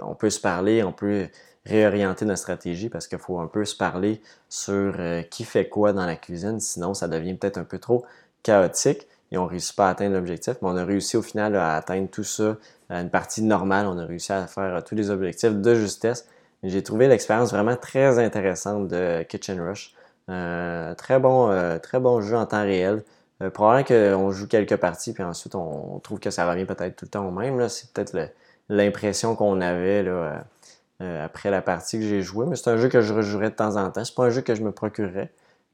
on 0.00 0.14
peut 0.14 0.30
se 0.30 0.40
parler, 0.40 0.82
on 0.82 0.92
peut 0.92 1.28
réorienter 1.68 2.24
notre 2.24 2.40
stratégie 2.40 2.88
parce 2.88 3.06
qu'il 3.06 3.18
faut 3.18 3.38
un 3.38 3.46
peu 3.46 3.64
se 3.64 3.76
parler 3.76 4.20
sur 4.48 4.94
euh, 4.98 5.22
qui 5.22 5.44
fait 5.44 5.68
quoi 5.68 5.92
dans 5.92 6.06
la 6.06 6.16
cuisine, 6.16 6.60
sinon 6.60 6.94
ça 6.94 7.08
devient 7.08 7.34
peut-être 7.34 7.58
un 7.58 7.64
peu 7.64 7.78
trop 7.78 8.04
chaotique 8.42 9.06
et 9.30 9.38
on 9.38 9.44
ne 9.44 9.50
réussit 9.50 9.76
pas 9.76 9.88
à 9.88 9.90
atteindre 9.90 10.14
l'objectif. 10.14 10.54
Mais 10.62 10.68
on 10.68 10.76
a 10.76 10.84
réussi 10.84 11.18
au 11.18 11.22
final 11.22 11.54
à 11.56 11.76
atteindre 11.76 12.08
tout 12.08 12.24
ça 12.24 12.56
une 12.90 13.10
partie 13.10 13.42
normale. 13.42 13.86
On 13.86 13.98
a 13.98 14.04
réussi 14.04 14.32
à 14.32 14.46
faire 14.46 14.76
euh, 14.76 14.80
tous 14.80 14.94
les 14.94 15.10
objectifs 15.10 15.54
de 15.54 15.74
justesse. 15.74 16.26
J'ai 16.62 16.82
trouvé 16.82 17.08
l'expérience 17.08 17.52
vraiment 17.52 17.76
très 17.76 18.18
intéressante 18.18 18.88
de 18.88 19.22
Kitchen 19.22 19.60
Rush. 19.60 19.94
Euh, 20.28 20.94
très, 20.94 21.18
bon, 21.20 21.78
très 21.80 22.00
bon 22.00 22.20
jeu 22.20 22.36
en 22.36 22.46
temps 22.46 22.62
réel. 22.62 23.04
probablement 23.54 23.84
qu'on 23.84 24.30
joue 24.32 24.48
quelques 24.48 24.76
parties, 24.76 25.12
puis 25.12 25.22
ensuite 25.22 25.54
on 25.54 26.00
trouve 26.00 26.18
que 26.18 26.30
ça 26.30 26.50
revient 26.50 26.64
peut-être 26.64 26.96
tout 26.96 27.04
le 27.04 27.10
temps 27.10 27.26
au 27.28 27.30
même. 27.30 27.68
C'est 27.68 27.92
peut-être 27.92 28.32
l'impression 28.68 29.36
qu'on 29.36 29.60
avait 29.60 30.02
là, 30.02 30.44
euh, 31.00 31.24
après 31.24 31.50
la 31.50 31.62
partie 31.62 31.98
que 32.00 32.04
j'ai 32.04 32.22
jouée. 32.22 32.46
Mais 32.46 32.56
c'est 32.56 32.70
un 32.70 32.76
jeu 32.76 32.88
que 32.88 33.00
je 33.00 33.14
rejouerai 33.14 33.50
de 33.50 33.54
temps 33.54 33.76
en 33.76 33.88
temps. 33.90 34.04
C'est 34.04 34.14
pas 34.14 34.24
un 34.24 34.30
jeu 34.30 34.40
que 34.40 34.56
je 34.56 34.62
me 34.62 34.72
procurerais, 34.72 35.30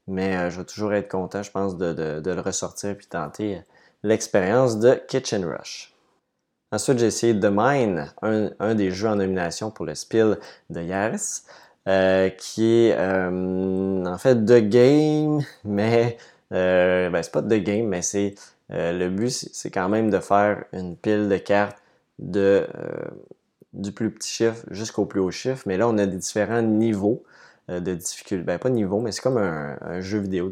mais 0.07 0.35
euh, 0.37 0.49
je 0.51 0.59
vais 0.59 0.65
toujours 0.65 0.93
être 0.93 1.09
content, 1.09 1.41
je 1.41 1.49
pense, 1.49 1.77
de, 1.77 2.21
le 2.23 2.41
ressortir 2.41 2.95
puis 2.95 3.07
tenter 3.07 3.61
l'expérience 4.03 4.77
de 4.77 4.93
Kitchen 5.07 5.43
Rush. 5.45 5.94
Ensuite, 6.71 6.99
j'ai 6.99 7.07
essayé 7.07 7.39
The 7.39 7.47
Mine, 7.51 8.13
un, 8.21 8.75
des 8.75 8.91
jeux 8.91 9.07
en 9.07 9.15
nomination 9.15 9.71
pour 9.71 9.85
le 9.85 9.95
Spiel 9.95 10.37
de 10.69 10.81
Yaris, 10.81 11.43
euh, 11.87 12.29
qui 12.29 12.87
est 12.87 12.97
en 12.97 14.17
fait 14.17 14.35
The 14.45 14.67
Game, 14.69 15.41
mais 15.63 16.17
ben, 16.51 17.21
c'est 17.23 17.31
pas 17.31 17.41
The 17.43 17.61
Game, 17.63 17.87
mais 17.87 18.01
c'est 18.01 18.35
le 18.69 19.07
but, 19.09 19.29
c'est 19.29 19.69
quand 19.71 19.89
même 19.89 20.09
de 20.09 20.19
faire 20.19 20.65
une 20.73 20.97
pile 20.97 21.29
de 21.29 21.37
cartes 21.37 21.77
du 22.19 23.91
plus 23.91 24.11
petit 24.11 24.31
chiffre 24.31 24.65
jusqu'au 24.71 25.05
plus 25.05 25.19
haut 25.19 25.31
chiffre, 25.31 25.63
mais 25.65 25.77
là, 25.77 25.87
on 25.87 25.97
a 25.97 26.05
des 26.05 26.17
différents 26.17 26.61
niveaux. 26.61 27.23
euh, 27.23 27.34
de 27.69 27.95
difficulté. 27.95 28.43
Ben, 28.43 28.59
pas 28.59 28.69
niveau, 28.69 28.99
mais 28.99 29.11
c'est 29.11 29.21
comme 29.21 29.37
un, 29.37 29.99
jeu 30.01 30.19
vidéo, 30.19 30.51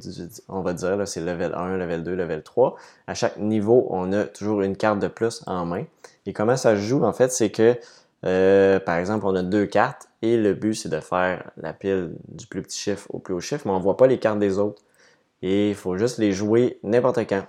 on 0.49 0.62
va 0.62 0.73
dire. 0.73 1.08
C'est 1.08 1.21
level 1.21 1.54
1, 1.54 1.78
level 1.78 2.04
2, 2.04 2.15
level 2.15 2.43
3. 2.43 2.76
À 3.08 3.13
chaque 3.13 3.38
niveau, 3.38 3.88
on 3.89 4.12
a 4.13 4.23
toujours 4.23 4.62
une 4.62 4.76
carte 4.76 4.99
de 4.99 5.08
plus 5.08 5.43
en 5.45 5.65
main. 5.65 5.86
Et 6.26 6.34
comment 6.34 6.58
ça 6.58 6.76
se 6.76 6.82
joue, 6.82 7.04
en 7.04 7.13
fait, 7.13 7.32
c'est 7.32 7.52
que, 7.52 7.78
euh, 8.26 8.80
par 8.80 8.97
exemple, 8.97 9.26
on 9.26 9.36
a 9.36 9.43
deux 9.43 9.65
cartes 9.65 10.08
et 10.21 10.38
le 10.38 10.54
but, 10.54 10.73
c'est 10.73 10.89
de 10.89 10.99
faire 10.99 11.52
la 11.58 11.73
pile 11.73 12.12
du 12.30 12.47
plus 12.47 12.62
petit 12.62 12.80
chiffre 12.80 13.08
au 13.13 13.19
plus 13.19 13.34
haut 13.34 13.41
chiffre, 13.41 13.63
mais 13.65 13.73
on 13.73 13.78
ne 13.78 13.84
voit 13.84 13.97
pas 13.97 14.08
les 14.08 14.19
cartes 14.19 14.39
des 14.39 14.58
autres. 14.58 14.82
Et 15.41 15.69
il 15.69 15.76
faut 15.76 15.97
juste 15.97 16.17
les 16.17 16.32
jouer 16.32 16.80
n'importe 16.84 17.19
quand. 17.28 17.45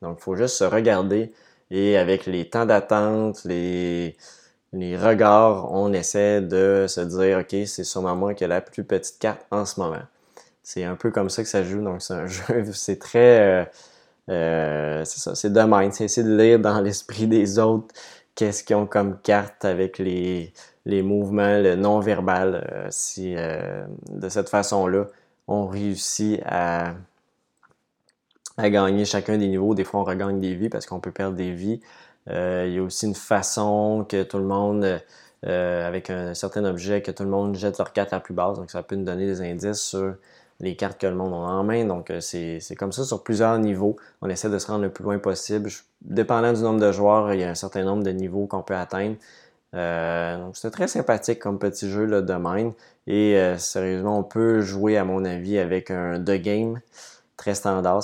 Donc, 0.00 0.18
il 0.20 0.22
faut 0.22 0.36
juste 0.36 0.56
se 0.56 0.64
regarder 0.64 1.32
et 1.70 1.96
avec 1.96 2.26
les 2.26 2.48
temps 2.48 2.66
d'attente, 2.66 3.44
les 3.44 4.16
les 4.72 4.96
regards, 4.96 5.70
on 5.72 5.92
essaie 5.92 6.40
de 6.40 6.86
se 6.88 7.00
dire, 7.00 7.38
OK, 7.40 7.66
c'est 7.66 7.84
sûrement 7.84 8.16
moi 8.16 8.34
qui 8.34 8.44
ai 8.44 8.46
la 8.46 8.60
plus 8.60 8.84
petite 8.84 9.18
carte 9.18 9.46
en 9.50 9.66
ce 9.66 9.78
moment. 9.78 10.02
C'est 10.62 10.84
un 10.84 10.96
peu 10.96 11.10
comme 11.10 11.28
ça 11.28 11.42
que 11.42 11.48
ça 11.48 11.62
joue. 11.62 11.82
Donc, 11.82 12.02
c'est 12.02 12.14
un 12.14 12.26
jeu, 12.28 12.64
c'est 12.72 12.98
très. 12.98 13.40
Euh, 13.40 13.64
euh, 14.30 15.04
c'est 15.04 15.20
ça, 15.20 15.34
c'est 15.34 15.52
de 15.52 15.60
mind. 15.66 15.92
C'est 15.92 16.04
essayer 16.04 16.26
de 16.26 16.36
lire 16.36 16.58
dans 16.58 16.80
l'esprit 16.82 17.26
des 17.26 17.58
autres 17.58 17.94
qu'est-ce 18.34 18.64
qu'ils 18.64 18.76
ont 18.76 18.86
comme 18.86 19.18
carte 19.20 19.64
avec 19.64 19.98
les, 19.98 20.52
mouvements, 20.86 21.58
le 21.58 21.76
non-verbal. 21.76 22.66
Euh, 22.72 22.86
si 22.90 23.34
de 23.34 24.28
cette 24.28 24.48
façon-là, 24.48 25.06
on 25.48 25.66
réussit 25.66 26.40
à, 26.46 26.94
à 28.56 28.70
gagner 28.70 29.04
chacun 29.04 29.36
des 29.36 29.48
niveaux. 29.48 29.74
Des 29.74 29.84
fois, 29.84 30.00
on 30.00 30.04
regagne 30.04 30.40
des 30.40 30.54
vies 30.54 30.70
parce 30.70 30.86
qu'on 30.86 31.00
peut 31.00 31.12
perdre 31.12 31.36
des 31.36 31.52
vies. 31.52 31.80
Euh, 32.30 32.66
il 32.68 32.74
y 32.74 32.78
a 32.78 32.82
aussi 32.82 33.06
une 33.06 33.14
façon 33.14 34.06
que 34.08 34.22
tout 34.22 34.38
le 34.38 34.44
monde, 34.44 35.00
euh, 35.46 35.86
avec 35.88 36.10
un 36.10 36.34
certain 36.34 36.64
objet, 36.64 37.02
que 37.02 37.10
tout 37.10 37.24
le 37.24 37.30
monde 37.30 37.56
jette 37.56 37.78
leur 37.78 37.92
carte 37.92 38.12
la 38.12 38.20
plus 38.20 38.34
basse. 38.34 38.58
Donc, 38.58 38.70
ça 38.70 38.82
peut 38.82 38.96
nous 38.96 39.04
donner 39.04 39.26
des 39.26 39.40
indices 39.42 39.80
sur 39.80 40.14
les 40.60 40.76
cartes 40.76 41.00
que 41.00 41.06
le 41.06 41.16
monde 41.16 41.32
a 41.34 41.36
en 41.36 41.64
main. 41.64 41.84
Donc, 41.84 42.10
euh, 42.10 42.20
c'est 42.20 42.76
comme 42.76 42.92
ça 42.92 43.04
sur 43.04 43.22
plusieurs 43.22 43.58
niveaux. 43.58 43.96
On 44.20 44.28
essaie 44.28 44.50
de 44.50 44.58
se 44.58 44.66
rendre 44.68 44.82
le 44.82 44.90
plus 44.90 45.04
loin 45.04 45.18
possible. 45.18 45.70
Dépendant 46.02 46.52
du 46.52 46.62
nombre 46.62 46.80
de 46.80 46.92
joueurs, 46.92 47.32
il 47.34 47.40
y 47.40 47.44
a 47.44 47.50
un 47.50 47.54
certain 47.54 47.84
nombre 47.84 48.04
de 48.04 48.10
niveaux 48.10 48.46
qu'on 48.46 48.62
peut 48.62 48.76
atteindre. 48.76 49.16
donc, 49.72 50.56
c'est 50.56 50.70
très 50.70 50.88
sympathique 50.88 51.38
comme 51.40 51.58
petit 51.58 51.90
jeu 51.90 52.06
de 52.22 52.34
mine. 52.38 52.72
Et 53.06 53.36
sérieusement, 53.58 54.18
on 54.18 54.22
peut 54.22 54.60
jouer, 54.60 54.96
à 54.98 55.04
mon 55.04 55.24
avis, 55.24 55.58
avec 55.58 55.90
un 55.90 56.20
The 56.20 56.40
Game 56.40 56.80
très 57.36 57.54
standard. 57.54 58.02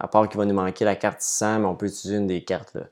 à 0.00 0.08
part 0.08 0.28
qu'il 0.28 0.38
va 0.38 0.46
nous 0.46 0.54
manquer 0.54 0.84
la 0.84 0.96
carte 0.96 1.20
100, 1.20 1.60
mais 1.60 1.66
on 1.66 1.76
peut 1.76 1.86
utiliser 1.86 2.18
une 2.18 2.26
des 2.26 2.42
cartes. 2.42 2.74
Là. 2.74 2.82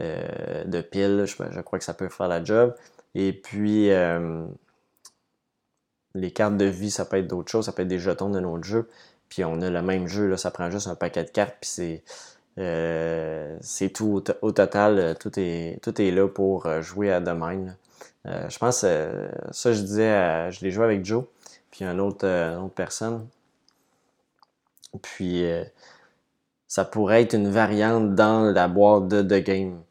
Euh, 0.00 0.64
de 0.64 0.80
piles. 0.80 1.24
Je, 1.26 1.60
crois 1.60 1.78
que 1.78 1.84
ça 1.84 1.92
peut 1.92 2.08
faire 2.08 2.28
la 2.28 2.42
job. 2.42 2.74
Et 3.14 3.32
puis, 3.32 3.90
euh, 3.90 4.46
les 6.14 6.30
cartes 6.30 6.56
de 6.56 6.64
vie, 6.64 6.90
ça 6.90 7.04
peut 7.04 7.18
être 7.18 7.26
d'autres 7.26 7.50
choses. 7.50 7.66
Ça 7.66 7.72
peut 7.72 7.82
être 7.82 7.88
des 7.88 7.98
jetons 7.98 8.30
de 8.30 8.40
notre 8.40 8.64
jeu. 8.64 8.88
Puis 9.28 9.44
on 9.44 9.60
a 9.60 9.70
le 9.70 9.82
même 9.82 10.08
jeu, 10.08 10.28
là, 10.28 10.36
ça 10.36 10.50
prend 10.50 10.70
juste 10.70 10.88
un 10.88 10.94
paquet 10.94 11.24
de 11.24 11.30
cartes, 11.30 11.56
puis 11.60 11.70
c'est, 11.70 12.02
euh, 12.58 13.56
c'est 13.62 13.90
tout. 13.90 14.22
Au, 14.42 14.52
total, 14.52 15.16
tout 15.18 15.32
est, 15.38 15.78
tout 15.82 16.00
est 16.00 16.10
là 16.10 16.28
pour 16.28 16.68
jouer 16.82 17.10
à 17.12 17.20
Domain. 17.20 17.74
je 18.26 18.58
pense, 18.58 18.80
ça 18.80 19.72
je 19.72 19.80
disais, 19.80 20.50
je 20.52 20.60
l'ai 20.64 20.70
joué 20.70 20.84
avec 20.84 21.04
Joe, 21.04 21.24
puis 21.70 21.86
autre, 21.86 22.26
une 22.26 22.64
autre 22.64 22.74
personne. 22.74 23.26
Puis 25.00 25.46
ça 26.72 26.86
pourrait 26.86 27.20
être 27.20 27.34
une 27.34 27.50
variante 27.50 28.14
dans 28.14 28.50
la 28.50 28.66
boîte 28.66 29.06
de 29.08 29.20
The 29.20 29.44
Game. 29.44 29.82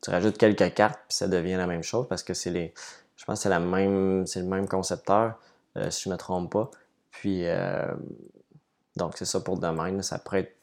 Tu 0.00 0.10
rajoutes 0.10 0.38
quelques 0.38 0.72
cartes, 0.72 1.00
puis 1.08 1.16
ça 1.16 1.26
devient 1.26 1.56
la 1.56 1.66
même 1.66 1.82
chose 1.82 2.06
parce 2.08 2.22
que 2.22 2.32
c'est 2.32 2.50
les. 2.50 2.72
Je 3.16 3.24
pense 3.24 3.40
que 3.40 3.42
c'est 3.42 3.48
la 3.48 3.58
même. 3.58 4.24
C'est 4.24 4.38
le 4.38 4.46
même 4.46 4.68
concepteur, 4.68 5.34
euh, 5.76 5.90
si 5.90 6.04
je 6.04 6.10
ne 6.10 6.14
me 6.14 6.16
trompe 6.16 6.52
pas. 6.52 6.70
Puis 7.10 7.40
euh, 7.44 7.92
donc 8.94 9.14
c'est 9.16 9.24
ça 9.24 9.40
pour 9.40 9.58
demain. 9.58 10.00
Ça 10.02 10.20
pourrait 10.20 10.42
être 10.42 10.54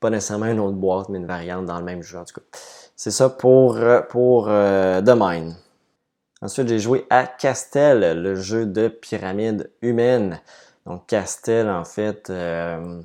pas 0.00 0.08
nécessairement 0.08 0.46
une 0.46 0.60
autre 0.60 0.78
boîte, 0.78 1.10
mais 1.10 1.18
une 1.18 1.26
variante 1.26 1.66
dans 1.66 1.78
le 1.78 1.84
même 1.84 2.02
jeu. 2.02 2.16
En 2.16 2.24
tout 2.24 2.40
cas. 2.40 2.46
C'est 2.96 3.10
ça 3.10 3.28
pour, 3.28 3.76
euh, 3.76 4.00
pour 4.00 4.46
The 4.46 5.12
Ensuite, 6.40 6.68
j'ai 6.68 6.78
joué 6.78 7.06
à 7.10 7.26
Castel, 7.26 8.22
le 8.22 8.34
jeu 8.34 8.64
de 8.64 8.88
pyramide 8.88 9.70
humaine. 9.82 10.40
Donc, 10.88 11.06
Castel, 11.06 11.68
en 11.68 11.84
fait, 11.84 12.30
euh, 12.30 13.02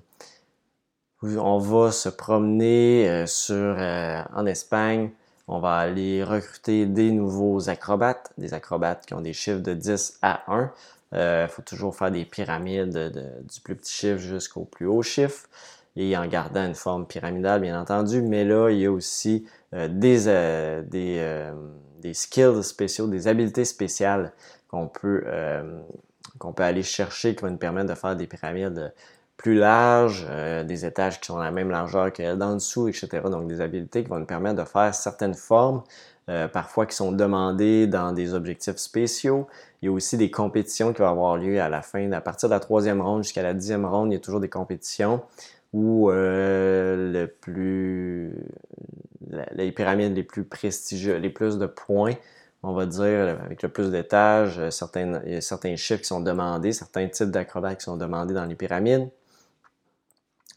on 1.24 1.58
va 1.58 1.92
se 1.92 2.10
promener 2.10 3.10
euh, 3.10 3.26
euh, 3.50 4.22
en 4.36 4.46
Espagne. 4.46 5.12
On 5.48 5.60
va 5.60 5.76
aller 5.76 6.24
recruter 6.24 6.86
des 6.86 7.12
nouveaux 7.12 7.70
acrobates, 7.70 8.32
des 8.38 8.54
acrobates 8.54 9.06
qui 9.06 9.14
ont 9.14 9.22
des 9.22 9.34
chiffres 9.34 9.62
de 9.62 9.74
10 9.74 10.20
à 10.22 10.44
1. 10.52 10.72
Il 11.16 11.48
faut 11.50 11.62
toujours 11.62 11.96
faire 11.96 12.12
des 12.12 12.26
pyramides 12.26 13.12
du 13.52 13.62
plus 13.62 13.76
petit 13.76 13.94
chiffre 13.94 14.18
jusqu'au 14.18 14.66
plus 14.66 14.88
haut 14.88 15.04
chiffre 15.04 15.48
et 15.96 16.18
en 16.18 16.26
gardant 16.26 16.66
une 16.66 16.74
forme 16.74 17.06
pyramidale, 17.06 17.62
bien 17.62 17.80
entendu. 17.80 18.22
Mais 18.22 18.46
là, 18.46 18.70
il 18.70 18.80
y 18.80 18.86
a 18.86 18.92
aussi 18.92 19.46
des 19.74 20.18
skills 22.14 22.64
spéciaux, 22.64 23.08
des 23.08 23.28
habiletés 23.28 23.66
spéciales 23.66 24.32
qu'on 24.70 24.88
peut, 24.88 25.24
qu'on 26.40 26.54
peut 26.54 26.64
aller 26.64 26.84
chercher 26.84 27.36
qui 27.36 27.44
vont 27.44 27.52
nous 27.52 27.58
permettre 27.58 27.90
de 27.90 27.96
faire 27.96 28.16
des 28.16 28.26
pyramides 28.26 28.92
plus 29.44 29.56
larges, 29.56 30.26
euh, 30.30 30.64
des 30.64 30.86
étages 30.86 31.20
qui 31.20 31.28
sont 31.28 31.38
à 31.38 31.44
la 31.44 31.52
même 31.52 31.70
largeur 31.70 32.14
que 32.14 32.36
d'en 32.36 32.54
dessous, 32.54 32.88
etc. 32.88 33.10
Donc 33.30 33.48
des 33.48 33.60
habiletés 33.60 34.02
qui 34.02 34.10
vont 34.10 34.18
nous 34.18 34.26
permettre 34.26 34.56
de 34.56 34.64
faire 34.64 34.96
certaines 34.96 35.34
formes, 35.34 35.84
euh, 36.30 36.48
parfois 36.48 36.86
qui 36.86 36.96
sont 36.96 37.12
demandées 37.12 37.86
dans 37.86 38.14
des 38.14 38.34
objectifs 38.34 38.78
spéciaux. 38.78 39.48
Il 39.82 39.88
y 39.88 39.90
a 39.90 39.92
aussi 39.92 40.16
des 40.16 40.32
compétitions 40.32 40.94
qui 40.94 41.02
vont 41.02 41.10
avoir 41.10 41.36
lieu 41.36 41.60
à 41.60 41.68
la 41.68 41.82
fin, 41.82 42.10
à 42.14 42.22
partir 42.22 42.48
de 42.48 42.54
la 42.54 42.62
troisième 42.62 43.02
ronde 43.02 43.24
jusqu'à 43.24 43.44
la 43.44 43.54
dixième 43.54 43.86
ronde, 43.86 44.12
il 44.12 44.14
y 44.14 44.18
a 44.18 44.22
toujours 44.22 44.40
des 44.40 44.48
compétitions 44.48 45.22
où 45.74 46.10
euh, 46.10 47.12
le 47.12 47.28
plus, 47.28 48.34
les 49.52 49.74
pyramides 49.74 50.16
les 50.16 50.24
plus 50.24 50.46
prestigieuses, 50.46 51.22
les 51.22 51.30
plus 51.30 51.58
de 51.58 51.66
points 51.66 52.14
on 52.66 52.72
va 52.72 52.86
dire, 52.86 53.38
avec 53.44 53.62
le 53.62 53.68
plus 53.68 53.92
d'étages, 53.92 54.70
certains, 54.70 55.20
certains 55.42 55.76
chiffres 55.76 56.00
qui 56.00 56.08
sont 56.08 56.22
demandés, 56.22 56.72
certains 56.72 57.10
types 57.10 57.30
d'acrobates 57.30 57.80
qui 57.80 57.84
sont 57.84 57.98
demandés 57.98 58.34
dans 58.34 58.46
les 58.46 58.56
pyramides, 58.56 59.10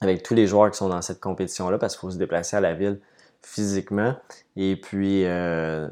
avec 0.01 0.23
tous 0.23 0.35
les 0.35 0.47
joueurs 0.47 0.71
qui 0.71 0.77
sont 0.77 0.89
dans 0.89 1.03
cette 1.03 1.21
compétition-là, 1.21 1.79
parce 1.79 1.95
qu'il 1.95 2.01
faut 2.01 2.11
se 2.11 2.19
déplacer 2.19 2.57
à 2.57 2.61
la 2.61 2.75
ville 2.75 3.01
physiquement. 3.43 4.15
Et 4.57 4.77
puis, 4.77 5.25
euh, 5.25 5.89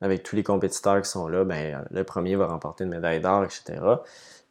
avec 0.00 0.22
tous 0.22 0.36
les 0.36 0.42
compétiteurs 0.42 1.02
qui 1.02 1.10
sont 1.10 1.28
là, 1.28 1.44
ben, 1.44 1.84
le 1.90 2.04
premier 2.04 2.36
va 2.36 2.46
remporter 2.46 2.84
une 2.84 2.90
médaille 2.90 3.20
d'or, 3.20 3.44
etc. 3.44 3.80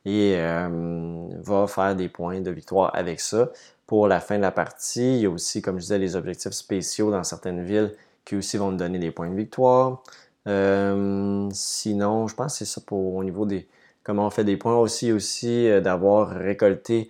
Et 0.05 0.35
euh, 0.37 1.27
va 1.41 1.67
faire 1.67 1.95
des 1.95 2.09
points 2.09 2.41
de 2.41 2.51
victoire 2.51 2.91
avec 2.95 3.19
ça. 3.19 3.51
Pour 3.87 4.07
la 4.07 4.19
fin 4.19 4.37
de 4.37 4.41
la 4.41 4.51
partie, 4.51 5.15
il 5.15 5.21
y 5.21 5.25
a 5.25 5.29
aussi, 5.29 5.61
comme 5.61 5.77
je 5.77 5.83
disais, 5.83 5.97
les 5.97 6.15
objectifs 6.15 6.51
spéciaux 6.51 7.11
dans 7.11 7.23
certaines 7.23 7.63
villes 7.63 7.93
qui 8.23 8.35
aussi 8.35 8.57
vont 8.57 8.71
nous 8.71 8.77
donner 8.77 8.99
des 8.99 9.11
points 9.11 9.29
de 9.29 9.35
victoire. 9.35 10.03
Euh, 10.47 11.47
sinon, 11.51 12.27
je 12.27 12.35
pense 12.35 12.53
que 12.53 12.65
c'est 12.65 12.71
ça 12.71 12.81
pour 12.85 13.15
au 13.15 13.23
niveau 13.23 13.45
des 13.45 13.67
comment 14.03 14.27
on 14.27 14.29
fait 14.29 14.43
des 14.43 14.57
points 14.57 14.75
aussi 14.77 15.11
aussi 15.11 15.67
d'avoir 15.81 16.29
récolté 16.29 17.09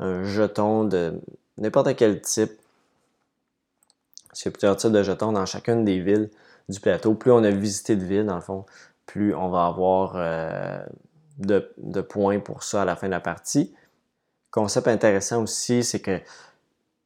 un 0.00 0.24
jeton 0.24 0.84
de 0.84 1.20
n'importe 1.58 1.94
quel 1.96 2.20
type. 2.20 2.52
Il 4.34 4.44
y 4.44 4.48
a 4.48 4.50
plusieurs 4.50 4.76
types 4.76 4.90
de 4.92 5.02
jetons 5.02 5.32
dans 5.32 5.46
chacune 5.46 5.84
des 5.84 6.00
villes 6.00 6.30
du 6.68 6.80
plateau. 6.80 7.14
Plus 7.14 7.30
on 7.30 7.44
a 7.44 7.50
visité 7.50 7.96
de 7.96 8.04
villes, 8.04 8.26
dans 8.26 8.34
le 8.34 8.40
fond, 8.40 8.64
plus 9.06 9.34
on 9.34 9.48
va 9.48 9.66
avoir 9.66 10.14
euh, 10.16 10.84
de, 11.38 12.00
points 12.00 12.40
pour 12.40 12.62
ça 12.62 12.82
à 12.82 12.84
la 12.84 12.96
fin 12.96 13.06
de 13.06 13.12
la 13.12 13.20
partie. 13.20 13.74
Concept 14.50 14.88
intéressant 14.88 15.42
aussi, 15.42 15.84
c'est 15.84 16.00
que 16.00 16.20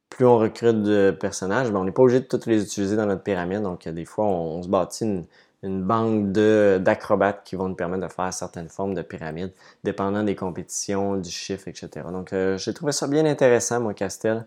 plus 0.09 0.25
on 0.25 0.37
recrute 0.37 0.81
de 0.81 1.11
personnages, 1.11 1.71
ben 1.71 1.79
on 1.79 1.83
n'est 1.83 1.91
pas 1.91 2.01
obligé 2.01 2.19
de 2.19 2.25
tous 2.25 2.47
les 2.47 2.63
utiliser 2.63 2.95
dans 2.95 3.05
notre 3.05 3.23
pyramide. 3.23 3.61
Donc, 3.61 3.87
des 3.87 4.05
fois, 4.05 4.25
on, 4.25 4.57
on 4.57 4.63
se 4.63 4.67
bâtit 4.67 5.05
une, 5.05 5.25
une 5.63 5.83
banque 5.83 6.31
d'acrobates 6.31 7.41
qui 7.43 7.55
vont 7.55 7.67
nous 7.67 7.75
permettre 7.75 8.07
de 8.07 8.11
faire 8.11 8.33
certaines 8.33 8.69
formes 8.69 8.93
de 8.93 9.01
pyramides, 9.01 9.51
dépendant 9.83 10.23
des 10.23 10.35
compétitions, 10.35 11.17
du 11.17 11.29
chiffre, 11.29 11.67
etc. 11.67 11.89
Donc, 12.11 12.33
euh, 12.33 12.57
j'ai 12.57 12.73
trouvé 12.73 12.91
ça 12.91 13.07
bien 13.07 13.25
intéressant, 13.25 13.81
moi, 13.81 13.93
Castel. 13.93 14.45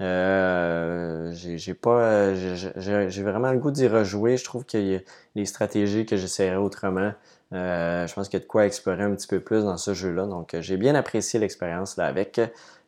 Euh, 0.00 1.32
j'ai 1.32 1.74
pas, 1.74 2.34
j'ai 2.34 3.22
vraiment 3.22 3.52
le 3.52 3.58
goût 3.58 3.70
d'y 3.70 3.88
rejouer. 3.88 4.36
Je 4.36 4.44
trouve 4.44 4.64
qu'il 4.64 4.86
y 4.86 4.96
a 4.96 5.00
des 5.36 5.46
stratégies 5.46 6.06
que 6.06 6.16
j'essaierai 6.16 6.56
autrement. 6.56 7.12
Euh, 7.52 8.06
je 8.06 8.14
pense 8.14 8.28
qu'il 8.28 8.38
y 8.38 8.42
a 8.42 8.44
de 8.44 8.48
quoi 8.48 8.66
explorer 8.66 9.02
un 9.02 9.14
petit 9.14 9.28
peu 9.28 9.40
plus 9.40 9.64
dans 9.64 9.76
ce 9.76 9.94
jeu-là. 9.94 10.26
Donc, 10.26 10.56
j'ai 10.60 10.76
bien 10.76 10.94
apprécié 10.94 11.38
l'expérience 11.40 11.96
là 11.96 12.06
avec 12.06 12.40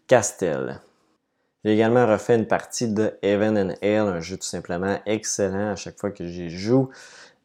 Castel. 0.07 0.81
J'ai 1.65 1.73
également 1.73 2.07
refait 2.07 2.37
une 2.37 2.47
partie 2.47 2.87
de 2.87 3.13
Heaven 3.23 3.59
and 3.59 3.75
Hell, 3.83 4.03
un 4.03 4.21
jeu 4.21 4.37
tout 4.37 4.47
simplement 4.47 5.01
excellent 5.05 5.73
à 5.73 5.75
chaque 5.75 5.99
fois 5.99 6.13
que 6.13 6.25
j'y 6.25 6.49
joue. 6.49 6.91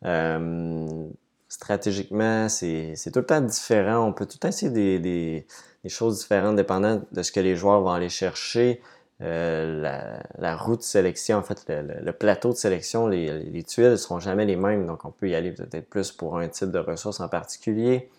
Euh, 0.05 1.07
stratégiquement, 1.47 2.49
c'est 2.49 2.95
tout 3.11 3.19
le 3.19 3.25
temps 3.25 3.41
différent. 3.41 4.07
On 4.07 4.13
peut 4.13 4.25
tout 4.25 4.35
le 4.35 4.39
temps 4.39 4.47
essayer 4.47 4.71
des, 4.71 4.99
des, 4.99 5.89
choses 5.89 6.19
différentes 6.19 6.55
dépendant 6.55 7.01
de 7.11 7.23
ce 7.23 7.31
que 7.31 7.39
les 7.39 7.55
joueurs 7.55 7.81
vont 7.81 7.91
aller 7.91 8.09
chercher. 8.09 8.81
Euh, 9.21 10.19
la, 10.39 10.57
route 10.57 10.79
de 10.79 10.83
sélection, 10.83 11.37
en 11.37 11.43
fait, 11.43 11.65
le, 11.67 12.11
plateau 12.11 12.49
de 12.49 12.55
sélection, 12.55 13.07
les, 13.07 13.43
les, 13.43 13.63
tuiles 13.63 13.91
ne 13.91 13.95
seront 13.95 14.19
jamais 14.19 14.45
les 14.45 14.55
mêmes, 14.55 14.87
donc 14.87 15.05
on 15.05 15.11
peut 15.11 15.29
y 15.29 15.35
aller 15.35 15.51
peut-être 15.51 15.87
plus 15.87 16.11
pour 16.11 16.39
un 16.39 16.47
type 16.47 16.71
de 16.71 16.79
ressources 16.79 17.19
en 17.19 17.27
particulier. 17.27 18.09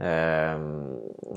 Euh, 0.00 0.58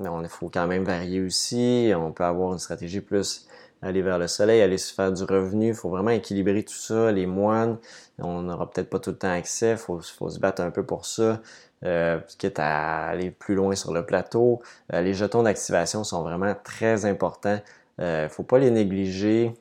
mais 0.02 0.10
il 0.24 0.30
faut 0.30 0.50
quand 0.50 0.66
même 0.68 0.84
varier 0.84 1.22
aussi. 1.22 1.92
On 1.96 2.12
peut 2.12 2.24
avoir 2.24 2.54
une 2.54 2.60
stratégie 2.60 3.02
plus 3.02 3.48
aller 3.82 4.02
vers 4.02 4.20
le 4.20 4.28
soleil, 4.28 4.62
aller 4.62 4.78
se 4.78 4.94
faire 4.94 5.12
du 5.12 5.24
revenu. 5.24 5.70
Il 5.70 5.74
faut 5.74 5.90
vraiment 5.90 6.10
équilibrer 6.10 6.64
tout 6.64 6.74
ça. 6.74 7.12
Les 7.12 7.26
moines, 7.26 7.78
on 8.20 8.42
n'aura 8.42 8.70
peut-être 8.70 8.90
pas 8.90 9.00
tout 9.00 9.12
le 9.12 9.18
temps 9.18 9.32
accès. 9.32 9.72
Il 9.72 9.78
faut, 9.78 10.02
se 10.02 10.40
battre 10.40 10.62
un 10.62 10.72
peu 10.72 10.84
pour 10.84 11.06
ça. 11.06 11.42
Euh, 11.84 12.20
quitte 12.40 12.58
à 12.60 13.08
aller 13.08 13.32
plus 13.32 13.56
loin 13.56 13.76
sur 13.76 13.94
le 13.94 14.06
plateau. 14.06 14.62
Euh, 14.94 15.02
les 15.02 15.14
jetons 15.14 15.44
d'activation 15.44 16.04
sont 16.04 16.24
vraiment 16.24 16.56
très 16.64 17.06
importants. 17.06 17.60
Il 18.00 18.04
euh, 18.04 18.24
ne 18.24 18.30
faut 18.30 18.44
pas 18.44 18.58
les 18.60 18.72
négliger. 18.72 19.54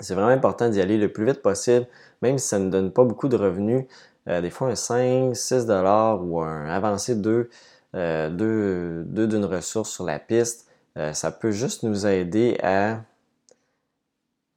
C'est 0.00 0.14
vraiment 0.14 0.28
important 0.28 0.68
d'y 0.68 0.80
aller 0.80 0.96
le 0.96 1.12
plus 1.12 1.26
vite 1.26 1.42
possible, 1.42 1.86
même 2.22 2.38
si 2.38 2.48
ça 2.48 2.58
ne 2.58 2.70
donne 2.70 2.90
pas 2.90 3.04
beaucoup 3.04 3.28
de 3.28 3.36
revenus. 3.36 3.84
Des 4.26 4.50
fois, 4.50 4.68
un 4.68 4.76
5, 4.76 5.34
6 5.34 5.66
dollars 5.66 6.22
ou 6.24 6.40
un 6.40 6.66
avancé 6.66 7.16
2, 7.16 7.50
2 7.94 9.04
d'une 9.04 9.44
ressource 9.44 9.90
sur 9.90 10.04
la 10.04 10.18
piste, 10.18 10.69
euh, 10.98 11.12
ça 11.12 11.30
peut 11.30 11.52
juste 11.52 11.82
nous 11.82 12.06
aider 12.06 12.58
à, 12.62 13.00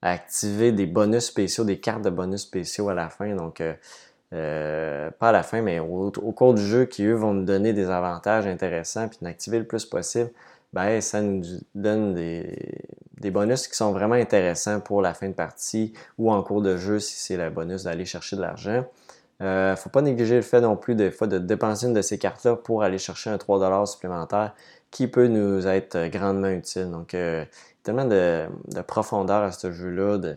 activer 0.04 0.72
des 0.72 0.86
bonus 0.86 1.26
spéciaux, 1.26 1.64
des 1.64 1.80
cartes 1.80 2.04
de 2.04 2.10
bonus 2.10 2.42
spéciaux 2.42 2.90
à 2.90 2.94
la 2.94 3.10
fin. 3.10 3.34
Donc, 3.36 3.62
euh, 3.62 3.74
euh, 4.34 5.10
pas 5.12 5.30
à 5.30 5.32
la 5.32 5.44
fin, 5.44 5.62
mais 5.62 5.80
au, 5.80 6.12
cours 6.12 6.54
du 6.54 6.66
jeu 6.66 6.86
qui, 6.86 7.04
eux, 7.04 7.14
vont 7.14 7.34
nous 7.34 7.46
donner 7.46 7.74
des 7.74 7.90
avantages 7.90 8.46
intéressants 8.46 9.08
puis 9.08 9.20
d'activer 9.22 9.60
le 9.60 9.66
plus 9.66 9.86
possible. 9.86 10.30
Ben, 10.74 11.00
ça 11.02 11.22
nous 11.22 11.44
donne 11.76 12.16
des, 12.16 12.58
des, 13.20 13.30
bonus 13.30 13.68
qui 13.68 13.76
sont 13.76 13.92
vraiment 13.92 14.16
intéressants 14.16 14.80
pour 14.80 15.04
la 15.04 15.14
fin 15.14 15.30
de 15.30 15.34
partie 15.34 15.94
ou 16.18 16.32
en 16.32 16.42
cours 16.42 16.64
de 16.64 16.78
jeu 16.78 17.00
si 17.00 17.16
c'est 17.16 17.38
le 17.38 17.52
bonus 17.52 17.84
d'aller 17.84 18.06
chercher 18.06 18.36
de 18.36 18.42
l'argent. 18.42 18.84
ne 19.40 19.76
faut 19.78 19.90
pas 19.90 20.02
négliger 20.02 20.38
le 20.38 20.42
fait 20.42 20.62
non 20.62 20.76
plus 20.76 20.96
des 20.96 21.12
fois 21.12 21.28
de 21.28 21.38
dépenser 21.38 21.86
une 21.86 21.94
de 21.94 22.02
ces 22.02 22.18
cartes-là 22.18 22.56
pour 22.56 22.82
aller 22.82 22.98
chercher 22.98 23.30
un 23.30 23.38
3$ 23.38 23.86
supplémentaire 23.86 24.56
qui 24.94 25.08
peut 25.08 25.28
nous 25.28 25.68
être 25.68 25.96
euh, 25.96 26.08
grandement 26.08 26.50
utile. 26.50 26.90
Donc, 26.92 27.16
euh, 27.16 27.44
tellement 27.82 28.06
de, 28.06 28.46
profondeur 28.88 29.42
à 29.42 29.52
ce 29.52 29.72
jeu-là, 29.72 30.36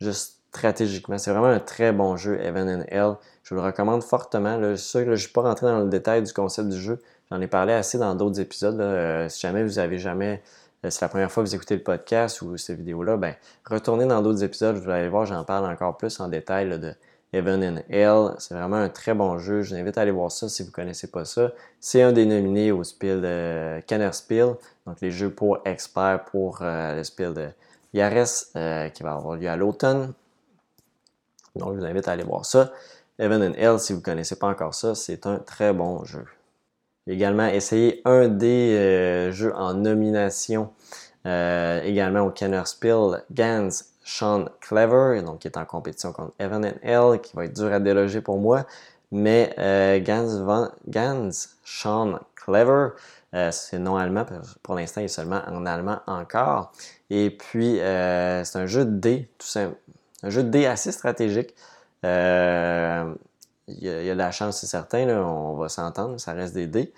juste 0.00 0.38
stratégiquement. 0.48 1.18
C'est 1.18 1.32
vraiment 1.32 1.48
un 1.48 1.58
très 1.58 1.92
bon 1.92 2.16
jeu, 2.16 2.40
Evan 2.40 2.68
and 2.68 2.84
Hell. 2.88 3.16
Je 3.42 3.54
vous 3.54 3.60
le 3.60 3.66
recommande 3.66 4.02
fortement. 4.02 4.56
Là. 4.56 4.76
Sûr 4.76 5.00
que 5.00 5.06
je 5.06 5.10
ne 5.10 5.16
suis 5.16 5.32
pas 5.32 5.42
rentré 5.42 5.66
dans 5.66 5.80
le 5.80 5.90
détail 5.90 6.22
du 6.22 6.32
concept 6.32 6.68
du 6.68 6.80
jeu. 6.80 7.00
J'en 7.30 7.40
ai 7.40 7.48
parlé 7.48 7.72
assez 7.72 7.98
dans 7.98 8.14
d'autres 8.14 8.40
épisodes. 8.40 8.80
Euh, 8.80 9.28
si 9.28 9.40
jamais 9.40 9.64
vous 9.64 9.78
avez 9.80 9.98
jamais, 9.98 10.40
c'est 10.84 11.02
la 11.02 11.08
première 11.08 11.30
fois 11.30 11.42
que 11.42 11.48
vous 11.48 11.54
écoutez 11.56 11.76
le 11.76 11.82
podcast 11.82 12.42
ou 12.42 12.56
cette 12.56 12.78
vidéo-là, 12.78 13.16
ben, 13.16 13.34
retournez 13.64 14.06
dans 14.06 14.22
d'autres 14.22 14.44
épisodes. 14.44 14.76
Vous 14.76 14.88
allez 14.88 15.08
voir, 15.08 15.26
j'en 15.26 15.44
parle 15.44 15.66
encore 15.66 15.96
plus 15.96 16.20
en 16.20 16.28
détail 16.28 16.78
de 16.78 16.94
Heaven 17.32 17.62
and 17.62 17.82
Hell. 17.88 18.34
C'est 18.38 18.54
vraiment 18.54 18.76
un 18.76 18.88
très 18.88 19.14
bon 19.14 19.38
jeu. 19.38 19.62
Je 19.62 19.70
vous 19.70 19.80
invite 19.80 19.98
à 19.98 20.02
aller 20.02 20.10
voir 20.10 20.32
ça 20.32 20.48
si 20.48 20.62
vous 20.62 20.70
ne 20.70 20.74
connaissez 20.74 21.10
pas 21.10 21.24
ça. 21.24 21.52
C'est 21.78 22.02
un 22.02 22.12
des 22.12 22.26
nominés 22.26 22.72
au 22.72 22.82
Spiel 22.82 23.20
de 23.20 23.80
Kenner 23.86 24.12
Spiel, 24.12 24.54
donc 24.86 25.00
les 25.00 25.10
jeux 25.10 25.30
pour 25.30 25.58
experts 25.64 26.24
pour 26.30 26.58
euh, 26.62 26.96
le 26.96 27.04
Spiel 27.04 27.34
de 27.34 27.48
Yares 27.92 28.46
euh, 28.56 28.88
qui 28.88 29.02
va 29.02 29.12
avoir 29.12 29.36
lieu 29.36 29.48
à 29.48 29.56
l'automne. 29.56 30.12
Donc 31.56 31.74
je 31.74 31.80
vous 31.80 31.84
invite 31.84 32.08
à 32.08 32.12
aller 32.12 32.24
voir 32.24 32.44
ça. 32.44 32.72
Heaven 33.18 33.42
and 33.42 33.54
Hell, 33.56 33.78
si 33.78 33.92
vous 33.92 34.00
ne 34.00 34.04
connaissez 34.04 34.36
pas 34.36 34.48
encore 34.48 34.74
ça, 34.74 34.94
c'est 34.94 35.26
un 35.26 35.38
très 35.38 35.72
bon 35.72 36.04
jeu. 36.04 36.24
Également 37.06 37.46
essayé 37.46 38.02
un 38.04 38.28
des 38.28 38.76
euh, 38.76 39.32
jeux 39.32 39.54
en 39.54 39.74
nomination 39.74 40.70
également 41.24 42.20
au 42.22 42.30
Kenner 42.30 42.62
Spiel, 42.64 43.22
Gans 43.30 43.68
Sean 44.02 44.46
Clever, 44.60 45.22
donc 45.22 45.40
qui 45.40 45.48
est 45.48 45.56
en 45.56 45.64
compétition 45.64 46.12
contre 46.12 46.32
Evan 46.38 46.64
and 46.64 46.78
L, 46.82 47.20
qui 47.20 47.36
va 47.36 47.44
être 47.44 47.54
dur 47.54 47.72
à 47.72 47.80
déloger 47.80 48.20
pour 48.20 48.38
moi. 48.38 48.66
Mais 49.12 49.54
euh, 49.58 49.98
Gans, 50.00 50.70
Gans 50.86 51.30
Sean 51.64 52.20
Clever, 52.36 52.90
euh, 53.34 53.50
c'est 53.52 53.78
non 53.78 53.96
allemand, 53.96 54.24
pour 54.62 54.74
l'instant 54.74 55.00
il 55.00 55.04
est 55.04 55.08
seulement 55.08 55.42
en 55.46 55.66
allemand 55.66 56.00
encore. 56.06 56.72
Et 57.10 57.30
puis 57.30 57.80
euh, 57.80 58.44
c'est 58.44 58.58
un 58.58 58.66
jeu 58.66 58.84
de 58.84 58.98
dés, 58.98 59.28
tout 59.38 59.46
simple. 59.46 59.76
Un 60.22 60.30
jeu 60.30 60.42
de 60.44 60.50
dés 60.50 60.66
assez 60.66 60.92
stratégique. 60.92 61.54
Il 62.02 62.08
y, 62.08 63.88
a, 63.88 64.14
de 64.14 64.18
la 64.18 64.30
chance, 64.32 64.60
c'est 64.60 64.66
certain, 64.66 65.08
on 65.08 65.54
va 65.54 65.68
s'entendre, 65.68 66.18
ça 66.18 66.32
reste 66.32 66.54
des 66.54 66.66
dés. 66.66 66.92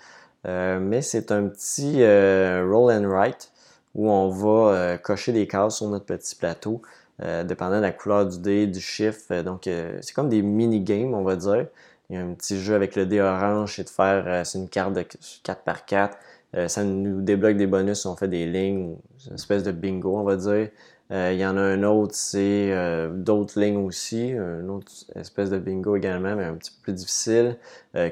mais 0.45 1.01
c'est 1.01 1.31
un 1.31 1.47
petit 1.47 2.03
roll 2.03 2.91
and 2.91 3.07
write 3.07 3.52
où 3.95 4.09
on 4.09 4.29
va 4.29 4.97
cocher 4.97 5.31
des 5.33 5.47
cases 5.47 5.77
sur 5.77 5.87
notre 5.87 6.05
petit 6.05 6.35
plateau, 6.35 6.81
dépendant 7.19 7.77
de 7.77 7.81
la 7.81 7.91
couleur 7.91 8.25
du 8.25 8.39
dé, 8.39 8.67
du 8.67 8.79
chiffre. 8.81 9.41
Donc, 9.43 9.63
c'est 9.65 10.13
comme 10.13 10.29
des 10.29 10.41
mini-games, 10.41 11.13
on 11.13 11.23
va 11.23 11.35
dire. 11.35 11.67
Il 12.09 12.15
y 12.15 12.19
a 12.19 12.21
un 12.21 12.33
petit 12.33 12.59
jeu 12.59 12.75
avec 12.75 12.95
le 12.95 13.05
dé 13.05 13.21
orange, 13.21 13.75
c'est 13.75 13.83
de 13.83 13.89
faire, 13.89 14.45
c'est 14.45 14.57
une 14.57 14.69
carte 14.69 14.93
de 14.93 15.05
4 15.43 15.61
par 15.61 15.85
4 15.85 16.17
euh, 16.55 16.67
ça 16.67 16.83
nous 16.83 17.21
débloque 17.21 17.57
des 17.57 17.67
bonus 17.67 18.05
on 18.05 18.15
fait 18.15 18.27
des 18.27 18.45
lignes, 18.45 18.95
une 19.27 19.35
espèce 19.35 19.63
de 19.63 19.71
bingo, 19.71 20.17
on 20.17 20.23
va 20.23 20.35
dire. 20.35 20.69
Euh, 21.11 21.31
il 21.33 21.39
y 21.39 21.45
en 21.45 21.57
a 21.57 21.61
un 21.61 21.83
autre, 21.83 22.13
c'est 22.15 22.71
euh, 22.71 23.11
d'autres 23.11 23.59
lignes 23.59 23.77
aussi, 23.77 24.29
une 24.29 24.69
autre 24.69 24.91
espèce 25.15 25.49
de 25.49 25.57
bingo 25.57 25.95
également, 25.95 26.35
mais 26.35 26.45
un 26.45 26.55
petit 26.55 26.71
peu 26.71 26.77
plus 26.83 26.93
difficile, 26.93 27.57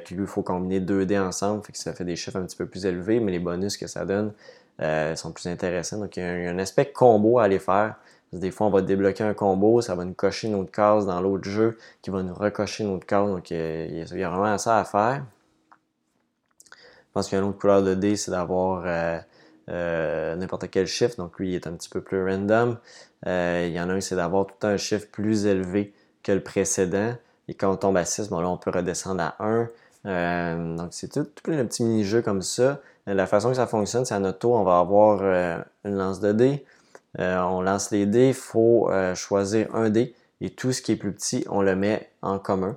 qu'il 0.05 0.25
faut 0.27 0.43
combiner 0.43 0.79
deux 0.79 1.05
dés 1.05 1.17
ensemble, 1.17 1.63
fait 1.63 1.71
que 1.71 1.77
ça 1.77 1.93
fait 1.93 2.05
des 2.05 2.15
chiffres 2.15 2.37
un 2.37 2.43
petit 2.43 2.57
peu 2.57 2.65
plus 2.65 2.85
élevés, 2.85 3.19
mais 3.19 3.31
les 3.31 3.39
bonus 3.39 3.77
que 3.77 3.87
ça 3.87 4.05
donne 4.05 4.33
sont 5.15 5.31
plus 5.31 5.47
intéressants. 5.47 5.99
Donc 5.99 6.17
il 6.17 6.23
y, 6.23 6.25
a 6.25 6.51
un, 6.51 6.59
aspect 6.59 6.91
combo 6.91 7.39
à 7.39 7.43
aller 7.43 7.59
faire. 7.59 7.95
Des 8.33 8.49
fois, 8.51 8.67
on 8.67 8.69
va 8.69 8.81
débloquer 8.81 9.23
un 9.25 9.33
combo, 9.33 9.81
ça 9.81 9.93
va 9.93 10.05
nous 10.05 10.13
cocher 10.13 10.47
une 10.47 10.55
autre 10.55 10.71
case 10.71 11.05
dans 11.05 11.19
l'autre 11.19 11.49
jeu, 11.49 11.77
qui 12.01 12.11
va 12.11 12.23
nous 12.23 12.33
recocher 12.33 12.83
une 12.83 12.93
autre 12.93 13.05
case. 13.05 13.29
Donc 13.29 13.51
il 13.51 14.05
y 14.15 14.23
a 14.23 14.29
vraiment 14.29 14.57
ça 14.57 14.79
à 14.79 14.85
faire. 14.85 15.23
Je 17.11 17.13
pense 17.13 17.27
qu'une 17.27 17.39
autre 17.39 17.57
couleur 17.57 17.83
de 17.83 17.93
dé, 17.93 18.15
c'est 18.15 18.31
d'avoir 18.31 18.83
euh, 18.85 19.19
euh, 19.67 20.33
n'importe 20.37 20.69
quel 20.71 20.87
chiffre. 20.87 21.17
Donc 21.17 21.37
lui, 21.39 21.49
il 21.49 21.55
est 21.55 21.67
un 21.67 21.73
petit 21.73 21.89
peu 21.89 21.99
plus 21.99 22.23
random. 22.23 22.77
Euh, 23.27 23.65
il 23.67 23.73
y 23.73 23.81
en 23.81 23.89
a 23.89 23.93
un, 23.95 23.99
c'est 23.99 24.15
d'avoir 24.15 24.47
tout 24.47 24.65
un 24.65 24.77
chiffre 24.77 25.07
plus 25.11 25.45
élevé 25.45 25.93
que 26.23 26.31
le 26.31 26.41
précédent. 26.41 27.13
Et 27.49 27.53
quand 27.53 27.69
on 27.69 27.75
tombe 27.75 27.97
à 27.97 28.05
6, 28.05 28.29
bon, 28.29 28.39
là, 28.39 28.47
on 28.47 28.55
peut 28.55 28.71
redescendre 28.73 29.23
à 29.23 29.35
1. 30.05 30.77
donc 30.77 30.87
c'est 30.91 31.11
tout, 31.11 31.25
tout, 31.25 31.43
plein 31.43 31.57
de 31.57 31.63
petits 31.63 31.83
mini-jeux 31.83 32.21
comme 32.21 32.41
ça. 32.41 32.79
La 33.07 33.25
façon 33.27 33.49
que 33.49 33.55
ça 33.55 33.67
fonctionne, 33.67 34.05
c'est 34.05 34.13
à 34.13 34.19
notre 34.19 34.39
tour, 34.39 34.51
on 34.53 34.63
va 34.63 34.79
avoir 34.79 35.21
une 35.83 35.95
lance 35.95 36.19
de 36.19 36.31
dés. 36.31 36.65
on 37.17 37.61
lance 37.61 37.91
les 37.91 38.05
dés, 38.05 38.29
il 38.29 38.33
faut 38.33 38.89
choisir 39.15 39.73
un 39.75 39.89
dé. 39.89 40.15
Et 40.41 40.49
tout 40.49 40.73
ce 40.73 40.81
qui 40.81 40.91
est 40.91 40.95
plus 40.95 41.13
petit, 41.13 41.45
on 41.49 41.61
le 41.61 41.75
met 41.75 42.11
en 42.23 42.39
commun. 42.39 42.75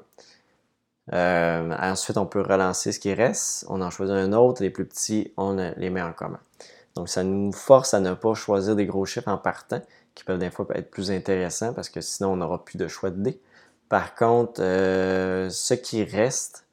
Euh, 1.13 1.75
ensuite, 1.81 2.19
on 2.19 2.27
peut 2.27 2.43
relancer 2.43 2.93
ce 2.93 3.01
qui 3.01 3.13
reste. 3.13 3.65
On 3.69 3.81
en 3.81 3.91
choisit 3.91 4.15
un 4.15 4.33
autre. 4.35 4.63
Les 4.63 4.71
plus 4.71 4.85
petits, 4.85 5.33
on 5.37 5.57
les 5.77 5.91
met 5.91 6.03
en 6.03 6.13
commun. 6.13 6.41
Donc, 6.95 7.09
ça 7.09 7.25
nous 7.25 7.53
force 7.53 7.95
à 7.95 8.01
ne 8.01 8.15
pas 8.15 8.35
choisir 8.35 8.77
des 8.77 8.87
gros 8.87 9.05
chiffres 9.05 9.29
en 9.29 9.39
partant, 9.39 9.81
qui 10.15 10.25
peuvent 10.25 10.39
des 10.39 10.51
fois 10.51 10.67
être 10.75 10.91
plus 10.91 11.11
intéressants 11.11 11.73
parce 11.73 11.89
que 11.89 12.01
sinon, 12.01 12.33
on 12.33 12.37
n'aura 12.37 12.65
plus 12.65 12.77
de 12.77 12.87
choix 12.87 13.11
de 13.11 13.21
dés. 13.21 13.41
Par 13.89 14.15
contre, 14.15 14.63
euh, 14.63 15.49
ce 15.51 15.75
qui 15.75 16.05
reste, 16.05 16.67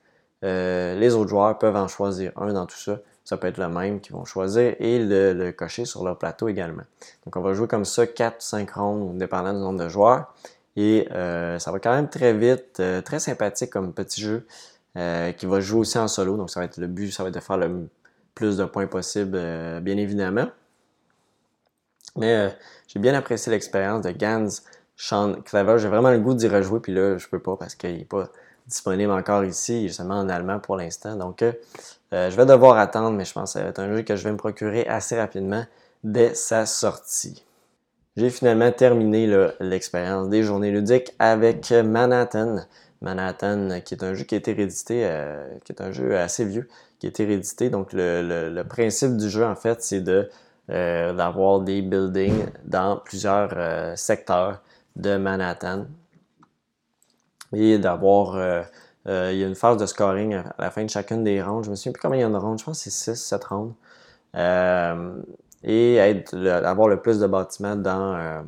euh, 0.44 0.98
les 1.00 1.16
autres 1.16 1.30
joueurs 1.30 1.58
peuvent 1.58 1.76
en 1.76 1.88
choisir 1.88 2.32
un 2.36 2.54
dans 2.54 2.66
tout 2.66 2.78
ça. 2.78 3.00
Ça 3.24 3.38
peut 3.38 3.48
être 3.48 3.58
le 3.58 3.70
même 3.70 4.00
qu'ils 4.00 4.16
vont 4.16 4.26
choisir 4.26 4.76
et 4.80 5.00
le, 5.00 5.52
cocher 5.52 5.86
sur 5.86 6.04
leur 6.04 6.18
plateau 6.18 6.48
également. 6.48 6.84
Donc, 7.26 7.36
on 7.36 7.42
va 7.42 7.54
jouer 7.54 7.68
comme 7.68 7.86
ça 7.86 8.06
4-5 8.06 8.74
rondes, 8.74 9.18
dépendant 9.18 9.54
du 9.54 9.60
nombre 9.60 9.80
de 9.84 9.90
joueurs. 9.90 10.34
Et 10.76 11.08
euh, 11.12 11.60
ça 11.60 11.72
va 11.72 11.80
quand 11.80 11.94
même 11.94 12.10
très 12.10 12.34
vite, 12.34 12.80
euh, 12.80 13.02
très 13.02 13.20
sympathique 13.20 13.70
comme 13.70 13.94
petit 13.94 14.22
jeu 14.22 14.48
euh, 14.98 15.32
qui 15.34 15.46
va 15.46 15.60
jouer 15.60 15.82
aussi 15.82 15.98
en 15.98 16.08
solo. 16.08 16.38
Donc 16.38 16.50
ça 16.50 16.60
va 16.62 16.66
être 16.66 16.78
le 16.78 16.88
but, 16.88 17.12
ça 17.12 17.24
va 17.24 17.30
être 17.30 17.36
de 17.36 17.42
faire 17.42 17.58
le 17.58 17.90
plus 18.34 18.58
de 18.58 18.66
points 18.66 18.88
possible, 18.88 19.38
bien 19.82 19.98
évidemment. 19.98 20.48
Mais 22.18 22.56
j'ai 22.88 23.00
bien 23.00 23.14
apprécié 23.14 23.52
l'expérience 23.52 24.02
de 24.04 24.12
Gans 24.12 24.48
Sean 24.96 25.34
Clever. 25.42 25.78
J'ai 25.80 25.90
vraiment 25.90 26.12
le 26.12 26.20
goût 26.20 26.34
d'y 26.34 26.48
rejouer, 26.48 26.80
puis 26.80 26.94
là, 26.94 27.18
je 27.18 27.28
peux 27.28 27.40
pas 27.40 27.58
parce 27.58 27.76
qu'il 27.76 27.98
n'est 27.98 28.06
pas 28.06 28.30
disponible 28.68 29.12
encore 29.12 29.44
ici. 29.44 29.84
Il 29.84 29.86
est 29.88 29.94
seulement 29.94 30.20
en 30.20 30.30
allemand 30.30 30.60
pour 30.60 30.78
l'instant. 30.78 31.16
Donc, 31.18 31.44
je 32.12 32.36
vais 32.36 32.46
devoir 32.46 32.78
attendre, 32.78 33.12
mais 33.12 33.26
je 33.26 33.34
pense 33.34 33.54
que 33.54 33.60
ça 33.60 33.64
va 33.64 33.70
être 33.70 33.80
un 33.80 33.96
jeu 33.96 34.02
que 34.04 34.16
je 34.16 34.24
vais 34.24 34.32
me 34.32 34.38
procurer 34.38 34.86
assez 34.88 35.18
rapidement 35.18 35.66
dès 36.04 36.34
sa 36.34 36.66
sortie. 36.66 37.44
J'ai 38.18 38.30
finalement 38.30 38.72
terminé 38.72 39.28
l'expérience 39.62 40.28
des 40.28 40.44
journées 40.44 40.72
ludiques 40.72 41.14
avec 41.20 41.72
Manhattan. 41.72 42.66
Manhattan, 43.02 43.82
qui 43.84 43.94
est 43.96 44.04
un 44.04 44.14
jeu 44.14 44.26
qui 44.26 44.36
a 44.36 44.38
été 44.38 44.54
réédité, 44.54 45.06
euh, 45.06 45.48
qui 45.64 45.72
est 45.72 45.82
un 45.82 45.92
jeu 45.92 46.18
assez 46.18 46.46
vieux, 46.46 46.68
qui 47.00 47.08
a 47.08 47.10
été 47.10 47.26
réédité. 47.26 47.70
Donc 47.70 47.94
le, 47.94 48.62
principe 48.64 49.18
du 49.18 49.30
jeu, 49.30 49.46
en 49.46 49.56
fait, 49.56 49.82
c'est 49.82 50.02
de 50.02 50.30
euh, 50.70 51.14
d'avoir 51.14 51.62
des 51.62 51.82
buildings 51.82 52.46
dans 52.66 52.98
plusieurs 52.98 53.54
euh, 53.56 53.96
secteurs 53.96 54.62
de 54.98 55.18
Manhattan. 55.18 55.86
Et 57.54 57.80
d'avoir 57.80 58.66
il 59.06 59.38
y 59.38 59.44
a 59.44 59.48
une 59.48 59.56
phase 59.56 59.78
de 59.78 59.86
scoring 59.86 60.36
à 60.36 60.56
la 60.60 60.72
fin 60.72 60.84
de 60.84 60.90
chacune 60.90 61.24
des 61.24 61.42
rondes. 61.42 61.66
Je 61.66 61.72
me 61.72 61.76
souviens 61.76 61.92
plus 61.92 62.02
combien 62.02 62.20
il 62.20 62.22
y 62.22 62.26
en 62.26 62.34
a 62.34 62.40
de 62.40 62.44
rondes. 62.44 62.60
Je 62.60 62.66
pense 62.66 62.84
que 62.84 62.90
c'est 62.90 63.14
6, 63.14 63.16
7 63.16 63.44
rondes 63.46 63.74
et 65.64 66.00
avoir 66.46 66.88
le 66.88 67.02
plus 67.02 67.20
de 67.20 67.28
bâtiments 67.28 67.76
dans, 67.76 68.16
euh, 68.16 68.42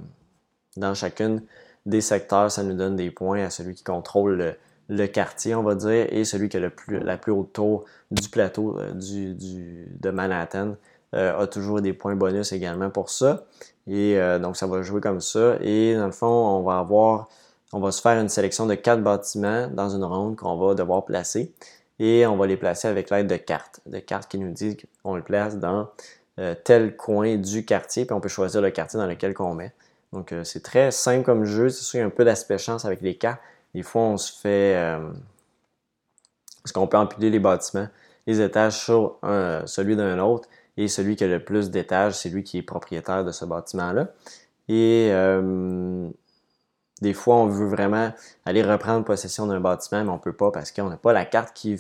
dans 0.78 0.94
chacune 0.94 1.44
des 1.86 2.02
secteurs, 2.02 2.52
ça 2.52 2.64
nous 2.64 2.76
donne 2.76 2.96
des 2.96 3.12
points 3.12 3.44
à 3.44 3.50
celui 3.50 3.76
qui 3.76 3.84
contrôle 3.84 4.56
le, 4.90 5.08
quartier, 5.08 5.54
on 5.54 5.64
va 5.64 5.76
dire, 5.76 6.08
et 6.10 6.24
celui 6.24 6.50
qui 6.50 6.58
a 6.58 6.60
le 6.60 6.70
plus, 6.70 7.00
la 7.00 7.18
plus 7.18 7.32
haute 7.32 7.54
tour 7.54 7.86
du 8.12 8.30
plateau 8.30 8.80
euh, 8.80 8.92
du, 8.94 9.36
de 9.36 10.10
Manhattan 10.10 10.76
euh, 11.14 11.38
a 11.38 11.48
toujours 11.48 11.82
des 11.82 11.94
points 11.94 12.16
bonus 12.16 12.52
également 12.52 12.90
pour 12.90 13.10
ça. 13.10 13.46
Et 13.86 14.18
donc, 14.42 14.56
ça 14.56 14.66
va 14.66 14.82
jouer 14.82 15.02
comme 15.02 15.20
ça. 15.20 15.58
Et 15.60 15.94
dans 15.94 16.06
le 16.06 16.14
fond, 16.14 16.26
on 16.26 16.64
va 16.64 16.80
avoir, 16.80 17.28
on 17.74 17.80
va 17.80 17.92
se 17.92 18.02
faire 18.02 18.20
une 18.20 18.30
sélection 18.30 18.68
de 18.68 18.76
quatre 18.76 19.02
bâtiments 19.02 19.68
dans 19.68 19.90
une 19.90 20.04
ronde 20.04 20.36
qu'on 20.38 20.56
va 20.56 20.76
devoir 20.76 21.04
placer. 21.04 21.52
Et 22.00 22.26
on 22.26 22.38
va 22.38 22.46
les 22.48 22.58
placer 22.58 22.88
avec 22.88 23.10
l'aide 23.10 23.28
de 23.28 23.36
cartes. 23.36 23.82
De 23.88 24.00
cartes 24.00 24.30
qui 24.30 24.38
nous 24.38 24.52
disent 24.52 24.78
qu'on 25.04 25.16
le 25.16 25.24
place 25.24 25.58
dans 25.58 25.90
euh, 26.40 26.56
tel 26.64 26.96
coin 26.96 27.36
du 27.36 27.66
quartier, 27.66 28.06
puis 28.06 28.14
on 28.14 28.22
peut 28.22 28.30
choisir 28.30 28.62
le 28.62 28.70
quartier 28.72 29.00
dans 29.00 29.08
lequel 29.08 29.34
on 29.40 29.56
met. 29.56 29.74
Donc, 30.12 30.32
euh, 30.32 30.44
c'est 30.44 30.62
très 30.62 30.92
simple 30.92 31.26
comme 31.26 31.46
jeu. 31.46 31.70
C'est 31.70 31.84
sûr 31.84 31.92
qu'il 31.92 32.00
y 32.02 32.04
a 32.04 32.06
un 32.06 32.12
peu 32.12 32.24
d'aspect 32.24 32.60
chance 32.60 32.86
avec 32.86 33.02
les 33.02 33.16
cartes. 33.16 33.42
Des 33.74 33.84
fois, 33.84 34.04
on 34.04 34.18
se 34.18 34.32
fait... 34.32 34.76
Euh, 34.76 35.12
parce 36.62 36.72
qu'on 36.72 36.88
peut 36.88 36.98
empiler 36.98 37.30
les 37.30 37.40
bâtiments, 37.40 37.88
les 38.28 38.40
étages 38.40 38.80
sur 38.80 39.18
celui 39.66 39.98
d'un 39.98 40.18
autre, 40.20 40.48
et 40.78 40.88
celui 40.88 41.18
qui 41.18 41.26
a 41.26 41.28
le 41.28 41.44
plus 41.44 41.72
d'étages, 41.72 42.14
c'est 42.14 42.30
lui 42.30 42.44
qui 42.44 42.60
est 42.60 42.62
propriétaire 42.62 43.26
de 43.26 43.34
ce 43.34 43.44
bâtiment-là. 43.44 44.08
Et 44.70 45.12
des 47.04 47.14
fois, 47.14 47.36
on 47.36 47.46
veut 47.46 47.68
vraiment 47.68 48.12
aller 48.46 48.64
reprendre 48.64 49.06
possession 49.06 49.46
d'un 49.46 49.60
bâtiment, 49.60 50.04
mais 50.04 50.10
on 50.10 50.16
ne 50.16 50.20
peut 50.20 50.34
pas 50.34 50.52
parce 50.52 50.72
qu'on 50.72 50.90
n'a 50.90 50.98
pas 50.98 51.14
la 51.14 51.26
carte 51.26 51.54
qui, 51.54 51.80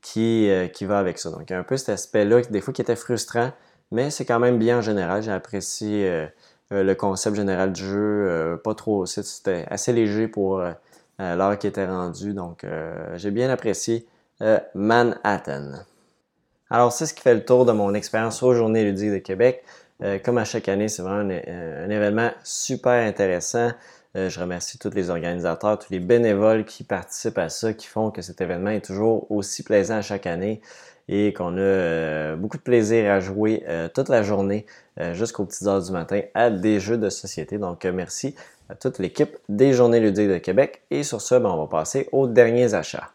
qui, 0.00 0.50
qui 0.72 0.84
va 0.84 0.98
avec 0.98 1.18
ça. 1.18 1.30
Donc, 1.30 1.42
il 1.48 1.52
y 1.52 1.56
a 1.56 1.58
un 1.60 1.62
peu 1.62 1.76
cet 1.76 1.90
aspect-là, 1.90 2.40
des 2.50 2.60
fois, 2.60 2.74
qui 2.74 2.82
était 2.82 2.96
frustrant, 2.96 3.52
mais 3.92 4.10
c'est 4.10 4.24
quand 4.24 4.40
même 4.40 4.58
bien 4.58 4.78
en 4.78 4.80
général. 4.80 5.22
J'ai 5.22 5.30
apprécié 5.30 6.08
euh, 6.08 6.26
euh, 6.72 6.82
le 6.82 6.94
concept 6.94 7.36
général 7.36 7.72
du 7.72 7.84
jeu. 7.84 8.26
Euh, 8.26 8.56
pas 8.56 8.74
trop. 8.74 9.06
C'était 9.06 9.66
assez 9.70 9.92
léger 9.92 10.26
pour 10.26 10.64
l'heure 11.18 11.58
qui 11.58 11.66
était 11.68 11.86
rendue. 11.86 12.32
Donc, 12.32 12.66
j'ai 13.14 13.30
bien 13.30 13.48
apprécié 13.50 14.08
Manhattan. 14.74 15.84
Alors, 16.70 16.90
c'est 16.90 17.06
ce 17.06 17.14
qui 17.14 17.20
fait 17.20 17.34
le 17.34 17.44
tour 17.44 17.64
de 17.66 17.72
mon 17.72 17.94
expérience 17.94 18.42
aux 18.42 18.54
Journées 18.54 18.82
ludiques 18.82 19.12
de 19.12 19.18
Québec. 19.18 19.62
comme 20.24 20.38
à 20.38 20.44
chaque 20.44 20.68
année, 20.68 20.88
c'est 20.88 21.02
vraiment 21.02 21.30
un, 21.30 21.90
événement 21.90 22.30
super 22.42 23.06
intéressant. 23.06 23.70
Je 24.14 24.40
remercie 24.40 24.78
tous 24.78 24.90
les 24.90 25.10
organisateurs, 25.10 25.78
tous 25.78 25.90
les 25.90 26.00
bénévoles 26.00 26.64
qui 26.64 26.84
participent 26.84 27.38
à 27.38 27.48
ça, 27.48 27.72
qui 27.72 27.86
font 27.86 28.10
que 28.10 28.22
cet 28.22 28.40
événement 28.40 28.70
est 28.70 28.84
toujours 28.84 29.30
aussi 29.30 29.62
plaisant 29.62 29.96
à 29.96 30.02
chaque 30.02 30.26
année 30.26 30.60
et 31.08 31.32
qu'on 31.32 31.56
a 31.56 31.60
euh, 31.60 32.36
beaucoup 32.36 32.56
de 32.56 32.62
plaisir 32.62 33.10
à 33.10 33.20
jouer 33.20 33.64
euh, 33.68 33.88
toute 33.92 34.08
la 34.08 34.22
journée 34.22 34.66
euh, 35.00 35.14
jusqu'aux 35.14 35.44
petites 35.44 35.66
heures 35.66 35.82
du 35.82 35.92
matin 35.92 36.20
à 36.34 36.50
des 36.50 36.80
jeux 36.80 36.98
de 36.98 37.10
société. 37.10 37.58
Donc 37.58 37.84
merci 37.84 38.34
à 38.68 38.74
toute 38.74 38.98
l'équipe 38.98 39.36
des 39.48 39.72
Journées 39.72 40.00
ludiques 40.00 40.28
de 40.28 40.38
Québec. 40.38 40.82
Et 40.90 41.02
sur 41.02 41.20
ce, 41.20 41.34
ben, 41.34 41.50
on 41.50 41.56
va 41.56 41.66
passer 41.66 42.08
aux 42.12 42.26
derniers 42.26 42.74
achats. 42.74 43.10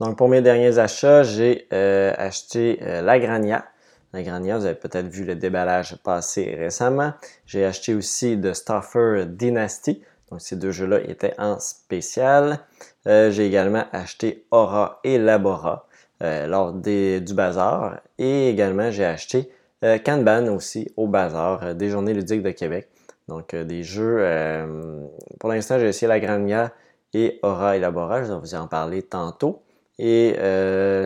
Donc 0.00 0.16
pour 0.16 0.28
mes 0.28 0.40
derniers 0.40 0.78
achats, 0.78 1.22
j'ai 1.22 1.68
acheté 1.70 2.80
la 2.80 3.18
Grania. 3.18 3.64
La 4.12 4.22
Grania, 4.22 4.58
vous 4.58 4.66
avez 4.66 4.74
peut-être 4.74 5.06
vu 5.06 5.24
le 5.24 5.36
déballage 5.36 5.96
passer 6.02 6.56
récemment. 6.58 7.12
J'ai 7.46 7.64
acheté 7.64 7.94
aussi 7.94 8.40
The 8.40 8.54
Stuffer 8.54 9.24
Dynasty. 9.28 10.02
Donc 10.30 10.40
ces 10.40 10.56
deux 10.56 10.72
jeux-là 10.72 11.00
étaient 11.08 11.34
en 11.38 11.60
spécial. 11.60 12.58
Euh, 13.06 13.30
j'ai 13.30 13.46
également 13.46 13.84
acheté 13.92 14.46
Aura 14.50 14.98
et 15.04 15.16
Labora 15.18 15.86
euh, 16.22 16.48
lors 16.48 16.72
du 16.72 17.34
bazar. 17.34 18.00
Et 18.18 18.48
également, 18.48 18.90
j'ai 18.90 19.04
acheté 19.04 19.48
euh, 19.84 19.98
Kanban 19.98 20.48
aussi 20.48 20.92
au 20.96 21.06
bazar 21.06 21.76
des 21.76 21.88
Journées 21.88 22.14
ludiques 22.14 22.42
de 22.42 22.50
Québec. 22.50 22.88
Donc 23.28 23.54
des 23.54 23.84
jeux, 23.84 24.26
pour 25.38 25.50
l'instant, 25.50 25.78
j'ai 25.78 25.86
essayé 25.86 26.08
la 26.08 26.18
Grania 26.18 26.72
et 27.14 27.38
Aura 27.44 27.76
et 27.76 27.78
Labora. 27.78 28.24
Je 28.24 28.32
vais 28.32 28.38
vous 28.40 28.54
en 28.56 28.66
parler 28.66 29.02
tantôt. 29.02 29.62
Et 30.02 30.34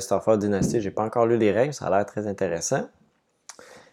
Starfall 0.01 0.39
Dynasty, 0.39 0.81
j'ai 0.81 0.93
pas 0.93 1.03
encore 1.03 1.27
lu 1.27 1.37
les 1.37 1.51
règles, 1.51 1.75
ça 1.75 1.87
a 1.87 1.91
l'air 1.91 2.07
très 2.07 2.29
intéressant. 2.29 2.89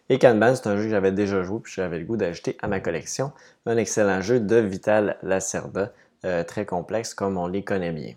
Et 0.08 0.18
Kanban, 0.18 0.54
c'est 0.54 0.66
un 0.66 0.76
jeu 0.76 0.84
que 0.84 0.90
j'avais 0.90 1.10
déjà 1.10 1.42
joué, 1.42 1.60
puis 1.62 1.72
j'avais 1.74 1.98
le 1.98 2.04
goût 2.04 2.18
d'ajouter 2.18 2.56
à 2.60 2.68
ma 2.68 2.80
collection. 2.80 3.32
Un 3.64 3.76
excellent 3.76 4.20
jeu 4.20 4.40
de 4.40 4.56
Vital 4.56 5.16
Lacerda, 5.22 5.92
euh, 6.26 6.44
très 6.44 6.66
complexe 6.66 7.14
comme 7.14 7.38
on 7.38 7.46
les 7.46 7.62
connaît 7.64 7.92
bien. 7.92 8.12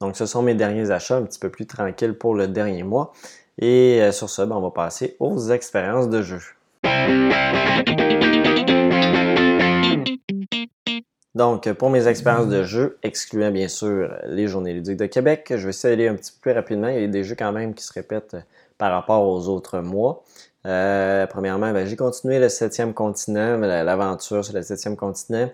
Donc, 0.00 0.16
ce 0.16 0.26
sont 0.26 0.42
mes 0.42 0.54
derniers 0.54 0.92
achats, 0.92 1.16
un 1.16 1.24
petit 1.24 1.40
peu 1.40 1.50
plus 1.50 1.66
tranquilles 1.66 2.14
pour 2.14 2.34
le 2.34 2.46
dernier 2.46 2.84
mois. 2.84 3.12
Et 3.58 4.00
euh, 4.00 4.12
sur 4.12 4.30
ce, 4.30 4.42
ben, 4.42 4.56
on 4.56 4.60
va 4.60 4.70
passer 4.70 5.16
aux 5.18 5.50
expériences 5.50 6.08
de 6.08 6.22
jeu. 6.22 6.40
Donc, 11.38 11.72
pour 11.74 11.88
mes 11.88 12.08
expériences 12.08 12.48
de 12.48 12.64
jeu, 12.64 12.98
excluant 13.04 13.52
bien 13.52 13.68
sûr 13.68 14.12
les 14.26 14.48
Journées 14.48 14.74
ludiques 14.74 14.96
de 14.96 15.06
Québec, 15.06 15.46
je 15.50 15.62
vais 15.62 15.68
essayer 15.68 15.94
d'aller 15.94 16.08
un 16.08 16.16
petit 16.16 16.32
peu 16.32 16.38
plus 16.40 16.50
rapidement. 16.50 16.88
Il 16.88 17.00
y 17.00 17.04
a 17.04 17.06
des 17.06 17.22
jeux 17.22 17.36
quand 17.38 17.52
même 17.52 17.74
qui 17.74 17.84
se 17.84 17.92
répètent 17.92 18.36
par 18.76 18.90
rapport 18.90 19.22
aux 19.22 19.46
autres 19.46 19.78
mois. 19.78 20.24
Euh, 20.66 21.28
premièrement, 21.28 21.70
ben, 21.70 21.86
j'ai 21.86 21.94
continué 21.94 22.40
le 22.40 22.48
septième 22.48 22.92
continent, 22.92 23.56
l'aventure 23.56 24.44
sur 24.44 24.52
le 24.52 24.62
septième 24.62 24.96
continent. 24.96 25.48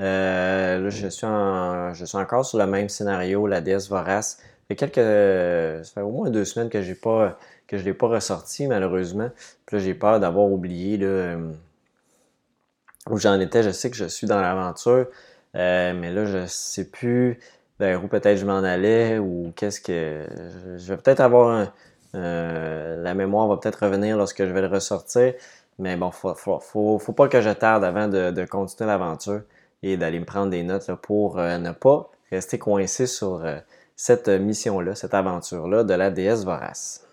Euh, 0.00 0.80
là, 0.80 0.88
je 0.88 1.06
suis, 1.06 1.26
je 1.26 2.04
suis 2.06 2.16
encore 2.16 2.46
sur 2.46 2.56
le 2.56 2.66
même 2.66 2.88
scénario, 2.88 3.46
la 3.46 3.60
déesse 3.60 3.90
vorace. 3.90 4.38
Quelques, 4.74 4.94
ça 4.96 5.92
fait 5.92 6.00
au 6.00 6.12
moins 6.12 6.30
deux 6.30 6.46
semaines 6.46 6.70
que 6.70 6.80
j'ai 6.80 6.94
pas, 6.94 7.38
que 7.66 7.76
je 7.76 7.84
l'ai 7.84 7.92
pas 7.92 8.08
ressorti 8.08 8.66
malheureusement. 8.68 9.28
Puis 9.66 9.76
là, 9.76 9.82
j'ai 9.82 9.92
peur 9.92 10.18
d'avoir 10.18 10.46
oublié 10.46 10.96
là, 10.96 11.36
où 13.10 13.18
j'en 13.18 13.38
étais. 13.40 13.62
Je 13.62 13.70
sais 13.70 13.90
que 13.90 13.96
je 13.96 14.06
suis 14.06 14.26
dans 14.26 14.40
l'aventure, 14.40 15.06
euh, 15.54 15.92
mais 15.94 16.12
là, 16.12 16.24
je 16.24 16.46
sais 16.46 16.84
plus 16.84 17.38
vers 17.78 18.02
où 18.02 18.08
peut-être 18.08 18.38
je 18.38 18.46
m'en 18.46 18.62
allais 18.62 19.18
ou 19.18 19.52
qu'est-ce 19.56 19.80
que. 19.80 20.26
Je 20.76 20.92
vais 20.92 20.96
peut-être 20.96 21.20
avoir 21.20 21.72
euh, 22.14 23.02
la 23.02 23.14
mémoire 23.14 23.48
va 23.48 23.56
peut-être 23.56 23.84
revenir 23.84 24.16
lorsque 24.16 24.44
je 24.44 24.52
vais 24.52 24.62
le 24.62 24.68
ressortir. 24.68 25.34
Mais 25.78 25.96
bon, 25.96 26.10
faut, 26.10 26.34
faut, 26.34 26.98
faut, 26.98 27.12
pas 27.12 27.28
que 27.28 27.42
je 27.42 27.50
tarde 27.50 27.84
avant 27.84 28.08
de, 28.08 28.44
continuer 28.46 28.88
l'aventure 28.88 29.42
et 29.82 29.96
d'aller 29.98 30.20
me 30.20 30.24
prendre 30.24 30.50
des 30.50 30.62
notes 30.62 30.90
pour 31.02 31.38
euh, 31.38 31.58
ne 31.58 31.72
pas 31.72 32.10
rester 32.30 32.58
coincé 32.58 33.06
sur 33.06 33.44
cette 33.94 34.28
mission-là, 34.28 34.94
cette 34.94 35.14
aventure-là 35.14 35.84
de 35.84 35.94
la 35.94 36.10
déesse 36.10 36.44
Vorace. 36.44 37.06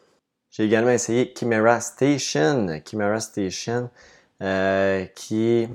J'ai 0.53 0.65
également 0.65 0.91
essayé 0.91 1.33
Chimera 1.35 1.79
Station. 1.79 2.67
Chimera 2.85 3.19
Station, 3.19 3.89
qui 5.15 5.45
est 5.47 5.69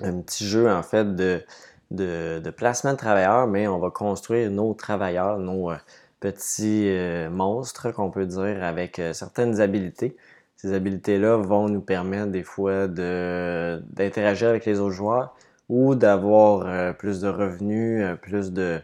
un 0.00 0.20
petit 0.20 0.46
jeu 0.46 0.70
en 0.70 0.82
fait 0.82 1.16
de, 1.16 1.42
de, 1.90 2.50
placement 2.50 2.92
de 2.92 2.98
travailleurs, 2.98 3.46
mais 3.46 3.68
on 3.68 3.78
va 3.78 3.90
construire 3.90 4.50
nos 4.50 4.74
travailleurs, 4.74 5.38
nos 5.38 5.70
euh, 5.70 5.76
petits 6.20 6.88
euh, 6.88 7.30
monstres 7.30 7.90
qu'on 7.92 8.10
peut 8.10 8.26
dire 8.26 8.62
avec 8.62 8.98
euh, 8.98 9.12
certaines 9.12 9.60
habiletés. 9.60 10.16
Ces 10.56 10.74
habiletés-là 10.74 11.36
vont 11.36 11.68
nous 11.68 11.80
permettre 11.80 12.32
des 12.32 12.42
fois 12.42 12.88
d'interagir 12.88 14.48
avec 14.48 14.66
les 14.66 14.80
autres 14.80 14.94
joueurs 14.94 15.36
ou 15.68 15.94
d'avoir 15.94 16.96
plus 16.96 17.20
de 17.20 17.28
revenus, 17.28 18.04
plus 18.22 18.52
de, 18.52 18.80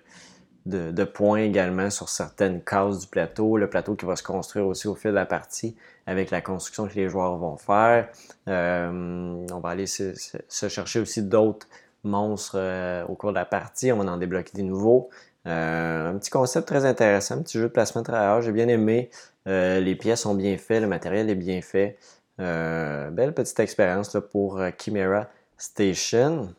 de, 0.66 1.04
points 1.04 1.40
également 1.40 1.90
sur 1.90 2.08
certaines 2.08 2.62
cases 2.62 3.00
du 3.00 3.06
plateau. 3.06 3.56
Le 3.56 3.68
plateau 3.68 3.94
qui 3.94 4.06
va 4.06 4.16
se 4.16 4.22
construire 4.22 4.66
aussi 4.66 4.88
au 4.88 4.94
fil 4.94 5.10
de 5.10 5.16
la 5.16 5.26
partie 5.26 5.76
avec 6.06 6.30
la 6.30 6.40
construction 6.40 6.86
que 6.86 6.94
les 6.94 7.08
joueurs 7.08 7.36
vont 7.36 7.56
faire. 7.56 8.08
Euh, 8.48 9.46
on 9.52 9.58
va 9.60 9.70
aller 9.70 9.86
se, 9.86 10.14
chercher 10.48 11.00
aussi 11.00 11.22
d'autres 11.22 11.66
monstres 12.02 12.56
euh, 12.58 13.04
au 13.06 13.14
cours 13.14 13.30
de 13.30 13.36
la 13.36 13.44
partie. 13.44 13.92
On 13.92 13.98
va 13.98 14.10
en 14.10 14.16
débloquer 14.16 14.52
des 14.54 14.62
nouveaux. 14.62 15.10
Euh, 15.46 16.10
un 16.10 16.18
petit 16.18 16.30
concept 16.30 16.66
très 16.66 16.86
intéressant, 16.86 17.36
un 17.36 17.42
petit 17.42 17.58
jeu 17.58 17.64
de 17.64 17.72
placement 17.72 18.00
de 18.00 18.06
travailleurs. 18.06 18.40
J'ai 18.40 18.52
bien 18.52 18.68
aimé. 18.68 19.10
les 19.46 19.96
pièces 19.96 20.22
sont 20.22 20.34
bien 20.34 20.56
faites, 20.56 20.80
le 20.80 20.88
matériel 20.88 21.28
est 21.28 21.34
bien 21.34 21.60
fait. 21.60 21.98
belle 22.38 23.34
petite 23.34 23.60
expérience 23.60 24.16
pour 24.30 24.60
Chimera 24.78 25.28
Station. 25.58 26.54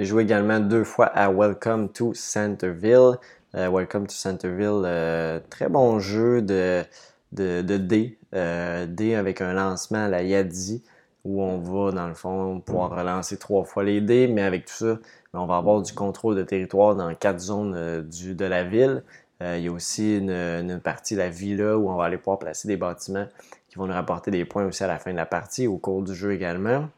J'ai 0.00 0.06
joué 0.06 0.22
également 0.22 0.60
deux 0.60 0.82
fois 0.82 1.08
à 1.08 1.30
Welcome 1.30 1.90
to 1.90 2.14
Centerville. 2.14 3.18
Euh, 3.54 3.68
Welcome 3.68 4.06
to 4.06 4.14
Centerville, 4.14 4.80
euh, 4.86 5.40
très 5.50 5.68
bon 5.68 5.98
jeu 5.98 6.40
de, 6.40 6.82
de, 7.32 7.60
de 7.60 7.76
dés. 7.76 8.18
Euh, 8.34 8.86
dés 8.86 9.14
avec 9.14 9.42
un 9.42 9.52
lancement 9.52 10.06
à 10.06 10.08
la 10.08 10.22
Yadi 10.22 10.82
où 11.24 11.42
on 11.42 11.58
va, 11.58 11.92
dans 11.92 12.08
le 12.08 12.14
fond, 12.14 12.60
pouvoir 12.60 12.96
relancer 12.96 13.36
trois 13.36 13.64
fois 13.64 13.84
les 13.84 14.00
dés, 14.00 14.26
mais 14.26 14.40
avec 14.40 14.64
tout 14.64 14.72
ça, 14.72 14.98
on 15.34 15.44
va 15.44 15.58
avoir 15.58 15.82
du 15.82 15.92
contrôle 15.92 16.34
de 16.34 16.44
territoire 16.44 16.96
dans 16.96 17.14
quatre 17.14 17.40
zones 17.40 18.08
du, 18.08 18.34
de 18.34 18.44
la 18.46 18.64
ville. 18.64 19.02
il 19.42 19.60
y 19.60 19.68
a 19.68 19.70
aussi 19.70 20.16
une, 20.16 20.30
une, 20.30 20.80
partie 20.80 21.14
la 21.14 21.28
villa 21.28 21.76
où 21.76 21.90
on 21.90 21.96
va 21.96 22.06
aller 22.06 22.16
pouvoir 22.16 22.38
placer 22.38 22.68
des 22.68 22.78
bâtiments 22.78 23.26
qui 23.68 23.76
vont 23.76 23.86
nous 23.86 23.92
rapporter 23.92 24.30
des 24.30 24.46
points 24.46 24.64
aussi 24.64 24.82
à 24.82 24.86
la 24.86 24.98
fin 24.98 25.12
de 25.12 25.18
la 25.18 25.26
partie, 25.26 25.66
au 25.66 25.76
cours 25.76 26.02
du 26.02 26.14
jeu 26.14 26.32
également. 26.32 26.88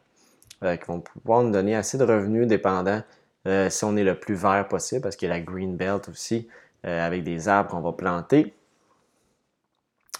Euh, 0.63 0.77
qui 0.77 0.85
vont 0.85 1.01
pouvoir 1.01 1.43
nous 1.43 1.51
donner 1.51 1.75
assez 1.75 1.97
de 1.97 2.05
revenus 2.05 2.47
dépendant 2.47 3.01
euh, 3.47 3.69
si 3.69 3.83
on 3.83 3.97
est 3.97 4.03
le 4.03 4.17
plus 4.17 4.35
vert 4.35 4.65
possible, 4.69 5.01
parce 5.01 5.17
qu'il 5.17 5.27
y 5.27 5.31
a 5.31 5.33
la 5.33 5.41
Green 5.41 5.75
Belt 5.75 6.07
aussi, 6.07 6.47
euh, 6.85 7.05
avec 7.05 7.23
des 7.23 7.49
arbres 7.49 7.71
qu'on 7.71 7.81
va 7.81 7.91
planter. 7.91 8.53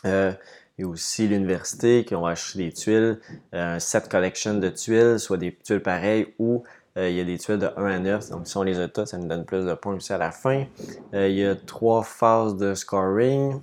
il 0.03 0.35
y 0.79 0.83
a 0.83 0.87
aussi 0.87 1.29
l'université 1.29 2.03
qui 2.03 2.13
va 2.13 2.29
acheter 2.29 2.59
des 2.59 2.73
tuiles, 2.73 3.21
un 3.53 3.79
set 3.79 4.09
collection 4.09 4.55
de 4.55 4.67
tuiles, 4.67 5.17
soit 5.17 5.37
des 5.37 5.55
tuiles 5.55 5.81
pareilles 5.81 6.33
ou 6.39 6.63
il 6.97 7.11
y 7.11 7.21
a 7.21 7.23
des 7.23 7.37
tuiles 7.37 7.59
de 7.59 7.69
1 7.77 7.85
à 7.85 7.99
9. 7.99 8.29
Donc, 8.31 8.47
si 8.47 8.57
on 8.57 8.63
les 8.63 8.79
a 8.79 8.87
toutes, 8.87 9.07
ça 9.07 9.17
nous 9.17 9.27
donne 9.27 9.45
plus 9.45 9.65
de 9.65 9.73
points 9.73 9.95
aussi 9.95 10.11
à 10.11 10.17
la 10.17 10.31
fin. 10.31 10.65
il 11.13 11.31
y 11.31 11.45
a 11.45 11.55
trois 11.55 12.03
phases 12.03 12.57
de 12.57 12.75
scoring. 12.75 13.61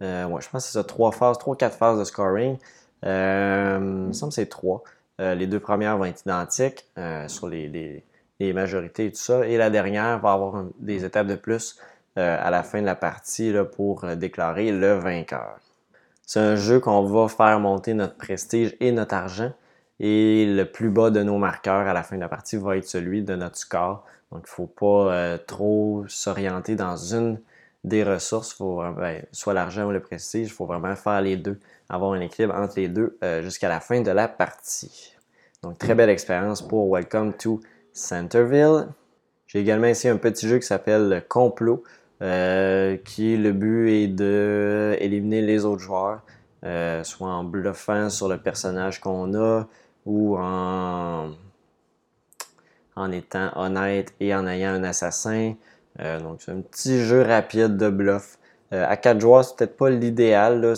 je 0.00 0.26
pense 0.26 0.48
que 0.50 0.58
c'est 0.60 0.72
ça, 0.72 0.84
trois 0.84 1.12
phases, 1.12 1.36
trois, 1.36 1.56
quatre 1.56 1.76
phases 1.76 1.98
de 1.98 2.04
scoring. 2.04 2.56
Il 3.04 3.10
me 3.10 4.12
semble 4.12 4.30
que 4.30 4.36
c'est 4.36 4.46
trois. 4.46 4.82
Euh, 5.20 5.34
les 5.34 5.46
deux 5.46 5.60
premières 5.60 5.96
vont 5.96 6.06
être 6.06 6.22
identiques 6.22 6.86
euh, 6.98 7.28
sur 7.28 7.48
les, 7.48 8.04
majorités 8.40 9.06
et 9.06 9.10
tout 9.10 9.20
ça. 9.20 9.46
Et 9.46 9.56
la 9.56 9.70
dernière 9.70 10.18
va 10.18 10.32
avoir 10.32 10.64
des 10.78 11.04
étapes 11.04 11.26
de 11.26 11.36
plus 11.36 11.78
euh, 12.18 12.36
à 12.40 12.50
la 12.50 12.62
fin 12.62 12.80
de 12.80 12.86
la 12.86 12.96
partie 12.96 13.52
pour 13.74 14.04
déclarer 14.16 14.70
le 14.70 14.94
vainqueur. 14.94 15.58
C'est 16.26 16.40
un 16.40 16.56
jeu 16.56 16.80
qu'on 16.80 17.04
va 17.04 17.28
faire 17.28 17.58
monter 17.60 17.94
notre 17.94 18.16
prestige 18.16 18.76
et 18.80 18.92
notre 18.92 19.14
argent. 19.14 19.52
Et 20.00 20.46
le 20.46 20.64
plus 20.64 20.90
bas 20.90 21.10
de 21.10 21.22
nos 21.22 21.38
marqueurs 21.38 21.86
à 21.86 21.92
la 21.92 22.02
fin 22.02 22.16
de 22.16 22.20
la 22.20 22.28
partie 22.28 22.56
va 22.56 22.76
être 22.76 22.88
celui 22.88 23.22
de 23.22 23.36
notre 23.36 23.56
score. 23.56 24.04
Donc, 24.32 24.42
il 24.46 24.50
ne 24.50 24.54
faut 24.54 24.66
pas 24.66 25.38
trop 25.38 26.04
s'orienter 26.08 26.74
dans 26.74 26.96
une 26.96 27.38
des 27.84 28.02
ressources, 28.02 28.52
faut, 28.52 28.82
ben, 28.96 29.22
soit 29.30 29.54
l'argent 29.54 29.86
ou 29.86 29.90
le 29.90 30.00
prestige, 30.00 30.48
il 30.48 30.52
faut 30.52 30.66
vraiment 30.66 30.96
faire 30.96 31.20
les 31.20 31.36
deux 31.36 31.60
avoir 31.88 32.12
un 32.12 32.20
équilibre 32.20 32.54
entre 32.54 32.74
les 32.76 32.88
deux 32.88 33.16
euh, 33.22 33.42
jusqu'à 33.42 33.68
la 33.68 33.80
fin 33.80 34.00
de 34.00 34.10
la 34.10 34.28
partie. 34.28 35.14
Donc, 35.62 35.78
très 35.78 35.94
belle 35.94 36.10
expérience 36.10 36.62
pour 36.62 36.94
Welcome 36.94 37.34
to 37.34 37.60
Centerville. 37.92 38.88
J'ai 39.46 39.60
également 39.60 39.86
essayé 39.86 40.12
un 40.12 40.18
petit 40.18 40.48
jeu 40.48 40.58
qui 40.58 40.66
s'appelle 40.66 41.24
Complot, 41.28 41.82
euh, 42.22 42.96
qui 42.96 43.36
le 43.36 43.52
but 43.52 43.88
est 43.90 44.08
de 44.08 44.96
éliminer 45.00 45.42
les 45.42 45.64
autres 45.64 45.82
joueurs, 45.82 46.22
euh, 46.64 47.04
soit 47.04 47.28
en 47.28 47.44
bluffant 47.44 48.10
sur 48.10 48.28
le 48.28 48.38
personnage 48.38 49.00
qu'on 49.00 49.34
a 49.34 49.66
ou 50.06 50.36
en, 50.38 51.30
en 52.96 53.12
étant 53.12 53.50
honnête 53.56 54.14
et 54.20 54.34
en 54.34 54.46
ayant 54.46 54.70
un 54.70 54.84
assassin. 54.84 55.54
Donc, 55.98 56.42
c'est 56.42 56.52
un 56.52 56.60
petit 56.60 57.04
jeu 57.04 57.22
rapide 57.22 57.76
de 57.76 57.88
bluff. 57.88 58.38
à 58.70 58.96
quatre 58.96 59.20
joueurs, 59.20 59.44
c'est 59.44 59.56
peut-être 59.56 59.76
pas 59.76 59.90
l'idéal. 59.90 60.74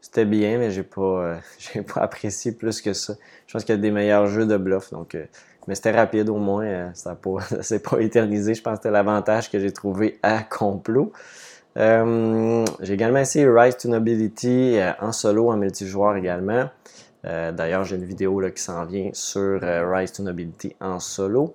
C'était 0.00 0.24
bien, 0.24 0.58
mais 0.58 0.70
j'ai 0.70 0.84
pas, 0.84 1.02
euh, 1.02 1.82
pas 1.94 2.00
apprécié 2.00 2.52
plus 2.52 2.80
que 2.80 2.92
ça. 2.92 3.14
Je 3.46 3.52
pense 3.52 3.64
qu'il 3.64 3.74
y 3.74 3.78
a 3.78 3.80
des 3.80 3.90
meilleurs 3.90 4.26
jeux 4.26 4.46
de 4.46 4.56
bluff, 4.56 4.90
donc, 4.90 5.14
euh, 5.14 5.24
mais 5.66 5.74
c'était 5.74 5.90
rapide 5.90 6.28
au 6.28 6.36
moins. 6.36 6.64
Euh, 6.64 6.88
ça 6.94 7.16
ne 7.26 7.62
s'est 7.62 7.80
pas 7.80 7.98
éternisé. 8.00 8.54
Je 8.54 8.62
pense 8.62 8.74
que 8.74 8.82
c'était 8.84 8.90
l'avantage 8.90 9.50
que 9.50 9.58
j'ai 9.58 9.72
trouvé 9.72 10.18
à 10.22 10.42
complot. 10.42 11.12
j'ai 11.76 12.94
également 12.94 13.18
essayé 13.18 13.46
Rise 13.48 13.76
to 13.76 13.88
Nobility 13.88 14.78
en 15.00 15.12
solo, 15.12 15.50
en 15.50 15.56
multijoueur 15.56 16.16
également. 16.16 16.70
D'ailleurs, 17.22 17.84
j'ai 17.84 17.96
une 17.96 18.04
vidéo 18.04 18.40
là, 18.40 18.50
qui 18.50 18.62
s'en 18.62 18.86
vient 18.86 19.10
sur 19.12 19.60
Rise 19.60 20.12
to 20.12 20.22
Nobility 20.22 20.74
en 20.80 20.98
solo. 20.98 21.54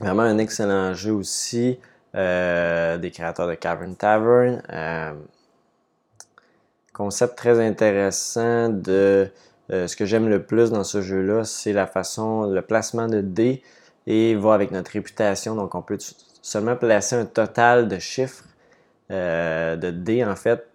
Vraiment 0.00 0.22
un 0.22 0.38
excellent 0.38 0.94
jeu 0.94 1.12
aussi 1.12 1.78
des 2.14 3.10
créateurs 3.12 3.46
de 3.46 3.54
Cavern 3.54 3.94
Tavern 3.94 4.62
concept 6.98 7.38
très 7.38 7.64
intéressant 7.64 8.68
de 8.68 9.30
euh, 9.70 9.86
ce 9.86 9.94
que 9.94 10.04
j'aime 10.04 10.28
le 10.28 10.42
plus 10.42 10.70
dans 10.70 10.82
ce 10.82 11.00
jeu-là, 11.00 11.44
c'est 11.44 11.72
la 11.72 11.86
façon, 11.86 12.42
le 12.42 12.60
placement 12.60 13.06
de 13.06 13.20
dés 13.20 13.62
et 14.08 14.34
va 14.34 14.52
avec 14.54 14.72
notre 14.72 14.90
réputation. 14.90 15.54
Donc, 15.54 15.76
on 15.76 15.82
peut 15.82 15.98
seulement 16.42 16.74
placer 16.74 17.14
un 17.14 17.24
total 17.24 17.86
de 17.86 17.98
chiffres 18.00 18.44
euh, 19.12 19.76
de 19.76 19.90
dés, 19.92 20.24
en 20.24 20.34
fait, 20.34 20.66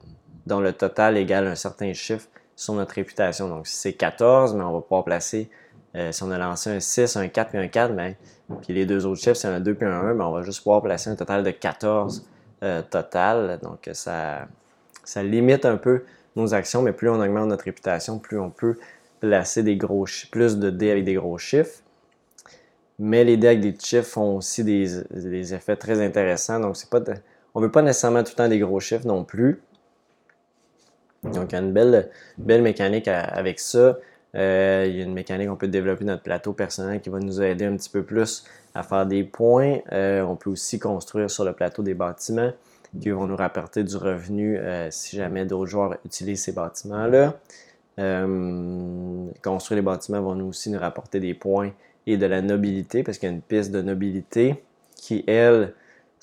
dont 0.45 0.61
le 0.61 0.71
total 0.71 1.17
égale 1.17 1.47
un 1.47 1.55
certain 1.55 1.91
chiffre 1.91 2.27
sur 2.55 2.73
notre 2.73 2.95
réputation. 2.95 3.49
Donc, 3.49 3.67
si 3.67 3.75
c'est 3.75 3.93
14, 3.93 4.53
mais 4.55 4.63
on 4.63 4.71
va 4.71 4.79
pouvoir 4.79 5.03
placer, 5.03 5.49
euh, 5.95 6.13
si 6.13 6.23
on 6.23 6.31
a 6.31 6.37
lancé 6.37 6.69
un 6.69 6.79
6, 6.79 7.17
un 7.17 7.27
4 7.27 7.49
puis 7.49 7.59
un 7.59 7.67
4, 7.67 7.91
mais, 7.93 8.15
puis 8.61 8.73
les 8.73 8.85
deux 8.85 9.05
autres 9.05 9.21
chiffres, 9.21 9.35
c'est 9.35 9.47
un 9.47 9.59
2 9.59 9.75
puis 9.75 9.87
un 9.87 10.01
1, 10.01 10.13
mais 10.13 10.23
on 10.23 10.31
va 10.31 10.41
juste 10.41 10.63
pouvoir 10.63 10.81
placer 10.81 11.09
un 11.09 11.15
total 11.15 11.43
de 11.43 11.51
14 11.51 12.25
total. 12.89 13.59
Donc, 13.61 13.89
ça, 13.91 14.47
ça 15.03 15.21
limite 15.21 15.65
un 15.65 15.77
peu 15.77 16.03
nos 16.35 16.53
actions, 16.53 16.81
mais 16.81 16.93
plus 16.93 17.09
on 17.09 17.19
augmente 17.21 17.47
notre 17.47 17.65
réputation, 17.65 18.19
plus 18.19 18.39
on 18.39 18.49
peut 18.49 18.77
placer 19.19 19.63
des 19.63 19.77
gros 19.77 20.05
plus 20.31 20.57
de 20.57 20.69
dés 20.69 20.91
avec 20.91 21.05
des 21.05 21.13
gros 21.13 21.37
chiffres. 21.37 21.81
Mais 22.99 23.23
les 23.23 23.37
dés 23.37 23.47
avec 23.47 23.61
des 23.61 23.75
chiffres 23.77 24.17
ont 24.17 24.37
aussi 24.37 24.63
des, 24.63 25.53
effets 25.53 25.75
très 25.75 26.01
intéressants. 26.01 26.59
Donc, 26.59 26.77
c'est 26.77 26.89
pas 26.89 26.99
on 27.55 27.59
ne 27.59 27.65
veut 27.65 27.71
pas 27.71 27.81
nécessairement 27.81 28.23
tout 28.23 28.31
le 28.31 28.35
temps 28.35 28.47
des 28.47 28.59
gros 28.59 28.79
chiffres 28.79 29.05
non 29.05 29.23
plus. 29.23 29.61
Donc, 31.23 31.51
il 31.51 31.53
y 31.53 31.55
a 31.55 31.61
une 31.61 31.71
belle, 31.71 32.09
belle 32.37 32.61
mécanique 32.61 33.07
avec 33.07 33.59
ça. 33.59 33.97
Euh, 34.35 34.85
il 34.89 34.97
y 34.97 35.01
a 35.01 35.03
une 35.03 35.13
mécanique, 35.13 35.49
on 35.49 35.55
peut 35.55 35.67
développer 35.67 36.05
notre 36.05 36.23
plateau 36.23 36.53
personnel 36.53 37.01
qui 37.01 37.09
va 37.09 37.19
nous 37.19 37.41
aider 37.41 37.65
un 37.65 37.75
petit 37.75 37.89
peu 37.89 38.03
plus 38.03 38.45
à 38.73 38.83
faire 38.83 39.05
des 39.05 39.23
points. 39.23 39.79
Euh, 39.91 40.21
on 40.21 40.35
peut 40.35 40.49
aussi 40.49 40.79
construire 40.79 41.29
sur 41.29 41.45
le 41.45 41.53
plateau 41.53 41.83
des 41.83 41.93
bâtiments 41.93 42.51
qui 42.99 43.09
vont 43.09 43.25
nous 43.25 43.35
rapporter 43.35 43.83
du 43.83 43.95
revenu 43.95 44.57
euh, 44.57 44.89
si 44.91 45.17
jamais 45.17 45.45
d'autres 45.45 45.69
joueurs 45.69 45.97
utilisent 46.05 46.43
ces 46.43 46.51
bâtiments-là. 46.51 47.35
construire 49.43 49.77
les 49.77 49.85
bâtiments 49.85 50.21
va 50.21 50.35
nous 50.35 50.45
aussi 50.47 50.69
nous 50.69 50.79
rapporter 50.79 51.19
des 51.19 51.33
points 51.33 51.71
et 52.05 52.17
de 52.17 52.25
la 52.25 52.41
nobilité 52.41 53.03
parce 53.03 53.17
qu'il 53.17 53.29
y 53.29 53.31
a 53.31 53.35
une 53.35 53.41
piste 53.41 53.71
de 53.71 53.81
nobilité 53.81 54.63
qui, 54.95 55.23
elle, 55.27 55.73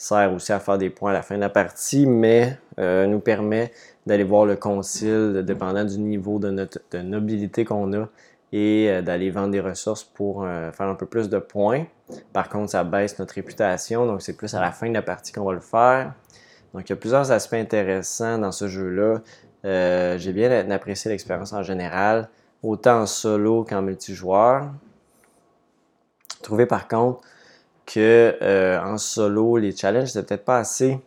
sert 0.00 0.32
aussi 0.32 0.52
à 0.52 0.60
faire 0.60 0.78
des 0.78 0.90
points 0.90 1.10
à 1.10 1.14
la 1.14 1.22
fin 1.22 1.36
de 1.36 1.40
la 1.40 1.50
partie, 1.50 2.06
mais 2.06 2.58
nous 2.78 3.20
permet 3.20 3.70
d'aller 4.06 4.24
voir 4.24 4.46
le 4.46 4.56
concile, 4.56 5.42
dépendant 5.44 5.84
du 5.84 5.98
niveau 5.98 6.38
de, 6.38 6.50
notre, 6.50 6.80
nobilité 6.98 7.64
qu'on 7.64 7.92
a, 7.92 8.08
et 8.52 8.88
euh, 8.90 9.02
d'aller 9.02 9.30
vendre 9.30 9.50
des 9.52 9.60
ressources 9.60 10.02
pour 10.02 10.44
euh, 10.44 10.72
faire 10.72 10.88
un 10.88 10.94
peu 10.94 11.06
plus 11.06 11.28
de 11.28 11.38
points. 11.38 11.86
Par 12.32 12.48
contre, 12.48 12.72
ça 12.72 12.82
baisse 12.82 13.18
notre 13.18 13.34
réputation, 13.34 14.06
donc 14.06 14.22
c'est 14.22 14.36
plus 14.36 14.52
à 14.54 14.60
la 14.60 14.72
fin 14.72 14.88
de 14.88 14.94
la 14.94 15.02
partie 15.02 15.32
qu'on 15.32 15.44
va 15.44 15.52
le 15.52 15.60
faire. 15.60 16.14
Donc, 16.74 16.88
il 16.88 16.90
y 16.90 16.92
a 16.92 16.96
plusieurs 16.96 17.30
aspects 17.30 17.54
intéressants 17.54 18.38
dans 18.38 18.52
ce 18.52 18.66
jeu-là. 18.66 19.20
Euh, 19.64 20.18
j'ai 20.18 20.32
bien 20.32 20.70
apprécié 20.70 21.10
l'expérience 21.10 21.52
en 21.52 21.62
général, 21.62 22.28
autant 22.62 23.02
en 23.02 23.06
solo 23.06 23.64
qu'en 23.64 23.82
multijoueur. 23.82 24.70
Trouvé 26.42 26.66
par 26.66 26.88
contre 26.88 27.20
que 27.92 28.78
en 28.82 28.98
solo, 28.98 29.56
les 29.56 29.74
challenges 29.74 30.14
n'étaient 30.14 30.22
peut-être 30.22 30.44
pas 30.44 30.58
assez 30.58 30.98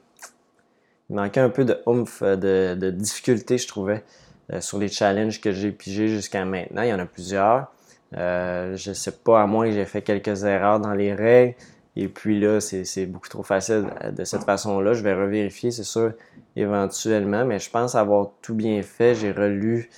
il 1.10 1.16
manquait 1.16 1.42
un 1.42 1.50
peu 1.50 1.66
de 1.66 1.78
oomph, 1.86 2.22
euh, 2.24 2.76
de, 2.76 2.90
difficulté, 2.90 3.58
je 3.58 3.68
trouvais, 3.68 4.04
euh, 4.52 4.62
sur 4.62 4.80
les 4.80 4.88
challenges 4.88 5.42
que 5.42 5.52
j'ai 5.52 5.72
pigés 5.72 6.08
jusqu'à 6.08 6.46
maintenant. 6.46 6.82
Il 6.82 6.90
y 6.90 6.94
en 6.94 7.00
a 7.00 7.06
plusieurs. 7.06 7.72
Euh, 8.18 8.76
je 8.76 8.94
sais 8.94 9.12
pas, 9.12 9.42
à 9.42 9.46
moins 9.46 9.68
que 9.68 9.74
j'ai 9.74 9.86
fait 9.86 10.02
quelques 10.02 10.44
erreurs 10.44 10.80
dans 10.80 10.94
les 10.94 11.14
règles. 11.14 11.56
Et 11.96 12.08
puis 12.08 12.40
là, 12.40 12.60
c'est 12.60 13.06
beaucoup 13.06 13.30
trop 13.30 13.44
facile 13.44 13.86
de 14.12 14.24
cette 14.24 14.44
façon-là. 14.44 14.94
Je 14.94 15.04
vais 15.04 15.14
revérifier, 15.14 15.70
c'est 15.70 15.84
sûr, 15.84 16.14
éventuellement, 16.56 17.46
mais 17.46 17.60
je 17.60 17.70
pense 17.70 17.94
avoir 17.94 18.32
tout 18.42 18.56
bien 18.56 18.82
fait. 18.82 19.14
J'ai 19.14 19.32
relu. 19.32 19.92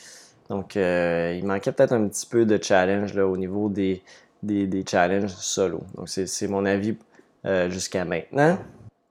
Donc, 0.50 0.76
il 0.76 1.42
manquait 1.46 1.72
peut-être 1.72 1.94
un 1.94 2.06
petit 2.10 2.26
peu 2.26 2.46
de 2.46 2.62
challenge 2.62 3.14
là, 3.14 3.26
au 3.26 3.38
niveau 3.38 3.70
des, 3.70 4.04
des, 4.46 4.86
challenges 4.90 5.36
solo. 5.36 5.82
Donc, 5.96 6.08
c'est 6.10 6.48
mon 6.48 6.66
avis 6.66 6.98
jusqu'à 7.70 8.06
maintenant. 8.06 8.58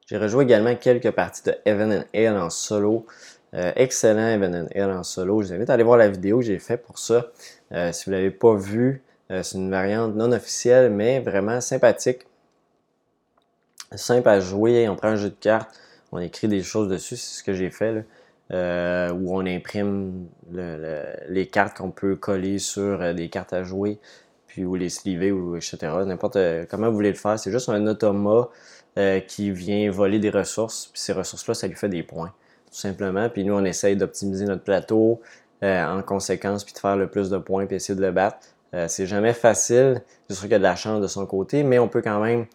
J'ai 0.06 0.18
rejoué 0.18 0.44
également 0.44 0.74
quelques 0.76 1.10
parties 1.12 1.42
de 1.44 1.54
Evan 1.64 1.90
and 1.90 2.04
Hale 2.12 2.36
en 2.36 2.50
solo. 2.50 3.06
Euh, 3.54 3.72
excellent 3.76 4.28
Evan 4.28 4.54
and 4.54 4.68
Hale 4.74 4.90
en 4.90 5.02
solo. 5.02 5.40
Je 5.40 5.48
vous 5.48 5.54
invite 5.54 5.70
à 5.70 5.74
aller 5.74 5.82
voir 5.82 5.96
la 5.96 6.08
vidéo 6.08 6.40
que 6.40 6.44
j'ai 6.44 6.58
faite 6.58 6.82
pour 6.82 6.98
ça. 6.98 7.28
Euh, 7.72 7.90
si 7.90 8.04
vous 8.04 8.10
ne 8.10 8.16
l'avez 8.16 8.30
pas 8.30 8.54
vu, 8.54 9.02
euh, 9.30 9.42
c'est 9.42 9.56
une 9.56 9.70
variante 9.70 10.14
non 10.14 10.30
officielle, 10.32 10.90
mais 10.90 11.20
vraiment 11.20 11.60
sympathique. 11.62 12.26
Simple 13.94 14.28
à 14.28 14.40
jouer. 14.40 14.88
On 14.90 14.96
prend 14.96 15.08
un 15.08 15.16
jeu 15.16 15.30
de 15.30 15.36
cartes, 15.36 15.74
on 16.12 16.18
écrit 16.18 16.48
des 16.48 16.62
choses 16.62 16.88
dessus. 16.88 17.16
C'est 17.16 17.38
ce 17.38 17.42
que 17.42 17.54
j'ai 17.54 17.70
fait. 17.70 18.04
Où 18.50 19.36
on 19.36 19.46
imprime 19.46 20.28
les 20.52 21.48
cartes 21.50 21.78
qu'on 21.78 21.90
peut 21.90 22.14
coller 22.14 22.58
sur 22.58 23.14
des 23.14 23.28
cartes 23.28 23.52
à 23.52 23.64
jouer, 23.64 23.98
puis 24.54 24.64
ou 24.64 24.76
les 24.76 24.88
sliver, 24.88 25.32
ou 25.32 25.56
etc. 25.56 25.76
N'importe 26.06 26.38
comment 26.70 26.88
vous 26.88 26.94
voulez 26.94 27.10
le 27.10 27.16
faire. 27.16 27.36
C'est 27.40 27.50
juste 27.50 27.68
un 27.68 27.84
automa 27.88 28.48
euh, 28.96 29.18
qui 29.18 29.50
vient 29.50 29.90
voler 29.90 30.20
des 30.20 30.30
ressources. 30.30 30.86
Puis 30.92 31.00
ces 31.00 31.12
ressources-là, 31.12 31.54
ça 31.54 31.66
lui 31.66 31.74
fait 31.74 31.88
des 31.88 32.04
points, 32.04 32.32
tout 32.68 32.76
simplement. 32.76 33.28
Puis 33.28 33.42
nous, 33.42 33.52
on 33.52 33.64
essaye 33.64 33.96
d'optimiser 33.96 34.44
notre 34.44 34.62
plateau 34.62 35.20
euh, 35.64 35.84
en 35.84 36.02
conséquence, 36.02 36.62
puis 36.62 36.72
de 36.72 36.78
faire 36.78 36.96
le 36.96 37.08
plus 37.08 37.30
de 37.30 37.38
points, 37.38 37.66
puis 37.66 37.74
essayer 37.74 37.96
de 37.98 38.00
le 38.00 38.12
battre. 38.12 38.46
Euh, 38.74 38.86
c'est 38.86 39.06
jamais 39.06 39.32
facile. 39.32 40.02
C'est 40.28 40.36
sûr 40.36 40.42
qu'il 40.44 40.52
y 40.52 40.54
a 40.54 40.58
de 40.58 40.62
la 40.62 40.76
chance 40.76 41.00
de 41.00 41.08
son 41.08 41.26
côté, 41.26 41.64
mais 41.64 41.80
on 41.80 41.88
peut 41.88 42.02
quand 42.02 42.20
même 42.20 42.46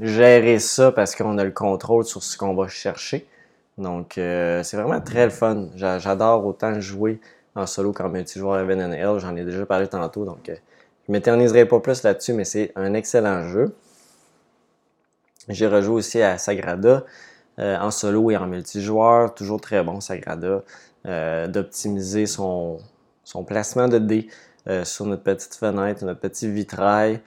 gérer 0.00 0.58
ça 0.58 0.90
parce 0.90 1.14
qu'on 1.14 1.38
a 1.38 1.44
le 1.44 1.52
contrôle 1.52 2.04
sur 2.04 2.20
ce 2.24 2.36
qu'on 2.36 2.56
va 2.56 2.66
chercher. 2.66 3.28
Donc, 3.76 4.14
c'est 4.14 4.74
vraiment 4.74 5.00
très 5.00 5.24
le 5.24 5.30
fun. 5.30 5.68
J'adore 5.76 6.44
autant 6.44 6.80
jouer 6.80 7.20
en 7.54 7.66
solo 7.66 7.92
qu'en 7.92 8.08
multijoueur 8.08 8.64
VNL. 8.64 9.18
J'en 9.18 9.36
ai 9.36 9.44
déjà 9.44 9.66
parlé 9.66 9.88
tantôt, 9.88 10.24
donc 10.24 10.40
je 10.46 10.52
ne 10.52 11.12
m'éterniserai 11.12 11.66
pas 11.66 11.80
plus 11.80 12.02
là-dessus, 12.02 12.32
mais 12.32 12.44
c'est 12.44 12.72
un 12.76 12.94
excellent 12.94 13.48
jeu. 13.48 13.74
J'ai 15.48 15.66
rejoué 15.66 15.94
aussi 15.94 16.20
à 16.20 16.36
Sagrada 16.36 17.04
euh, 17.58 17.76
en 17.78 17.90
solo 17.90 18.30
et 18.30 18.36
en 18.36 18.46
multijoueur. 18.46 19.34
Toujours 19.34 19.60
très 19.60 19.82
bon, 19.82 20.00
Sagrada. 20.00 20.62
Euh, 21.06 21.46
d'optimiser 21.46 22.26
son, 22.26 22.78
son, 23.24 23.44
placement 23.44 23.88
de 23.88 23.98
dés 23.98 24.28
euh, 24.68 24.84
sur 24.84 25.06
notre 25.06 25.22
petite 25.22 25.54
fenêtre, 25.54 26.04
notre 26.04 26.20
petit 26.20 26.50
vitrail. 26.50 27.20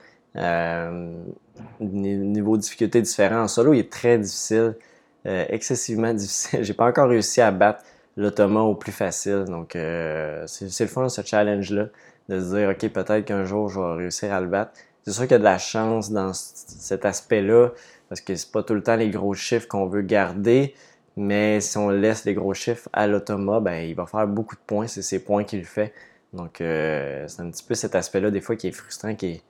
niveau 1.80 2.56
de 2.56 2.62
difficulté 2.62 3.02
différent. 3.02 3.42
En 3.42 3.48
solo, 3.48 3.74
il 3.74 3.80
est 3.80 3.92
très 3.92 4.18
difficile, 4.18 4.76
excessivement 5.24 6.14
difficile. 6.14 6.62
J'ai 6.62 6.74
pas 6.74 6.86
encore 6.86 7.08
réussi 7.08 7.40
à 7.40 7.50
battre 7.50 7.82
l'automa 8.16 8.60
au 8.60 8.74
plus 8.74 8.92
facile. 8.92 9.44
Donc, 9.46 9.72
c'est 9.72 10.80
le 10.80 10.86
fun, 10.86 11.08
ce 11.08 11.22
challenge-là, 11.22 11.88
de 12.28 12.40
se 12.40 12.54
dire, 12.56 12.70
OK, 12.70 12.88
peut-être 12.92 13.24
qu'un 13.24 13.44
jour, 13.44 13.68
je 13.68 13.80
vais 13.80 13.94
réussir 13.94 14.32
à 14.32 14.40
le 14.40 14.48
battre. 14.48 14.72
C'est 15.04 15.12
sûr 15.12 15.22
qu'il 15.22 15.32
y 15.32 15.34
a 15.34 15.38
de 15.38 15.44
la 15.44 15.58
chance 15.58 16.10
dans 16.10 16.32
cet 16.32 17.04
aspect-là 17.04 17.70
parce 18.08 18.20
que 18.20 18.34
c'est 18.34 18.52
pas 18.52 18.62
tout 18.62 18.74
le 18.74 18.82
temps 18.82 18.96
les 18.96 19.10
gros 19.10 19.34
chiffres 19.34 19.66
qu'on 19.66 19.86
veut 19.86 20.02
garder. 20.02 20.74
Mais 21.16 21.60
si 21.60 21.76
on 21.78 21.90
laisse 21.90 22.24
les 22.24 22.34
gros 22.34 22.54
chiffres 22.54 22.88
à 22.92 23.06
l'automa, 23.06 23.60
ben, 23.60 23.80
il 23.88 23.94
va 23.94 24.06
faire 24.06 24.26
beaucoup 24.26 24.54
de 24.54 24.60
points. 24.66 24.86
C'est 24.86 25.02
ces 25.02 25.24
points 25.24 25.44
qu'il 25.44 25.64
fait. 25.64 25.92
Donc, 26.32 26.60
euh, 26.60 27.24
c'est 27.26 27.42
un 27.42 27.50
petit 27.50 27.64
peu 27.64 27.74
cet 27.74 27.94
aspect-là, 27.94 28.30
des 28.30 28.40
fois, 28.40 28.56
qui 28.56 28.68
est 28.68 28.72
frustrant, 28.72 29.14
qui 29.14 29.26
est, 29.26 29.42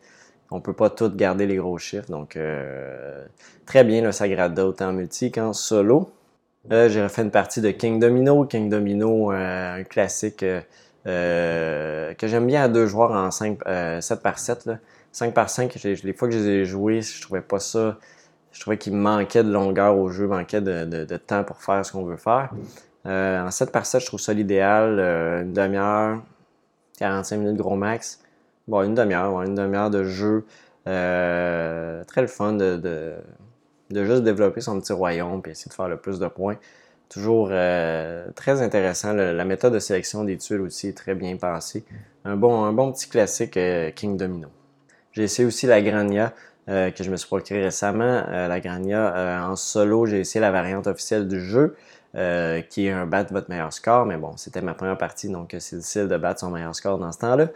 on 0.50 0.60
peut 0.60 0.72
pas 0.72 0.90
tout 0.90 1.10
garder 1.14 1.46
les 1.46 1.56
gros 1.56 1.78
chiffres. 1.78 2.08
Donc, 2.08 2.36
euh, 2.36 3.24
très 3.66 3.84
bien 3.84 4.02
le 4.02 4.12
Sagrada, 4.12 4.66
autant 4.66 4.88
en 4.88 4.92
multi 4.92 5.30
qu'en 5.30 5.52
solo. 5.52 6.10
Euh, 6.70 6.88
j'ai 6.88 7.02
refait 7.02 7.22
une 7.22 7.30
partie 7.30 7.60
de 7.60 7.70
King 7.70 7.98
Domino. 7.98 8.44
King 8.44 8.68
Domino, 8.68 9.30
un 9.30 9.82
classique 9.84 10.44
que 11.04 12.14
j'aime 12.22 12.46
bien 12.46 12.62
à 12.62 12.68
deux 12.68 12.86
joueurs 12.86 13.10
en 13.12 13.30
5, 13.30 13.58
7 14.00 14.22
par 14.22 14.38
7. 14.38 14.70
5 15.10 15.34
par 15.34 15.50
5, 15.50 15.74
les 15.82 16.12
fois 16.12 16.28
que 16.28 16.34
je 16.34 16.38
les 16.38 16.48
ai 16.48 16.64
joués, 16.64 17.02
je 17.02 17.20
trouvais 17.20 17.42
pas 17.42 17.58
ça 17.58 17.98
je 18.52 18.60
trouvais 18.60 18.78
qu'il 18.78 18.94
manquait 18.94 19.42
de 19.42 19.50
longueur 19.50 19.96
au 19.96 20.10
jeu, 20.10 20.26
manquait 20.26 20.60
de, 20.60 21.16
temps 21.16 21.42
pour 21.42 21.62
faire 21.62 21.84
ce 21.84 21.92
qu'on 21.92 22.04
veut 22.04 22.16
faire. 22.16 22.50
Euh, 23.06 23.42
en 23.44 23.50
7 23.50 23.72
par 23.72 23.86
7, 23.86 24.02
je 24.02 24.06
trouve 24.06 24.20
ça 24.20 24.32
l'idéal. 24.32 24.98
Euh, 24.98 25.42
une 25.42 25.52
demi-heure, 25.52 26.22
45 26.98 27.36
minutes 27.38 27.56
gros 27.56 27.76
max. 27.76 28.20
Bon, 28.68 28.82
une 28.82 28.94
demi-heure, 28.94 29.42
une 29.42 29.54
demi-heure 29.54 29.90
de 29.90 30.04
jeu. 30.04 30.44
Euh, 30.86 32.04
très 32.04 32.20
le 32.20 32.26
fun 32.26 32.52
de, 32.52 33.14
juste 33.90 34.22
développer 34.22 34.60
son 34.60 34.80
petit 34.80 34.92
royaume 34.92 35.42
et 35.46 35.50
essayer 35.50 35.68
de 35.68 35.74
faire 35.74 35.88
le 35.88 35.96
plus 35.96 36.18
de 36.18 36.26
points. 36.28 36.56
Toujours 37.08 37.48
très 37.48 38.62
intéressant. 38.62 39.12
la 39.12 39.44
méthode 39.44 39.74
de 39.74 39.78
sélection 39.78 40.24
des 40.24 40.38
tuiles 40.38 40.62
aussi 40.62 40.88
est 40.88 40.96
très 40.96 41.14
bien 41.14 41.36
pensée. 41.36 41.84
Un 42.24 42.36
bon, 42.36 42.64
un 42.64 42.92
petit 42.92 43.08
classique 43.08 43.58
King 43.94 44.16
Domino. 44.16 44.48
J'ai 45.12 45.24
essayé 45.24 45.46
aussi 45.46 45.66
la 45.66 45.82
Grania. 45.82 46.32
Euh, 46.68 46.92
que 46.92 47.02
je 47.02 47.10
me 47.10 47.16
suis 47.16 47.26
procuré 47.26 47.60
récemment, 47.60 48.22
euh, 48.28 48.46
la 48.46 48.60
Grania. 48.60 49.16
Euh, 49.16 49.40
en 49.40 49.56
solo, 49.56 50.06
j'ai 50.06 50.20
essayé 50.20 50.40
la 50.40 50.52
variante 50.52 50.86
officielle 50.86 51.26
du 51.26 51.40
jeu, 51.40 51.76
qui 52.68 52.86
est 52.86 52.90
un 52.90 53.06
battre 53.06 53.32
votre 53.32 53.50
meilleur 53.50 53.72
score. 53.72 54.06
Mais 54.06 54.16
bon, 54.16 54.36
c'était 54.36 54.62
ma 54.62 54.74
première 54.74 54.98
partie, 54.98 55.28
donc 55.28 55.56
c'est 55.58 55.76
difficile 55.76 56.08
de 56.08 56.16
battre 56.16 56.40
son 56.40 56.50
meilleur 56.50 56.74
score 56.74 56.98
dans 56.98 57.10
ce 57.10 57.18
temps-là. 57.18 57.48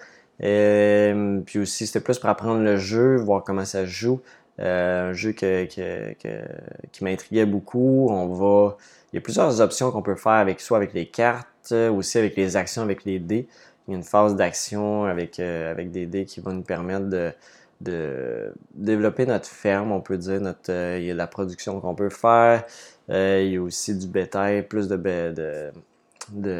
puis 1.44 1.58
aussi, 1.60 1.86
c'était 1.86 2.00
plus 2.00 2.18
pour 2.18 2.30
apprendre 2.30 2.62
le 2.62 2.76
jeu, 2.76 3.16
voir 3.16 3.44
comment 3.44 3.64
ça 3.64 3.82
se 3.82 3.90
joue. 3.90 4.20
Un 4.58 5.12
jeu 5.12 5.32
qui 5.32 7.02
m'intriguait 7.02 7.46
beaucoup. 7.46 8.08
On 8.10 8.28
va, 8.28 8.76
il 9.12 9.16
y 9.16 9.18
a 9.18 9.20
plusieurs 9.20 9.60
options 9.60 9.90
qu'on 9.90 10.02
peut 10.02 10.16
faire 10.16 10.32
avec 10.32 10.60
soit 10.60 10.78
avec 10.78 10.92
les 10.92 11.06
cartes, 11.06 11.72
aussi 11.72 12.18
avec 12.18 12.36
les 12.36 12.56
actions, 12.56 12.82
avec 12.82 13.04
les 13.04 13.18
dés. 13.18 13.48
Il 13.86 13.92
y 13.92 13.94
a 13.94 13.98
une 13.98 14.04
phase 14.04 14.34
d'action 14.34 15.04
avec, 15.04 15.38
avec 15.40 15.90
des 15.90 16.06
dés 16.06 16.24
qui 16.24 16.40
vont 16.40 16.52
nous 16.52 16.62
permettre 16.62 17.08
de, 17.08 17.32
de 17.80 18.52
développer 18.74 19.26
notre 19.26 19.48
ferme, 19.48 19.92
on 19.92 20.00
peut 20.00 20.18
dire. 20.18 20.40
Euh, 20.68 20.96
il 21.00 21.06
y 21.06 21.10
a 21.10 21.14
la 21.14 21.26
production 21.26 21.80
qu'on 21.80 21.94
peut 21.94 22.10
faire. 22.10 22.64
Euh, 23.10 23.42
il 23.44 23.52
y 23.52 23.56
a 23.56 23.62
aussi 23.62 23.96
du 23.96 24.06
bétail, 24.06 24.66
plus 24.66 24.88
de, 24.88 24.96
de, 24.96 25.70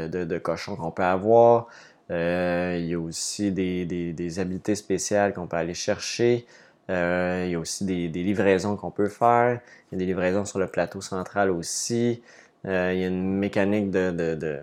de, 0.08 0.24
de 0.24 0.38
cochons 0.38 0.76
qu'on 0.76 0.90
peut 0.90 1.02
avoir. 1.02 1.66
Euh, 2.10 2.76
il 2.78 2.86
y 2.86 2.94
a 2.94 3.00
aussi 3.00 3.50
des, 3.50 3.84
des 3.86 4.38
habiletés 4.38 4.76
spéciales 4.76 5.32
qu'on 5.34 5.46
peut 5.46 5.56
aller 5.56 5.74
chercher. 5.74 6.46
Il 6.88 7.50
y 7.50 7.54
a 7.54 7.58
aussi 7.58 7.84
des, 7.84 8.08
livraisons 8.08 8.76
qu'on 8.76 8.90
peut 8.90 9.08
faire. 9.08 9.60
Il 9.90 9.94
y 9.94 9.96
a 9.96 9.98
des 9.98 10.06
livraisons 10.06 10.44
sur 10.44 10.58
le 10.58 10.66
plateau 10.68 11.00
central 11.00 11.50
aussi. 11.50 12.22
Euh, 12.66 12.92
il 12.94 13.00
y 13.00 13.04
a 13.04 13.08
une 13.08 13.38
mécanique 13.38 13.90
de, 13.90 14.60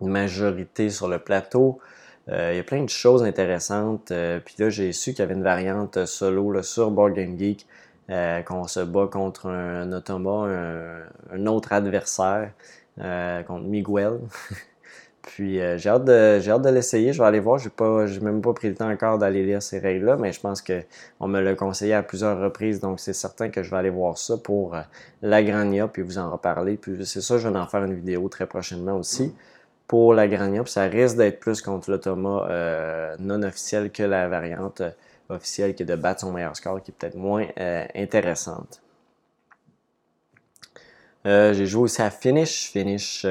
majorité 0.00 0.90
sur 0.90 1.08
le 1.08 1.18
plateau. 1.18 1.80
il 2.28 2.56
y 2.56 2.58
a 2.58 2.62
plein 2.64 2.82
de 2.82 2.88
choses 2.88 3.22
intéressantes. 3.24 4.12
Puis 4.44 4.54
là, 4.58 4.70
j'ai 4.70 4.92
su 4.92 5.12
qu'il 5.12 5.20
y 5.20 5.22
avait 5.22 5.34
une 5.34 5.42
variante 5.42 6.04
solo 6.06 6.62
sur 6.62 6.90
Board 6.90 7.16
Geek 7.16 7.66
qu'on 8.46 8.66
se 8.66 8.80
bat 8.80 9.08
contre 9.10 9.46
un, 9.48 9.92
un, 9.92 11.46
autre 11.46 11.72
adversaire, 11.72 12.52
contre 12.96 13.64
Miguel. 13.64 14.20
Puis 15.28 15.60
euh, 15.60 15.76
j'ai 15.76 15.90
hâte 15.90 16.06
de, 16.06 16.38
j'ai 16.40 16.50
hâte 16.50 16.62
de 16.62 16.70
l'essayer. 16.70 17.12
Je 17.12 17.20
vais 17.20 17.28
aller 17.28 17.38
voir. 17.38 17.58
J'ai 17.58 17.68
pas, 17.68 18.06
même 18.22 18.40
pas 18.40 18.54
pris 18.54 18.68
le 18.68 18.74
temps 18.74 18.90
encore 18.90 19.18
d'aller 19.18 19.44
lire 19.44 19.62
ces 19.62 19.78
règles-là, 19.78 20.16
mais 20.16 20.32
je 20.32 20.40
pense 20.40 20.62
qu'on 20.62 21.28
me 21.28 21.40
l'a 21.40 21.54
conseillé 21.54 21.92
à 21.92 22.02
plusieurs 22.02 22.40
reprises, 22.40 22.80
donc 22.80 22.98
c'est 22.98 23.12
certain 23.12 23.50
que 23.50 23.62
je 23.62 23.70
vais 23.70 23.76
aller 23.76 23.90
voir 23.90 24.16
ça 24.16 24.38
pour 24.38 24.74
euh, 24.74 24.80
la 25.20 25.42
Grania, 25.42 25.86
puis 25.86 26.00
vous 26.00 26.16
en 26.16 26.30
reparler. 26.30 26.78
Puis 26.78 27.04
c'est 27.04 27.20
ça, 27.20 27.36
je 27.36 27.46
vais 27.46 27.58
en 27.58 27.66
faire 27.66 27.84
une 27.84 27.94
vidéo 27.94 28.26
très 28.30 28.46
prochainement 28.46 28.96
aussi 28.96 29.34
pour 29.86 30.14
la 30.14 30.28
Grania. 30.28 30.62
Puis 30.62 30.72
ça 30.72 30.84
risque 30.84 31.18
d'être 31.18 31.40
plus 31.40 31.60
contre 31.60 31.90
l'automa 31.90 32.46
euh, 32.48 33.14
non 33.18 33.42
officiel 33.42 33.92
que 33.92 34.02
la 34.02 34.28
variante 34.28 34.80
officielle 35.28 35.74
qui 35.74 35.82
est 35.82 35.86
de 35.86 35.94
battre 35.94 36.22
son 36.22 36.32
meilleur 36.32 36.56
score, 36.56 36.82
qui 36.82 36.90
est 36.90 36.94
peut-être 36.94 37.16
moins 37.16 37.46
intéressante. 37.94 38.80
j'ai 41.26 41.66
joué 41.66 41.82
aussi 41.82 42.00
à 42.00 42.08
Finish. 42.08 42.70
Finish 42.72 43.26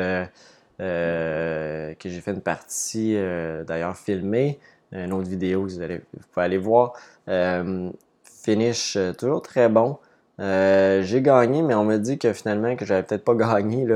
que 0.80 2.10
j'ai 2.10 2.22
fait 2.22 2.32
une 2.32 2.42
partie 2.42 3.16
euh, 3.16 3.64
d'ailleurs 3.64 3.98
filmée, 3.98 4.60
une 4.92 5.14
autre 5.14 5.28
vidéo 5.28 5.66
que 5.66 5.72
vous, 5.72 5.82
allez, 5.82 6.02
pouvez 6.32 6.46
aller 6.46 6.58
voir. 6.58 6.94
Euh, 7.28 7.90
finish 8.24 8.98
toujours 9.18 9.42
très 9.42 9.70
bon. 9.70 9.98
j'ai 10.40 11.22
gagné, 11.22 11.62
mais 11.62 11.74
on 11.74 11.84
m'a 11.84 11.98
dit 11.98 12.18
que 12.18 12.32
finalement 12.34 12.76
que 12.76 12.86
j'avais 12.86 13.04
peut-être 13.04 13.26
pas 13.26 13.36
gagné. 13.56 13.88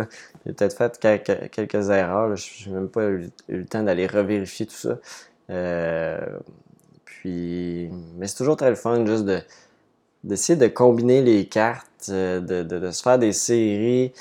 J'ai 0.45 0.53
peut-être 0.53 0.77
fait 0.77 0.99
quelques, 1.49 1.89
erreurs. 1.89 2.35
Je 2.35 2.69
n'ai 2.69 2.75
même 2.75 2.89
pas 2.89 3.05
eu, 3.09 3.29
le 3.47 3.65
temps 3.65 3.83
d'aller 3.83 4.07
revérifier 4.07 4.65
tout 4.65 4.75
ça. 4.75 4.97
puis, 7.05 7.89
mais 8.17 8.27
c'est 8.27 8.37
toujours 8.37 8.57
très 8.57 8.75
fun 8.75 9.05
juste 9.05 9.25
de 9.25 9.39
d'essayer 10.23 10.57
de 10.57 10.67
combiner 10.67 11.21
les 11.21 11.47
cartes, 11.47 12.09
de, 12.09 12.91
se 12.91 13.01
faire 13.01 13.19
des 13.19 13.33
séries. 13.33 14.13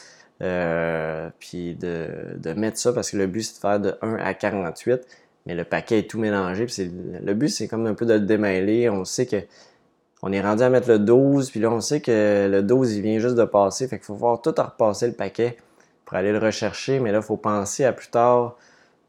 Euh, 0.42 1.28
puis 1.38 1.74
de, 1.74 2.08
de, 2.38 2.54
mettre 2.54 2.78
ça 2.78 2.94
parce 2.94 3.10
que 3.10 3.18
le 3.18 3.26
but 3.26 3.42
c'est 3.42 3.56
de 3.56 3.58
faire 3.58 3.78
de 3.78 3.94
1 4.00 4.16
à 4.16 4.32
48, 4.32 5.06
mais 5.44 5.54
le 5.54 5.64
paquet 5.64 5.98
est 5.98 6.10
tout 6.10 6.18
mélangé. 6.18 6.64
Puis 6.64 6.90
le 7.22 7.34
but 7.34 7.48
c'est 7.48 7.68
comme 7.68 7.86
un 7.86 7.94
peu 7.94 8.06
de 8.06 8.14
le 8.14 8.20
démêler. 8.20 8.88
On 8.88 9.04
sait 9.04 9.26
que 9.26 9.36
on 10.22 10.32
est 10.32 10.40
rendu 10.40 10.62
à 10.62 10.70
mettre 10.70 10.88
le 10.88 10.98
12, 10.98 11.50
puis 11.50 11.60
là 11.60 11.70
on 11.70 11.80
sait 11.80 12.00
que 12.00 12.48
le 12.50 12.62
12 12.62 12.96
il 12.96 13.02
vient 13.02 13.18
juste 13.18 13.36
de 13.36 13.44
passer, 13.44 13.88
fait 13.88 13.96
qu'il 13.96 14.06
faut 14.06 14.14
voir 14.14 14.40
tout 14.40 14.54
repasser 14.56 15.06
le 15.06 15.14
paquet 15.14 15.56
pour 16.04 16.16
aller 16.16 16.32
le 16.32 16.38
rechercher, 16.38 17.00
mais 17.00 17.12
là 17.12 17.18
il 17.18 17.24
faut 17.24 17.36
penser 17.36 17.84
à 17.84 17.92
plus 17.92 18.08
tard 18.08 18.56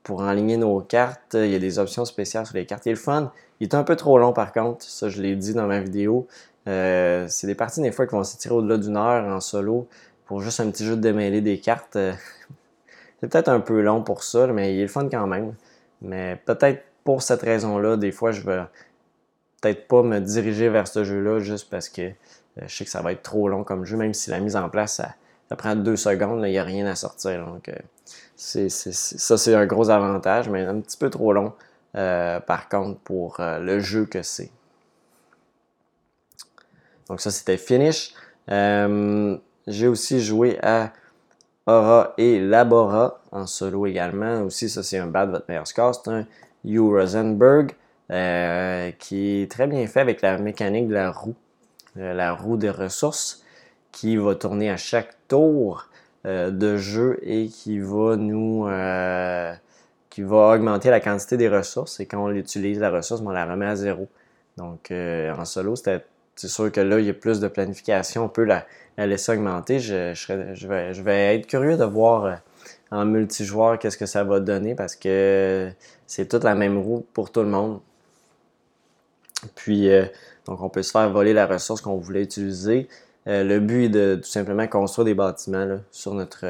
pour 0.03 0.21
enligner 0.21 0.57
nos 0.57 0.81
cartes. 0.81 1.35
Il 1.35 1.49
y 1.49 1.55
a 1.55 1.59
des 1.59 1.79
options 1.79 2.05
spéciales 2.05 2.45
sur 2.45 2.55
les 2.55 2.65
cartes. 2.65 2.85
Il 2.85 2.89
est 2.89 2.93
le 2.93 2.99
fun. 2.99 3.31
Il 3.59 3.67
est 3.67 3.75
un 3.75 3.83
peu 3.83 3.95
trop 3.95 4.17
long 4.17 4.33
par 4.33 4.51
contre, 4.51 4.83
ça 4.83 5.09
je 5.09 5.21
l'ai 5.21 5.35
dit 5.35 5.53
dans 5.53 5.67
ma 5.67 5.79
vidéo. 5.79 6.27
Euh, 6.67 7.25
c'est 7.27 7.47
des 7.47 7.55
parties 7.55 7.81
des 7.81 7.91
fois 7.91 8.05
qui 8.05 8.13
vont 8.13 8.23
s'étirer 8.23 8.53
au-delà 8.53 8.77
d'une 8.77 8.97
heure 8.97 9.25
en 9.25 9.39
solo 9.39 9.87
pour 10.31 10.41
juste 10.41 10.61
un 10.61 10.71
petit 10.71 10.85
jeu 10.85 10.95
de 10.95 11.01
démêler 11.01 11.41
des 11.41 11.59
cartes. 11.59 11.97
Euh, 11.97 12.13
c'est 13.19 13.29
peut-être 13.29 13.49
un 13.49 13.59
peu 13.59 13.81
long 13.81 14.01
pour 14.01 14.23
ça, 14.23 14.47
mais 14.47 14.73
il 14.73 14.79
est 14.79 14.83
le 14.83 14.87
fun 14.87 15.09
quand 15.09 15.27
même. 15.27 15.55
Mais 16.01 16.41
peut-être 16.45 16.85
pour 17.03 17.21
cette 17.21 17.41
raison-là, 17.41 17.97
des 17.97 18.13
fois, 18.13 18.31
je 18.31 18.39
vais 18.39 18.61
peut-être 19.59 19.89
pas 19.89 20.03
me 20.03 20.19
diriger 20.19 20.69
vers 20.69 20.87
ce 20.87 21.03
jeu-là 21.03 21.39
juste 21.39 21.69
parce 21.69 21.89
que 21.89 22.03
euh, 22.03 22.13
je 22.65 22.73
sais 22.73 22.85
que 22.85 22.89
ça 22.89 23.01
va 23.01 23.11
être 23.11 23.23
trop 23.23 23.49
long 23.49 23.65
comme 23.65 23.83
jeu, 23.83 23.97
même 23.97 24.13
si 24.13 24.29
la 24.29 24.39
mise 24.39 24.55
en 24.55 24.69
place, 24.69 25.01
ça, 25.49 25.55
prend 25.57 25.75
deux 25.75 25.97
secondes, 25.97 26.45
il 26.45 26.51
n'y 26.51 26.57
a 26.57 26.63
rien 26.63 26.85
à 26.85 26.95
sortir. 26.95 27.45
Donc, 27.45 27.67
euh, 27.67 27.75
ça, 28.37 29.37
c'est 29.37 29.53
un 29.53 29.65
gros 29.65 29.89
avantage, 29.89 30.47
mais 30.47 30.61
un 30.61 30.79
petit 30.79 30.95
peu 30.95 31.09
trop 31.09 31.33
long, 31.33 31.51
par 31.91 32.69
contre, 32.69 33.01
pour 33.01 33.35
le 33.41 33.79
jeu 33.81 34.05
que 34.05 34.23
c'est. 34.23 34.49
Donc, 37.09 37.19
ça, 37.19 37.31
c'était 37.31 37.57
Finish. 37.57 38.13
J'ai 39.67 39.87
aussi 39.87 40.19
joué 40.19 40.57
à 40.63 40.91
Aura 41.67 42.13
et 42.17 42.39
Labora 42.39 43.21
en 43.31 43.45
solo 43.45 43.85
également. 43.85 44.41
Aussi, 44.41 44.69
ça 44.69 44.83
c'est 44.83 44.97
un 44.97 45.07
bad 45.07 45.29
votre 45.29 45.45
meilleur 45.47 45.67
score. 45.67 45.95
C'est 45.95 46.09
un 46.09 46.25
Hugh 46.65 46.91
Rosenberg 46.91 47.73
euh, 48.11 48.91
qui 48.99 49.41
est 49.41 49.51
très 49.51 49.67
bien 49.67 49.85
fait 49.87 50.01
avec 50.01 50.21
la 50.21 50.37
mécanique 50.37 50.87
de 50.87 50.93
la 50.93 51.11
roue, 51.11 51.35
euh, 51.97 52.13
la 52.13 52.33
roue 52.33 52.57
des 52.57 52.69
ressources 52.69 53.43
qui 53.91 54.17
va 54.17 54.35
tourner 54.35 54.69
à 54.69 54.77
chaque 54.77 55.15
tour 55.27 55.87
euh, 56.25 56.51
de 56.51 56.77
jeu 56.77 57.19
et 57.23 57.47
qui 57.47 57.79
va 57.79 58.15
nous 58.17 58.67
qui 60.09 60.23
va 60.23 60.55
augmenter 60.55 60.89
la 60.89 60.99
quantité 60.99 61.37
des 61.37 61.47
ressources 61.47 62.01
et 62.01 62.05
quand 62.05 62.21
on 62.21 62.31
utilise 62.31 62.79
la 62.79 62.89
ressource, 62.89 63.21
on 63.25 63.29
la 63.29 63.45
remet 63.45 63.65
à 63.65 63.77
zéro. 63.77 64.09
Donc 64.57 64.91
en 64.91 65.45
solo, 65.45 65.75
c'est 65.75 66.03
sûr 66.35 66.69
que 66.69 66.81
là, 66.81 66.99
il 66.99 67.05
y 67.05 67.09
a 67.09 67.13
plus 67.13 67.39
de 67.39 67.47
planification, 67.47 68.25
on 68.25 68.29
peut 68.29 68.43
la, 68.43 68.65
laisser 69.05 69.33
augmenter. 69.33 69.79
Je, 69.79 70.13
je, 70.13 71.01
vais, 71.01 71.35
être 71.35 71.47
curieux 71.47 71.77
de 71.77 71.83
voir 71.83 72.25
euh, 72.25 72.33
en 72.91 73.05
multijoueur 73.05 73.79
qu'est-ce 73.79 73.97
que 73.97 74.05
ça 74.05 74.23
va 74.23 74.39
donner 74.39 74.75
parce 74.75 74.95
que 74.95 75.71
c'est 76.07 76.27
toute 76.27 76.43
la 76.43 76.55
même 76.55 76.77
roue 76.77 77.05
pour 77.13 77.31
tout 77.31 77.41
le 77.41 77.47
monde. 77.47 77.79
Puis, 79.55 79.89
euh, 79.91 80.05
donc, 80.45 80.61
on 80.61 80.69
peut 80.69 80.83
se 80.83 80.91
faire 80.91 81.09
voler 81.09 81.33
la 81.33 81.47
ressource 81.47 81.81
qu'on 81.81 81.97
voulait 81.97 82.23
utiliser. 82.23 82.87
Euh, 83.27 83.43
le 83.43 83.59
but 83.59 83.85
est 83.85 83.89
de 83.89 84.15
tout 84.15 84.29
simplement 84.29 84.67
construire 84.67 85.05
des 85.05 85.13
bâtiments 85.13 85.79
sur 85.91 86.13
notre. 86.13 86.45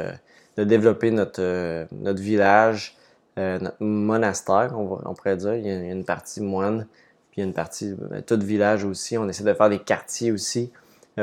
de 0.58 0.64
développer 0.64 1.12
notre, 1.12 1.88
notre 1.92 2.22
village, 2.22 2.98
notre 3.38 3.82
monastère, 3.82 4.78
on, 4.78 5.14
pourrait 5.14 5.38
dire. 5.38 5.56
il 5.56 5.66
y 5.66 5.72
a 5.72 5.92
une 5.92 6.06
partie 6.06 6.42
moine 6.42 6.86
puis 7.32 7.40
il 7.40 7.44
y 7.44 7.44
a 7.46 7.48
une 7.48 7.54
partie, 7.54 7.96
tout 8.28 8.40
village 8.42 8.84
aussi. 8.84 9.18
On 9.18 9.28
essaie 9.30 9.46
de 9.46 9.54
faire 9.54 9.70
des 9.70 9.80
quartiers 9.80 10.34
aussi 10.34 10.70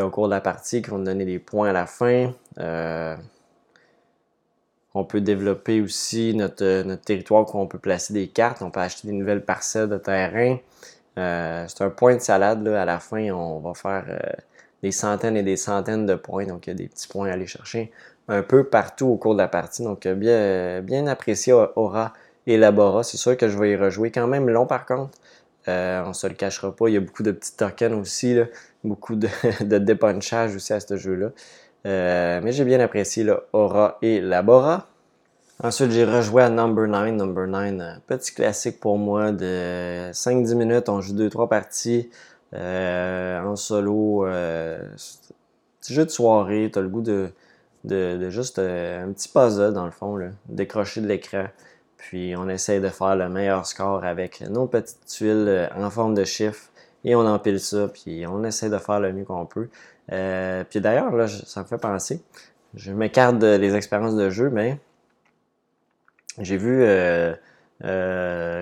au 0.01 0.11
cours 0.11 0.27
de 0.29 0.35
la 0.35 0.41
partie 0.41 0.83
qui 0.83 0.91
vont 0.91 0.99
donner 0.99 1.25
des 1.25 1.39
points 1.39 1.71
à 1.71 1.73
la 1.73 1.87
fin. 1.87 2.33
Euh, 2.59 3.17
on 4.95 5.05
peut 5.05 5.21
développer 5.21 5.81
aussi 5.81 6.35
notre, 6.35 6.83
notre 6.83 7.03
territoire 7.03 7.55
où 7.55 7.59
on 7.59 7.67
peut 7.67 7.79
placer 7.79 8.13
des 8.13 8.29
cartes. 8.29 8.63
On 8.63 8.71
peut 8.71 8.81
acheter 8.81 9.09
des 9.09 9.15
nouvelles 9.15 9.45
parcelles 9.45 9.89
de 9.89 9.99
terrain. 9.99 10.59
Euh, 11.19 11.65
c'est 11.69 11.83
un 11.83 11.91
point 11.91 12.15
de 12.17 12.21
salade. 12.21 12.67
Là. 12.67 12.83
À 12.83 12.85
la 12.85 12.99
fin, 12.99 13.31
on 13.31 13.61
va 13.61 13.75
faire 13.75 14.05
des 14.83 14.93
centaines 14.93 15.37
et 15.37 15.43
des 15.43 15.57
centaines 15.57 16.07
de 16.07 16.15
points. 16.15 16.47
Donc, 16.47 16.67
il 16.67 16.71
y 16.71 16.73
a 16.73 16.77
des 16.77 16.89
petits 16.89 17.09
points 17.09 17.29
à 17.29 17.33
aller 17.33 17.47
chercher 17.47 17.93
un 18.29 18.43
peu 18.43 18.65
partout 18.65 19.07
au 19.07 19.17
cours 19.17 19.35
de 19.35 19.39
la 19.39 19.49
partie. 19.49 19.83
Donc, 19.83 20.07
bien, 20.07 21.07
apprécié 21.07 21.53
Aura 21.53 22.13
et 22.47 22.57
Labora. 22.57 23.03
C'est 23.03 23.19
sûr 23.19 23.37
que 23.37 23.49
je 23.49 23.59
vais 23.59 23.73
y 23.73 23.77
rejouer. 23.77 24.11
Quand 24.11 24.27
même 24.27 24.49
long 24.49 24.67
par 24.67 24.87
contre. 24.87 25.19
Euh, 25.69 26.03
on 26.07 26.15
se 26.15 26.27
le 26.27 26.35
cachera 26.35 26.75
pas. 26.75 26.89
Il 26.89 26.95
y 26.95 26.97
a 26.97 27.01
beaucoup 27.01 27.23
de 27.23 27.33
petits 27.33 27.55
tokens 27.57 27.95
aussi, 27.95 28.39
beaucoup 28.85 29.17
de, 29.17 29.29
de 29.65 29.79
dépunchage 29.79 30.55
aussi 30.57 30.73
à 30.73 30.81
ce 30.81 30.97
jeu-là. 30.97 31.31
Euh, 31.87 32.41
mais 32.43 32.53
j'ai 32.53 32.65
bien 32.65 32.81
apprécié 32.81 33.25
le 33.25 33.41
Aura 33.53 33.99
et 34.03 34.21
Labora. 34.21 34.87
Ensuite, 35.63 35.91
j'ai 35.91 36.05
rejoué 36.05 36.43
à 36.43 36.51
Number 36.51 36.87
9. 36.87 37.13
Number 37.13 37.47
9, 37.47 37.75
euh, 37.81 37.95
petit 38.07 38.33
classique 38.33 38.81
pour 38.81 38.99
moi 38.99 39.33
de 39.33 40.11
5-10 40.13 40.55
minutes. 40.55 40.89
On 40.89 41.01
joue 41.01 41.15
2-3 41.15 41.49
parties 41.49 42.11
en 42.55 43.57
solo. 43.57 44.27
petit 45.81 45.95
jeu 45.95 46.05
de 46.05 46.11
soirée. 46.11 46.71
Tu 46.73 46.79
as 46.79 46.83
le 46.83 46.89
goût 46.89 47.03
de, 47.03 47.31
de, 47.85 48.31
juste 48.31 48.59
un 48.59 49.13
petit 49.13 49.29
puzzle 49.29 49.73
dans 49.73 49.85
le 49.85 49.91
fond, 49.91 50.19
décrocher 50.49 51.01
de 51.01 51.07
l'écran. 51.07 51.47
Puis 51.99 52.35
on 52.37 52.49
essaie 52.49 52.81
de 52.81 52.89
faire 52.89 53.17
le 53.17 53.29
meilleur 53.29 53.67
score 53.67 54.05
avec 54.05 54.41
nos 54.43 54.67
petites 54.67 55.05
tuiles 55.07 55.47
euh, 55.49 55.69
en 55.77 55.91
forme 55.91 56.15
de 56.15 56.25
chiffre 56.25 56.71
et 57.05 57.15
on 57.15 57.27
empile 57.27 57.61
ça, 57.61 57.89
puis 57.89 58.27
on 58.27 58.45
essaie 58.45 58.71
de 58.71 58.79
faire 58.79 59.01
le 59.01 59.13
mieux 59.13 59.25
qu'on 59.25 59.47
peut. 59.47 59.69
Euh, 60.13 60.65
puis 60.69 60.81
d'ailleurs, 60.81 61.15
là, 61.15 61.29
ça 61.29 61.63
me 61.63 61.67
fait 61.67 61.79
penser, 61.79 62.23
je 62.75 62.93
m'écarte 62.93 63.39
des 63.39 63.75
expériences 63.75 64.17
de 64.17 64.31
jeu, 64.31 64.51
mais 64.51 64.79
j'ai 66.39 66.57
vu 66.57 66.83
euh, 66.83 67.35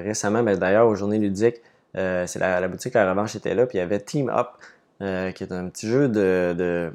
récemment, 0.04 0.42
ben, 0.42 0.58
d'ailleurs, 0.58 0.86
aux 0.86 0.94
journées 0.94 1.18
ludiques, 1.18 1.60
c'est 1.94 2.36
la, 2.36 2.68
boutique 2.68 2.92
La 2.94 3.08
Revanche 3.10 3.36
était 3.36 3.54
là, 3.54 3.66
puis 3.66 3.78
il 3.78 3.80
y 3.80 3.84
avait 3.84 4.00
Team 4.00 4.28
Up, 4.28 4.48
qui 5.34 5.44
est 5.44 5.52
un 5.52 5.68
petit 5.68 5.88
jeu 5.88 6.08
de... 6.08 6.92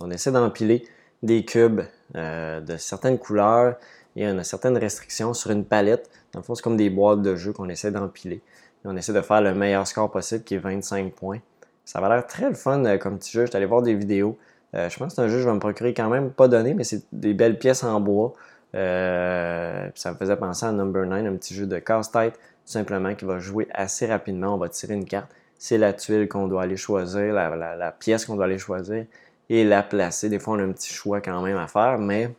on 0.00 0.10
essaie 0.10 0.30
d'empiler 0.30 0.86
des 1.24 1.44
cubes 1.44 1.82
de 2.14 2.76
certaines 2.76 3.18
couleurs 3.18 3.76
il 4.16 4.22
y 4.22 4.26
a 4.26 4.44
certaines 4.44 4.78
restrictions 4.78 5.34
sur 5.34 5.50
une 5.50 5.64
palette. 5.64 6.08
Dans 6.32 6.40
le 6.40 6.44
fond, 6.44 6.54
c'est 6.54 6.62
comme 6.62 6.76
des 6.76 6.90
boîtes 6.90 7.22
de 7.22 7.34
jeu 7.34 7.52
qu'on 7.52 7.68
essaie 7.68 7.90
d'empiler. 7.90 8.40
On 8.84 8.96
essaie 8.96 9.12
de 9.12 9.20
faire 9.22 9.40
le 9.40 9.54
meilleur 9.54 9.86
score 9.86 10.10
possible 10.10 10.44
qui 10.44 10.54
est 10.54 10.58
25 10.58 11.12
points. 11.12 11.40
Ça 11.84 12.00
va 12.00 12.08
l'air 12.08 12.26
très 12.26 12.48
le 12.48 12.54
fun 12.54 12.84
euh, 12.84 12.98
comme 12.98 13.18
petit 13.18 13.32
jeu. 13.32 13.42
Je 13.42 13.48
suis 13.48 13.56
allé 13.56 13.66
voir 13.66 13.82
des 13.82 13.94
vidéos. 13.94 14.38
Euh, 14.74 14.88
je 14.88 14.98
pense 14.98 15.08
que 15.08 15.14
c'est 15.16 15.22
un 15.22 15.28
jeu 15.28 15.36
que 15.36 15.42
je 15.42 15.48
vais 15.48 15.54
me 15.54 15.60
procurer 15.60 15.94
quand 15.94 16.08
même, 16.08 16.30
pas 16.30 16.48
donné, 16.48 16.74
mais 16.74 16.84
c'est 16.84 17.04
des 17.12 17.34
belles 17.34 17.58
pièces 17.58 17.84
en 17.84 18.00
bois. 18.00 18.32
Euh, 18.74 19.88
ça 19.94 20.12
me 20.12 20.16
faisait 20.16 20.36
penser 20.36 20.66
à 20.66 20.72
Number 20.72 21.06
9, 21.06 21.26
un 21.26 21.36
petit 21.36 21.54
jeu 21.54 21.66
de 21.66 21.78
casse-tête, 21.78 22.34
tout 22.34 22.72
simplement, 22.72 23.14
qui 23.14 23.24
va 23.24 23.38
jouer 23.38 23.68
assez 23.72 24.06
rapidement. 24.06 24.54
On 24.54 24.58
va 24.58 24.68
tirer 24.68 24.94
une 24.94 25.04
carte. 25.04 25.30
C'est 25.58 25.78
la 25.78 25.92
tuile 25.92 26.28
qu'on 26.28 26.48
doit 26.48 26.62
aller 26.62 26.76
choisir, 26.76 27.32
la, 27.32 27.92
pièce 27.92 28.26
qu'on 28.26 28.34
doit 28.34 28.46
aller 28.46 28.58
choisir. 28.58 29.04
et 29.48 29.64
la 29.64 29.82
placer. 29.82 30.28
Des 30.28 30.38
fois, 30.38 30.56
on 30.56 30.58
a 30.58 30.62
un 30.62 30.72
petit 30.72 30.92
choix 30.92 31.20
quand 31.20 31.40
même 31.42 31.56
à 31.56 31.68
faire, 31.68 31.98
mais 31.98 32.34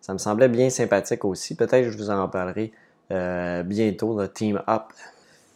ça 0.00 0.12
me 0.14 0.18
semblait 0.18 0.48
bien 0.48 0.70
sympathique 0.70 1.24
aussi. 1.24 1.54
Peut-être 1.54 1.84
que 1.84 1.90
je 1.90 1.98
vous 1.98 2.10
en 2.10 2.28
parlerai 2.28 2.72
bientôt, 3.10 4.18
le 4.18 4.28
Team 4.28 4.62
Up. 4.66 4.84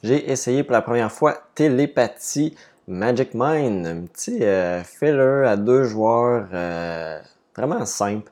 J'ai 0.02 0.30
essayé 0.30 0.62
pour 0.62 0.72
la 0.72 0.82
première 0.82 1.10
fois 1.10 1.36
Télépathie 1.54 2.54
Magic 2.86 3.30
Mind, 3.34 3.86
un 3.86 4.00
petit 4.02 4.44
euh, 4.44 4.82
filler 4.82 5.44
à 5.46 5.56
deux 5.56 5.84
joueurs 5.84 6.48
euh, 6.52 7.20
vraiment 7.56 7.84
simple. 7.84 8.30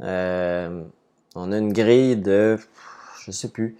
on 0.00 0.04
a 0.06 1.58
une 1.58 1.72
grille 1.72 2.16
de, 2.16 2.58
je 3.24 3.30
sais 3.30 3.48
plus, 3.48 3.76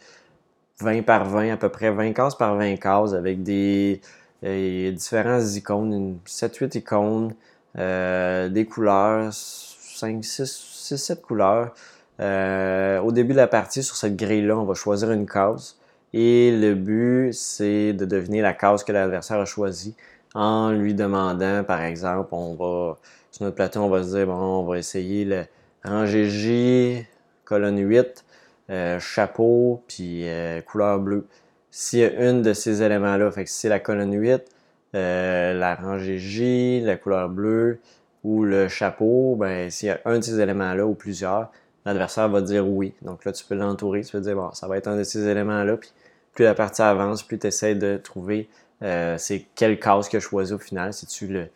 20 0.81 1.03
par 1.03 1.25
20, 1.25 1.53
à 1.53 1.57
peu 1.57 1.69
près 1.69 1.91
20 1.91 2.13
cases 2.13 2.37
par 2.37 2.57
20 2.57 2.77
cases 2.77 3.15
avec 3.15 3.43
des 3.43 4.01
différents 4.43 5.41
icônes, 5.41 6.19
7-8 6.27 6.79
icônes, 6.79 7.35
des 7.77 8.67
couleurs, 8.67 9.33
5, 9.33 10.25
6, 10.25 10.91
6-7 10.93 11.21
couleurs. 11.21 11.75
Euh, 12.21 13.01
au 13.01 13.13
début 13.13 13.33
de 13.33 13.39
la 13.39 13.47
partie, 13.47 13.83
sur 13.83 13.97
cette 13.97 14.17
grille-là, 14.17 14.57
on 14.57 14.65
va 14.65 14.75
choisir 14.75 15.11
une 15.11 15.27
case. 15.27 15.77
Et 16.17 16.53
le 16.57 16.77
but, 16.77 17.33
c'est 17.33 17.93
de 17.93 18.05
deviner 18.05 18.41
la 18.41 18.55
case 18.55 18.85
que 18.85 18.93
l'adversaire 18.93 19.41
a 19.41 19.45
choisie 19.45 19.97
en 20.33 20.71
lui 20.71 20.95
demandant, 20.95 21.65
par 21.65 21.83
exemple, 21.83 22.29
on 22.31 22.55
va, 22.55 22.99
sur 23.33 23.45
notre 23.45 23.57
plateau, 23.57 23.81
on 23.81 23.89
va 23.89 24.05
se 24.05 24.17
dire, 24.17 24.27
bon, 24.27 24.35
on 24.35 24.65
va 24.65 24.79
essayer 24.79 25.25
le 25.25 25.45
rangée 25.85 26.27
J, 26.31 27.05
colonne 27.45 27.81
8, 27.81 28.25
euh, 28.71 29.01
chapeau, 29.01 29.83
puis 29.89 30.29
euh, 30.29 30.61
couleur 30.63 31.01
bleue. 31.01 31.27
S'il 31.73 31.99
y 31.99 32.05
a 32.05 32.31
une 32.31 32.43
de 32.43 32.53
ces 32.53 32.85
éléments-là, 32.85 33.33
fait 33.33 33.43
que 33.43 33.51
si 33.51 33.59
c'est 33.59 33.69
la 33.69 33.81
colonne 33.81 34.13
8, 34.13 34.45
la 34.93 35.75
rangée 35.75 36.19
J, 36.19 36.81
la 36.81 36.97
couleur 36.97 37.29
bleue, 37.29 37.81
ou 38.23 38.45
le 38.45 38.69
chapeau, 38.69 39.35
ben, 39.37 39.69
s'il 39.69 39.89
y 39.89 39.91
a 39.91 40.01
un 40.05 40.19
de 40.19 40.23
ces 40.23 40.39
éléments-là 40.39 40.87
ou 40.87 40.95
plusieurs, 40.95 41.51
l'adversaire 41.85 42.29
va 42.29 42.41
dire 42.41 42.69
oui. 42.69 42.95
Donc 43.03 43.25
là, 43.25 43.33
tu 43.33 43.45
peux 43.45 43.57
l'entourer, 43.57 44.03
tu 44.03 44.13
peux 44.13 44.21
dire, 44.21 44.37
bon, 44.37 44.53
ça 44.53 44.69
va 44.69 44.79
être 44.79 44.87
un 44.87 44.97
de 44.97 45.03
ces 45.03 45.27
éléments-là. 45.27 45.77
Puis 45.77 45.91
plus 46.35 46.45
la 46.45 46.55
partie 46.55 46.83
avance, 46.83 47.23
plus 47.23 47.39
tu 47.39 47.47
essaies 47.47 47.75
de 47.75 47.97
trouver 47.97 48.49
euh, 48.83 49.17
c'est 49.19 49.47
quelle 49.55 49.79
case 49.79 50.09
que 50.09 50.19
je 50.19 50.25
choisi 50.29 50.53
au 50.53 50.59
final. 50.59 50.93
C'est-tu 50.93 51.27
le, 51.27 51.49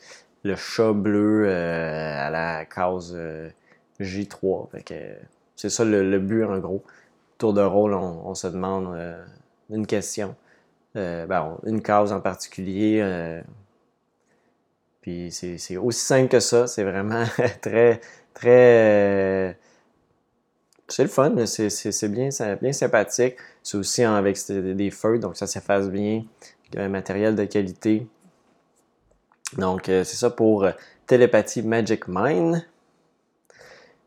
le 0.45 0.57
chat 0.57 0.93
bleu 0.93 1.47
euh, 1.47 2.26
à 2.26 2.31
la 2.31 2.64
case 2.64 3.12
euh, 3.14 3.51
J3. 4.01 4.68
c'est 5.57 5.70
ça 5.70 5.85
le, 5.85 6.18
but 6.18 6.45
en 6.45 6.59
gros. 6.59 6.83
Tour 7.39 7.53
de 7.53 7.62
rôle, 7.62 7.95
on, 7.95 8.35
se 8.35 8.49
demande 8.49 8.97
une 9.70 9.87
question. 9.87 10.35
Ben, 10.95 11.57
une 11.64 11.83
case 11.83 12.12
en 12.12 12.20
particulier 12.20 13.01
puis 15.01 15.31
c'est 15.31 15.76
aussi 15.76 16.01
simple 16.01 16.29
que 16.29 16.41
ça. 16.41 16.66
C'est 16.66 16.85
vraiment 16.85 17.24
très, 17.62 18.01
très. 18.35 19.59
Euh, 20.89 20.93
c'est 20.93 21.03
le 21.03 21.09
fun, 21.09 21.34
c'est 21.47 22.09
bien, 22.09 22.28
bien 22.61 22.72
sympathique. 22.72 23.36
C'est 23.62 23.76
aussi 23.76 24.05
avec 24.05 24.39
des 24.49 24.91
feux, 24.91 25.18
donc 25.18 25.36
ça 25.36 25.47
s'efface 25.47 25.89
bien. 25.89 26.24
Un 26.76 26.89
matériel 26.89 27.34
de 27.34 27.45
qualité. 27.45 28.07
Donc, 29.57 29.89
euh, 29.89 30.05
c'est 30.05 30.16
ça 30.16 30.28
pour 30.30 30.64
euh, 30.64 30.72
Télépathie 31.07 31.62
Magic 31.62 32.05
Mind. 32.09 32.66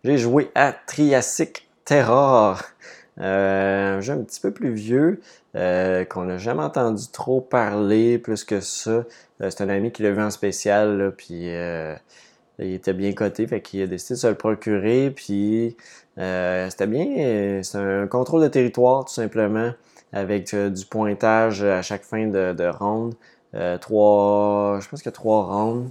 J'ai 0.03 0.17
joué 0.17 0.51
à 0.53 0.71
Triassic 0.73 1.67
Terror. 1.85 2.61
un 3.17 3.99
jeu 4.01 4.13
un 4.13 4.23
petit 4.23 4.39
peu 4.39 4.51
plus 4.51 4.73
vieux, 4.73 5.21
qu'on 5.53 6.23
n'a 6.23 6.37
jamais 6.37 6.63
entendu 6.63 7.07
trop 7.11 7.41
parler 7.41 8.17
plus 8.17 8.43
que 8.43 8.61
ça. 8.61 9.05
Euh, 9.41 9.49
c'est 9.49 9.61
un 9.61 9.69
ami 9.69 9.91
qui 9.91 10.03
l'a 10.03 10.11
vu 10.11 10.21
en 10.21 10.29
spécial, 10.29 11.13
puis 11.17 11.49
euh, 11.49 11.95
il 12.59 12.73
était 12.73 12.93
bien 12.93 13.13
coté, 13.13 13.47
fait 13.47 13.61
qu'il 13.61 13.81
a 13.81 13.87
décidé 13.87 14.15
de 14.15 14.19
se 14.19 14.27
le 14.27 14.35
procurer, 14.35 15.11
puis 15.11 15.75
euh, 16.17 16.69
c'était 16.69 16.87
bien, 16.87 17.61
c'est 17.63 17.77
un 17.77 18.07
contrôle 18.07 18.43
de 18.43 18.47
territoire 18.47 19.05
tout 19.05 19.13
simplement, 19.13 19.71
avec 20.13 20.55
du 20.55 20.85
pointage 20.85 21.63
à 21.63 21.81
chaque 21.81 22.03
fin 22.03 22.27
de, 22.27 22.67
ronde. 22.69 23.15
trois, 23.81 24.79
je 24.81 24.89
pense 24.89 25.05
a 25.05 25.11
trois 25.11 25.45
rondes. 25.45 25.89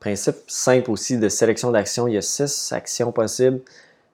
principe 0.00 0.36
simple 0.46 0.90
aussi 0.90 1.18
de 1.18 1.28
sélection 1.28 1.70
d'actions, 1.70 2.08
il 2.08 2.14
y 2.14 2.18
a 2.18 2.22
six 2.22 2.72
actions 2.72 3.12
possibles. 3.12 3.60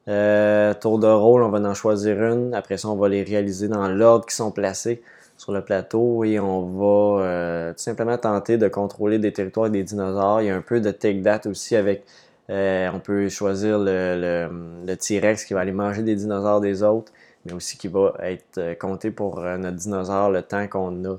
tour 0.07 0.99
de 0.99 1.07
rôle, 1.07 1.43
on 1.43 1.51
va 1.51 1.59
en 1.59 1.75
choisir 1.75 2.23
une. 2.23 2.55
Après 2.55 2.77
ça, 2.79 2.89
on 2.89 2.97
va 2.97 3.09
les 3.09 3.23
réaliser 3.23 3.69
dans 3.69 3.89
l'ordre 3.89 4.27
qui 4.27 4.35
sont 4.37 4.51
placés 4.51 5.03
sur 5.39 5.53
le 5.53 5.63
plateau 5.63 6.25
et 6.25 6.39
on 6.41 6.63
va 6.67 7.23
euh, 7.25 7.73
tout 7.73 7.79
simplement 7.79 8.19
tenter 8.19 8.59
de 8.59 8.69
contrôler 8.69 9.19
des 9.19 9.33
territoires 9.33 9.71
des 9.71 9.85
dinosaures. 9.85 10.43
Il 10.43 10.49
y 10.49 10.51
a 10.51 10.57
un 10.57 10.61
peu 10.61 10.81
de 10.81 10.91
take 10.91 11.23
that 11.23 11.43
aussi 11.47 11.77
avec, 11.77 12.05
euh, 12.51 12.91
on 12.93 12.99
peut 12.99 13.29
choisir 13.29 13.79
le, 13.79 14.51
le, 14.85 14.97
T-Rex 14.97 15.45
qui 15.45 15.55
va 15.55 15.61
aller 15.61 15.73
manger 15.73 16.03
des 16.03 16.17
dinosaures 16.17 16.61
des 16.61 16.83
autres, 16.83 17.13
mais 17.47 17.53
aussi 17.53 17.79
qui 17.79 17.87
va 17.87 18.15
être 18.21 18.59
euh, 18.59 18.75
compté 18.75 19.13
pour 19.13 19.41
notre 19.41 19.77
dinosaure 19.77 20.31
le 20.31 20.43
temps 20.43 20.67
qu'on 20.67 21.05
a 21.05 21.17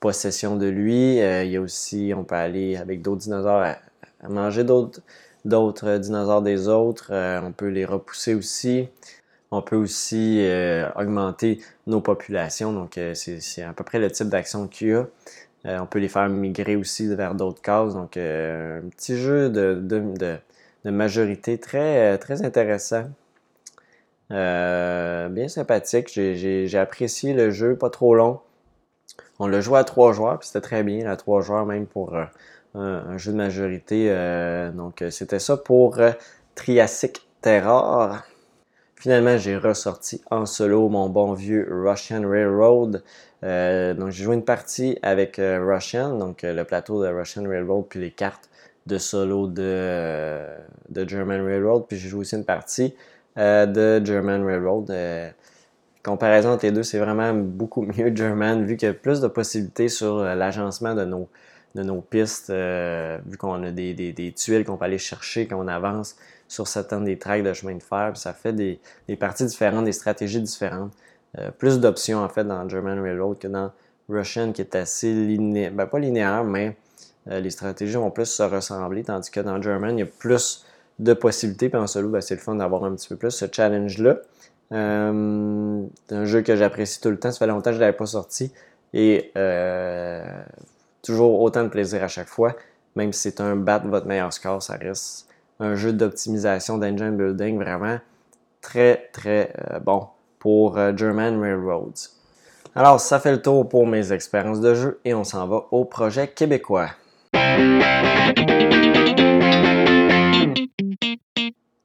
possession 0.00 0.56
de 0.56 0.66
lui. 0.66 1.18
il 1.18 1.50
y 1.50 1.56
a 1.56 1.60
aussi, 1.60 2.12
on 2.16 2.24
peut 2.24 2.36
aller 2.36 2.76
avec 2.76 3.02
d'autres 3.02 3.20
dinosaures 3.20 3.62
à, 3.62 4.28
manger 4.28 4.64
d'autres 4.64 5.98
dinosaures 5.98 6.42
des 6.42 6.68
autres. 6.68 7.12
on 7.12 7.52
peut 7.52 7.68
les 7.68 7.84
repousser 7.84 8.34
aussi. 8.34 8.88
On 9.50 9.62
peut 9.62 9.76
aussi 9.76 10.40
euh, 10.42 10.88
augmenter 10.94 11.60
nos 11.86 12.00
populations. 12.00 12.72
Donc, 12.72 12.98
euh, 12.98 13.14
c'est 13.14 13.62
à 13.62 13.72
peu 13.72 13.82
près 13.84 13.98
le 13.98 14.10
type 14.10 14.28
d'action 14.28 14.68
qu'il 14.68 14.88
y 14.88 14.92
a. 14.92 15.06
Euh, 15.66 15.78
on 15.80 15.86
peut 15.86 15.98
les 15.98 16.08
faire 16.08 16.28
migrer 16.28 16.76
aussi 16.76 17.14
vers 17.14 17.34
d'autres 17.34 17.62
cases. 17.62 17.94
Donc, 17.94 18.16
un 18.16 18.82
petit 18.90 19.16
jeu 19.16 19.48
de, 19.50 20.38
majorité 20.84 21.58
très, 21.58 22.18
intéressant. 22.44 23.04
bien 24.30 25.48
sympathique. 25.48 26.08
J'ai 26.12 26.78
apprécié 26.78 27.32
le 27.32 27.50
jeu, 27.50 27.76
pas 27.76 27.90
trop 27.90 28.14
long. 28.14 28.40
On 29.38 29.46
l'a 29.46 29.60
joué 29.60 29.78
à 29.78 29.84
trois 29.84 30.12
joueurs, 30.12 30.38
puis 30.38 30.48
c'était 30.48 30.60
très 30.60 30.82
bien, 30.82 31.08
à 31.10 31.16
trois 31.16 31.40
joueurs 31.42 31.64
même 31.64 31.86
pour 31.86 32.16
un, 32.74 33.18
jeu 33.18 33.32
de 33.32 33.36
majorité. 33.36 34.10
donc, 34.74 35.02
c'était 35.10 35.38
ça 35.38 35.56
pour 35.56 35.98
Triassic 36.54 37.26
Terror. 37.40 38.18
Finalement, 39.00 39.38
j'ai 39.38 39.56
ressorti 39.56 40.20
en 40.28 40.44
solo 40.44 40.88
mon 40.88 41.08
bon 41.08 41.32
vieux 41.32 41.68
Russian 41.70 42.28
Railroad. 42.28 43.04
Euh, 43.44 43.94
donc, 43.94 44.10
j'ai 44.10 44.24
joué 44.24 44.34
une 44.34 44.44
partie 44.44 44.98
avec 45.02 45.38
euh, 45.38 45.64
Russian, 45.64 46.18
donc 46.18 46.42
euh, 46.42 46.52
le 46.52 46.64
plateau 46.64 47.00
de 47.04 47.08
Russian 47.08 47.48
Railroad, 47.48 47.84
puis 47.88 48.00
les 48.00 48.10
cartes 48.10 48.50
de 48.86 48.98
solo 48.98 49.46
de, 49.46 50.42
German 51.06 51.46
Railroad. 51.46 51.84
Puis 51.86 51.96
j'ai 51.96 52.08
joué 52.08 52.20
aussi 52.20 52.34
une 52.34 52.44
partie 52.44 52.94
de 53.36 54.04
German 54.04 54.44
Railroad. 54.44 54.92
comparaison 56.02 56.50
entre 56.50 56.66
les 56.66 56.72
deux, 56.72 56.82
c'est 56.82 56.98
vraiment 56.98 57.32
beaucoup 57.32 57.82
mieux 57.98 58.12
German, 58.16 58.64
vu 58.64 58.76
qu'il 58.76 58.88
y 58.88 58.90
a 58.90 58.94
plus 58.94 59.20
de 59.20 59.28
possibilités 59.28 59.88
sur 59.88 60.24
l'agencement 60.24 60.96
de 60.96 61.04
nos, 61.04 61.28
de 61.76 61.84
nos 61.84 62.00
pistes, 62.00 62.50
vu 62.50 63.36
qu'on 63.38 63.62
a 63.62 63.70
des, 63.70 63.94
des, 63.94 64.12
des 64.12 64.32
tuiles 64.32 64.64
qu'on 64.64 64.76
peut 64.76 64.86
aller 64.86 64.98
chercher 64.98 65.46
quand 65.46 65.62
on 65.62 65.68
avance 65.68 66.16
sur 66.48 66.66
certains 66.66 67.00
des 67.00 67.18
tracks 67.18 67.42
de 67.42 67.52
chemin 67.52 67.74
de 67.74 67.82
fer. 67.82 68.12
ça 68.16 68.32
fait 68.32 68.52
des, 68.52 68.80
parties 69.18 69.44
différentes, 69.44 69.84
des 69.84 69.92
stratégies 69.92 70.40
différentes. 70.40 70.92
Euh, 71.38 71.50
plus 71.50 71.78
d'options 71.78 72.18
en 72.18 72.28
fait 72.30 72.44
dans 72.44 72.66
German 72.68 72.98
Railroad 73.00 73.38
que 73.38 73.48
dans 73.48 73.70
Russian 74.08 74.52
qui 74.52 74.62
est 74.62 74.74
assez 74.74 75.12
linéaire. 75.12 75.72
Ben, 75.72 75.86
pas 75.86 75.98
linéaire, 75.98 76.42
mais 76.42 76.76
euh, 77.30 77.40
les 77.40 77.50
stratégies 77.50 77.96
vont 77.96 78.10
plus 78.10 78.24
se 78.24 78.42
ressembler, 78.42 79.04
tandis 79.04 79.30
que 79.30 79.40
dans 79.40 79.60
German, 79.60 79.96
il 79.98 80.00
y 80.00 80.02
a 80.02 80.06
plus 80.06 80.64
de 80.98 81.12
possibilités. 81.12 81.68
Puis 81.68 81.78
en 81.78 81.86
solo, 81.86 82.08
ben, 82.08 82.22
c'est 82.22 82.34
le 82.34 82.40
fun 82.40 82.54
d'avoir 82.54 82.84
un 82.84 82.94
petit 82.94 83.08
peu 83.08 83.16
plus 83.16 83.30
ce 83.30 83.44
challenge-là. 83.50 84.16
Euh, 84.72 85.82
c'est 86.08 86.14
un 86.14 86.24
jeu 86.24 86.40
que 86.40 86.56
j'apprécie 86.56 87.00
tout 87.00 87.10
le 87.10 87.18
temps. 87.18 87.30
Ça 87.30 87.38
fait 87.38 87.46
longtemps 87.46 87.70
que 87.70 87.72
je 87.72 87.76
ne 87.76 87.80
l'avais 87.80 87.96
pas 87.96 88.06
sorti. 88.06 88.52
Et 88.94 89.32
toujours 91.02 91.40
autant 91.42 91.62
de 91.62 91.68
plaisir 91.68 92.02
à 92.02 92.08
chaque 92.08 92.28
fois. 92.28 92.56
Même 92.96 93.12
si 93.12 93.20
c'est 93.30 93.40
un 93.40 93.54
bat 93.54 93.78
votre 93.84 94.06
meilleur 94.06 94.32
score, 94.32 94.62
ça 94.62 94.74
reste 94.74 95.27
un 95.60 95.74
jeu 95.74 95.92
d'optimisation 95.92 96.78
d'engine 96.78 97.16
building 97.16 97.56
vraiment 97.58 97.98
très 98.60 99.08
très 99.12 99.52
euh, 99.72 99.80
bon 99.80 100.06
pour 100.38 100.78
euh, 100.78 100.92
German 100.96 101.40
Railroads. 101.40 102.10
Alors 102.74 103.00
ça 103.00 103.18
fait 103.18 103.32
le 103.32 103.42
tour 103.42 103.68
pour 103.68 103.86
mes 103.86 104.12
expériences 104.12 104.60
de 104.60 104.74
jeu 104.74 105.00
et 105.04 105.14
on 105.14 105.24
s'en 105.24 105.48
va 105.48 105.66
au 105.72 105.84
projet 105.84 106.28
québécois. 106.28 106.90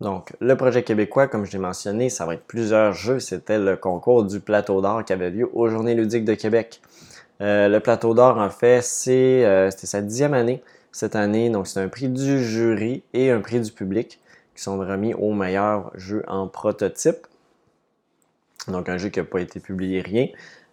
Donc, 0.02 0.34
le 0.42 0.58
projet 0.58 0.84
québécois, 0.84 1.28
comme 1.28 1.46
je 1.46 1.54
l'ai 1.54 1.60
mentionné, 1.60 2.10
ça 2.10 2.26
va 2.26 2.34
être 2.34 2.44
plusieurs 2.44 2.92
jeux. 2.92 3.20
C'était 3.20 3.58
le 3.58 3.78
concours 3.78 4.26
du 4.26 4.42
Plateau 4.42 4.82
d'or 4.82 5.06
qui 5.06 5.14
avait 5.14 5.30
lieu 5.30 5.50
aux 5.54 5.70
Journées 5.70 5.96
ludiques 5.96 6.26
de 6.26 6.34
Québec. 6.34 6.82
Euh, 7.40 7.70
le 7.70 7.80
Plateau 7.80 8.14
d'or, 8.14 8.38
en 8.38 8.50
fait, 8.50 8.82
c'est, 8.84 9.70
c'était 9.72 9.88
sa 9.88 10.02
dixième 10.02 10.34
année 10.34 10.62
cette 10.94 11.18
année. 11.18 11.50
Donc, 11.50 11.68
c'est 11.68 11.82
un 11.82 11.90
prix 11.90 12.08
du 12.08 12.42
jury 12.42 13.04
et 13.14 13.32
un 13.32 13.42
prix 13.42 13.60
du 13.60 13.72
public 13.72 14.22
qui 14.56 14.64
sont 14.64 14.78
remis 14.78 15.14
au 15.14 15.34
meilleur 15.34 15.92
jeu 15.96 16.24
en 16.28 16.48
prototype. 16.48 17.28
Donc, 18.70 18.88
un 18.88 18.98
jeu 18.98 19.10
qui 19.10 19.20
n'a 19.20 19.26
pas 19.26 19.42
été 19.42 19.60
publié 19.60 20.00
rien, 20.00 20.28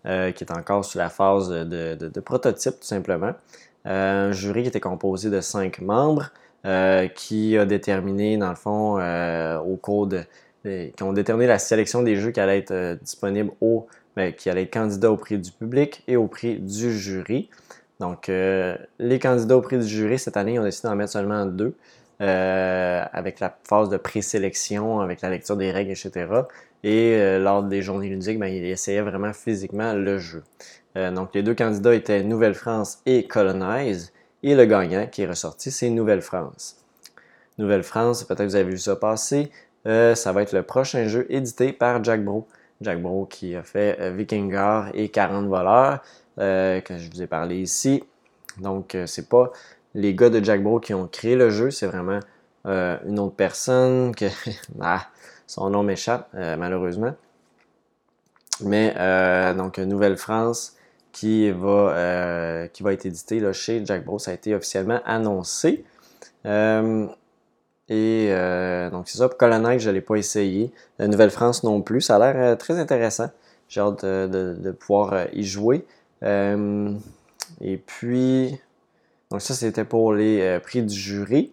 euh, 0.06 0.30
qui 0.30 0.44
est 0.44 0.52
encore 0.52 0.84
sous 0.84 0.98
la 0.98 1.08
phase 1.08 1.48
de, 1.48 2.20
prototype 2.20 2.74
tout 2.74 2.86
simplement. 2.86 3.32
un 3.84 4.30
jury 4.30 4.62
qui 4.62 4.68
était 4.68 4.78
composé 4.80 5.30
de 5.30 5.40
cinq 5.40 5.80
membres 5.80 6.30
qui 7.14 7.56
a 7.56 7.64
déterminé, 7.64 8.36
dans 8.36 8.50
le 8.50 8.54
fond, 8.54 9.00
au 9.64 9.76
cours 9.76 10.06
de, 10.06 10.22
qui 10.62 11.02
ont 11.02 11.14
déterminé 11.14 11.46
la 11.46 11.58
sélection 11.58 12.02
des 12.02 12.16
jeux 12.16 12.30
qui 12.30 12.40
allaient 12.40 12.58
être 12.58 12.98
disponibles 13.02 13.50
au, 13.62 13.86
ben, 14.14 14.32
qui 14.34 14.50
allaient 14.50 14.64
être 14.64 14.72
candidats 14.72 15.10
au 15.10 15.16
prix 15.16 15.38
du 15.38 15.50
public 15.50 16.02
et 16.06 16.16
au 16.16 16.26
prix 16.26 16.58
du 16.58 16.92
jury. 16.92 17.48
Donc, 18.00 18.28
les 18.28 19.18
candidats 19.20 19.56
au 19.56 19.60
prix 19.60 19.78
du 19.78 19.86
jury 19.86 20.18
cette 20.18 20.36
année, 20.36 20.54
ils 20.54 20.58
ont 20.58 20.64
décidé 20.64 20.88
d'en 20.88 20.96
mettre 20.96 21.12
seulement 21.12 21.46
deux. 21.46 21.76
Euh, 22.20 23.02
avec 23.14 23.40
la 23.40 23.56
phase 23.66 23.88
de 23.88 23.96
présélection, 23.96 25.00
avec 25.00 25.22
la 25.22 25.30
lecture 25.30 25.56
des 25.56 25.70
règles, 25.70 25.92
etc. 25.92 26.26
Et 26.84 27.14
euh, 27.14 27.38
lors 27.38 27.62
des 27.62 27.80
journées 27.80 28.10
ludiques, 28.10 28.38
ben, 28.38 28.48
il 28.48 28.62
essayait 28.66 29.00
vraiment 29.00 29.32
physiquement 29.32 29.94
le 29.94 30.18
jeu. 30.18 30.42
Euh, 30.98 31.10
donc 31.10 31.30
les 31.32 31.42
deux 31.42 31.54
candidats 31.54 31.94
étaient 31.94 32.22
Nouvelle-France 32.22 32.98
et 33.06 33.26
Colonize. 33.26 34.12
Et 34.42 34.54
le 34.54 34.66
gagnant 34.66 35.06
qui 35.06 35.22
est 35.22 35.26
ressorti, 35.26 35.70
c'est 35.70 35.88
Nouvelle-France. 35.88 36.76
Nouvelle-France, 37.56 38.24
peut-être 38.24 38.40
que 38.40 38.44
vous 38.44 38.56
avez 38.56 38.70
vu 38.70 38.78
ça 38.78 38.96
passer, 38.96 39.50
ça 39.84 40.32
va 40.32 40.42
être 40.42 40.52
le 40.52 40.62
prochain 40.62 41.08
jeu 41.08 41.26
édité 41.30 41.72
par 41.72 42.04
Jack 42.04 42.22
Bro. 42.22 42.46
Jack 42.82 43.00
Bro 43.00 43.26
qui 43.26 43.54
a 43.54 43.62
fait 43.62 44.10
Vikingar 44.12 44.90
et 44.94 45.08
40 45.08 45.46
voleurs, 45.46 46.02
que 46.40 46.98
je 46.98 47.10
vous 47.10 47.22
ai 47.22 47.26
parlé 47.26 47.58
ici. 47.58 48.02
Donc, 48.58 48.96
c'est 49.06 49.28
pas 49.28 49.52
les 49.94 50.14
gars 50.14 50.30
de 50.30 50.42
Jack 50.42 50.62
Bro 50.62 50.80
qui 50.80 50.94
ont 50.94 51.06
créé 51.06 51.36
le 51.36 51.50
jeu, 51.50 51.70
c'est 51.70 51.86
vraiment 51.86 52.20
euh, 52.66 52.96
une 53.06 53.18
autre 53.18 53.34
personne 53.34 54.14
que 54.14 54.26
ah, 54.80 55.06
son 55.46 55.70
nom 55.70 55.82
m'échappe 55.82 56.28
euh, 56.34 56.56
malheureusement. 56.56 57.14
Mais 58.62 58.94
euh, 58.98 59.54
donc 59.54 59.78
Nouvelle-France 59.78 60.76
qui 61.12 61.50
va, 61.50 62.68
qui 62.72 62.82
va 62.84 62.92
être 62.92 63.04
édité 63.04 63.40
là, 63.40 63.52
chez 63.52 63.84
Jack 63.84 64.04
Bro, 64.04 64.20
ça 64.20 64.30
a 64.30 64.34
été 64.34 64.54
officiellement 64.54 65.00
annoncé. 65.04 65.84
et 66.44 68.28
donc 68.92 69.08
c'est 69.08 69.18
ça, 69.18 69.28
Colonel, 69.28 69.80
je 69.80 69.88
ne 69.88 69.94
l'ai 69.94 70.02
pas 70.02 70.16
essayé. 70.16 70.70
Nouvelle-France 71.00 71.64
non 71.64 71.82
plus, 71.82 72.00
ça 72.02 72.16
a 72.16 72.32
l'air 72.32 72.58
très 72.58 72.78
intéressant. 72.78 73.30
J'ai 73.68 73.80
hâte 73.80 74.04
de, 74.04 74.56
de, 74.60 74.70
pouvoir 74.70 75.26
y 75.32 75.42
jouer. 75.42 75.84
Et 76.22 77.76
puis, 77.76 78.60
donc 79.30 79.40
ça, 79.42 79.54
c'était 79.54 79.84
pour 79.84 80.12
les 80.12 80.40
euh, 80.40 80.60
prix 80.60 80.82
du 80.82 80.94
jury 80.94 81.52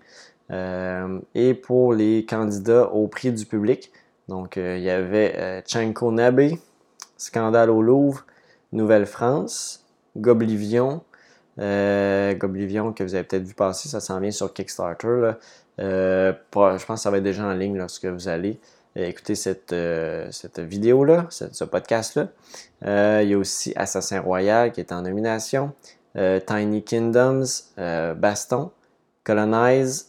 euh, 0.52 1.20
et 1.36 1.54
pour 1.54 1.94
les 1.94 2.26
candidats 2.26 2.88
au 2.88 3.08
prix 3.08 3.32
du 3.32 3.46
public. 3.46 3.92
Donc 4.28 4.58
euh, 4.58 4.78
il 4.78 4.84
y 4.84 4.90
avait 4.90 5.64
Chanko 5.68 6.12
Nabe, 6.12 6.52
Scandale 7.18 7.70
au 7.70 7.82
Louvre, 7.82 8.26
Nouvelle-France, 8.74 9.86
Goblivion, 10.18 11.02
Goblivion 11.58 12.94
que 12.94 13.04
vous 13.04 13.16
avez 13.16 13.24
peut-être 13.24 13.44
vu 13.44 13.54
passer, 13.54 13.90
ça 13.90 14.00
s'en 14.00 14.20
vient 14.20 14.32
sur 14.32 14.54
Kickstarter. 14.54 15.32
je 15.80 16.34
pense 16.52 16.84
que 16.86 16.96
ça 16.98 17.10
va 17.10 17.18
être 17.18 17.24
déjà 17.24 17.46
en 17.46 17.54
ligne 17.54 17.78
lorsque 17.78 18.06
vous 18.06 18.28
allez 18.28 18.60
écouter 19.06 19.36
cette, 19.36 19.76
cette 20.32 20.60
vidéo-là, 20.60 21.28
ce 21.30 21.64
podcast-là. 21.64 22.30
il 23.22 23.30
y 23.30 23.34
a 23.34 23.38
aussi 23.38 23.74
Assassin 23.76 24.22
Royal 24.22 24.72
qui 24.72 24.80
est 24.80 24.92
en 24.92 25.02
nomination. 25.04 25.74
Euh, 26.18 26.40
Tiny 26.40 26.84
Kingdoms, 26.84 27.46
euh, 27.78 28.16
Baston, 28.16 28.72
Colonize, 29.24 30.08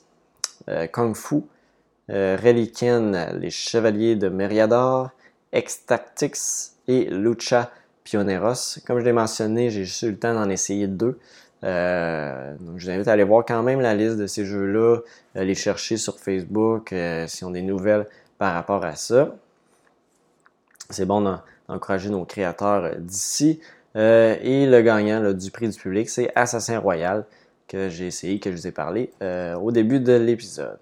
euh, 0.68 0.86
Kung 0.86 1.14
Fu, 1.14 1.42
Reliquien, 2.08 3.34
les 3.34 3.50
Chevaliers 3.50 4.16
de 4.16 4.30
Meriador, 4.30 5.10
X-Tactics 5.52 6.72
et 6.86 7.04
Lucha 7.10 7.70
Pioneros. 8.02 8.78
Comme 8.86 9.00
je 9.00 9.04
l'ai 9.04 9.12
mentionné, 9.12 9.68
j'ai 9.68 9.84
juste 9.84 10.02
eu 10.02 10.12
le 10.12 10.18
temps 10.18 10.32
d'en 10.32 10.48
essayer 10.48 10.86
deux. 10.86 11.18
donc 11.62 12.78
je 12.78 12.84
vous 12.84 12.90
invite 12.90 13.08
à 13.08 13.12
aller 13.12 13.24
voir 13.24 13.44
quand 13.44 13.62
même 13.62 13.82
la 13.82 13.94
liste 13.94 14.16
de 14.16 14.26
ces 14.26 14.46
jeux-là, 14.46 15.00
les 15.34 15.54
chercher 15.54 15.98
sur 15.98 16.18
Facebook 16.18 16.94
si 17.26 17.44
on 17.44 17.50
a 17.50 17.52
des 17.52 17.60
nouvelles 17.60 18.06
par 18.38 18.54
rapport 18.54 18.84
à 18.84 18.94
ça. 18.94 19.34
C'est 20.90 21.04
bon 21.04 21.20
d'encourager 21.68 22.08
nos 22.08 22.24
créateurs 22.24 22.96
d'ici. 22.98 23.60
Euh, 23.96 24.36
et 24.40 24.66
le 24.66 24.80
gagnant 24.80 25.32
du 25.32 25.50
prix 25.50 25.68
du 25.68 25.78
public, 25.78 26.08
c'est 26.08 26.30
Assassin 26.34 26.78
Royal, 26.78 27.24
que 27.66 27.88
j'ai 27.88 28.06
essayé, 28.06 28.38
que 28.38 28.50
je 28.50 28.56
vous 28.56 28.66
ai 28.66 28.72
parlé 28.72 29.10
euh, 29.22 29.54
au 29.56 29.72
début 29.72 30.00
de 30.00 30.12
l'épisode. 30.12 30.78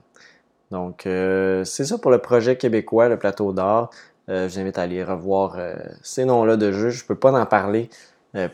Donc, 0.70 1.06
euh, 1.06 1.64
c'est 1.64 1.84
ça 1.84 1.98
pour 1.98 2.10
le 2.10 2.18
projet 2.18 2.56
québécois, 2.56 3.08
le 3.08 3.18
plateau 3.18 3.52
d'or. 3.52 3.90
je 4.28 4.46
vous 4.46 4.58
invite 4.58 4.78
à 4.78 4.82
aller 4.82 5.02
revoir 5.02 5.58
ces 6.02 6.24
noms-là 6.24 6.56
de 6.56 6.72
jeux. 6.72 6.90
Je 6.90 7.02
ne 7.02 7.08
peux 7.08 7.14
pas 7.14 7.32
en 7.32 7.46
parler 7.46 7.88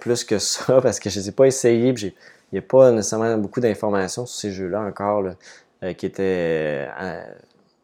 plus 0.00 0.24
que 0.24 0.38
ça 0.38 0.80
parce 0.82 1.00
que 1.00 1.10
je 1.10 1.18
ne 1.18 1.24
les 1.24 1.28
ai 1.30 1.32
pas 1.32 1.46
essayés. 1.46 1.94
Il 1.98 2.12
n'y 2.52 2.58
a 2.58 2.62
pas 2.62 2.92
nécessairement 2.92 3.36
beaucoup 3.38 3.60
d'informations 3.60 4.26
sur 4.26 4.38
ces 4.38 4.52
jeux-là 4.52 4.82
encore 4.82 5.24
qui 5.96 6.06
étaient 6.06 6.86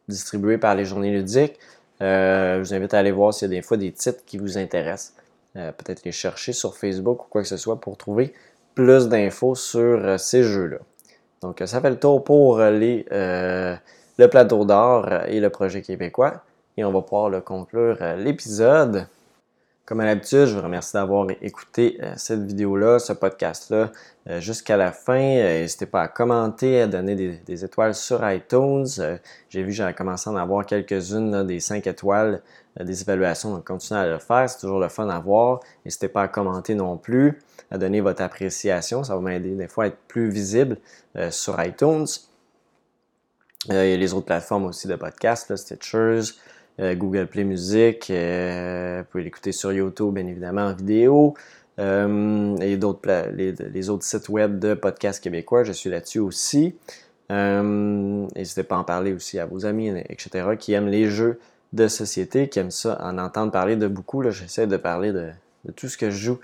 distribués 0.09 0.59
par 0.59 0.74
les 0.74 0.84
journées 0.84 1.11
ludiques. 1.11 1.59
je 2.00 2.59
vous 2.59 2.74
invite 2.74 2.94
à 2.94 2.98
aller 2.98 3.12
voir 3.12 3.34
s'il 3.34 3.50
y 3.50 3.52
a 3.52 3.56
des 3.56 3.62
fois 3.62 3.76
des 3.76 3.92
titres 3.92 4.24
qui 4.26 4.38
vous 4.38 4.59
intéressent. 4.59 5.14
Euh, 5.56 5.72
peut-être 5.72 6.04
les 6.04 6.12
chercher 6.12 6.52
sur 6.52 6.76
Facebook 6.76 7.24
ou 7.24 7.26
quoi 7.28 7.42
que 7.42 7.48
ce 7.48 7.56
soit 7.56 7.80
pour 7.80 7.96
trouver 7.96 8.34
plus 8.74 9.09
d'infos 9.09 9.54
sur 9.54 9.80
euh, 9.80 10.18
ces 10.18 10.42
jeux-là. 10.42 10.78
Donc, 11.40 11.62
ça 11.64 11.80
fait 11.80 11.90
le 11.90 11.98
tour 11.98 12.22
pour 12.22 12.61
les, 12.61 13.06
euh, 13.12 13.74
le 14.18 14.28
plateau 14.28 14.64
d'or 14.64 15.09
et 15.26 15.40
le 15.40 15.50
projet 15.50 15.82
québécois. 15.82 16.42
Et 16.76 16.84
on 16.84 16.92
va 16.92 17.00
pouvoir 17.00 17.42
conclure 17.42 17.96
l'épisode. 18.16 19.06
Comme 19.89 20.01
à 20.01 20.05
l'habitude, 20.05 20.45
je 20.45 20.55
vous 20.55 20.61
remercie 20.61 20.93
d'avoir 20.93 21.28
écouté 21.41 21.97
euh, 22.03 22.12
cette 22.18 22.43
vidéo-là, 22.43 22.99
ce 22.99 23.14
podcast-là, 23.14 23.91
euh, 24.28 24.39
jusqu'à 24.39 24.76
la 24.76 24.93
fin. 24.93 25.18
Euh, 25.18 25.62
n'hésitez 25.62 25.86
pas 25.86 26.03
à 26.03 26.09
commenter, 26.09 26.82
à 26.82 26.86
donner 26.86 27.14
des, 27.16 27.64
étoiles 27.64 27.95
sur 27.95 28.20
iTunes. 28.30 28.84
J'ai 29.49 29.62
vu 29.62 29.72
j'avais 29.72 29.95
commencé 29.95 30.28
à 30.28 30.34
en 30.34 30.36
avoir 30.36 30.66
quelques-unes, 30.66 31.47
des 31.47 31.59
5 31.59 31.86
étoiles, 31.86 32.43
des 32.78 33.01
évaluations, 33.01 33.51
donc 33.55 33.66
continuez 33.66 34.01
à 34.01 34.07
le 34.07 34.18
faire, 34.18 34.51
c'est 34.51 34.59
toujours 34.59 34.78
le 34.78 34.91
fun 34.91 35.09
à 35.09 35.18
voir. 35.20 35.61
N'hésitez 35.86 36.09
pas 36.09 36.24
à 36.24 36.28
commenter 36.28 36.74
non 36.74 36.99
plus, 36.99 37.39
à 37.70 37.78
donner 37.78 38.03
votre 38.03 38.20
appréciation, 38.20 39.05
ça 39.05 39.14
va 39.14 39.22
m'aider 39.22 39.55
des 39.55 39.68
fois 39.68 39.84
à 39.84 39.86
être 39.86 40.01
plus 40.07 40.28
visible 40.28 40.76
sur 41.30 41.64
iTunes. 41.64 42.05
il 43.70 43.74
y 43.74 43.78
a 43.78 43.97
les 43.97 44.12
autres 44.12 44.26
plateformes 44.26 44.66
aussi 44.66 44.86
de 44.86 44.97
podcast, 44.97 45.57
Stitchers, 45.57 46.34
Google 46.79 47.26
Play 47.26 47.45
Music. 47.45 48.11
Euh, 48.11 49.01
vous 49.01 49.11
pouvez 49.11 49.24
l'écouter 49.24 49.53
sur 49.53 49.72
YouTube, 49.72 50.14
bien 50.14 50.26
évidemment, 50.26 50.66
en 50.66 50.74
vidéo. 50.74 51.35
Euh, 51.79 52.57
et 52.59 52.76
d'autres 52.76 53.31
les, 53.35 53.91
autres 53.91 54.05
sites 54.05 54.29
web 54.29 54.59
de 54.59 54.74
podcasts 54.74 55.22
québécois, 55.22 55.62
je 55.64 55.72
suis 55.72 55.91
là-dessus 55.91 56.18
aussi. 56.18 56.74
N'hésitez 57.31 58.62
pas 58.62 58.76
à 58.76 58.79
en 58.79 58.85
parler 58.85 59.12
aussi 59.12 59.39
à 59.39 59.47
vos 59.47 59.66
amis, 59.66 59.91
etc., 60.09 60.57
qui 60.59 60.72
aiment 60.72 60.89
les 60.89 61.07
jeux 61.07 61.39
de 61.72 61.87
société, 61.89 62.49
qui 62.49 62.59
aiment 62.59 62.70
ça, 62.70 62.99
en 63.03 63.18
entendre 63.18 63.53
parler 63.53 63.76
de 63.76 63.87
beaucoup. 63.87 64.22
J'essaie 64.31 64.66
de 64.66 64.76
parler 64.76 65.12
de, 65.12 65.31
tout 65.76 65.89
ce 65.89 65.99
que 65.99 66.11
je 66.11 66.16
joue 66.16 66.39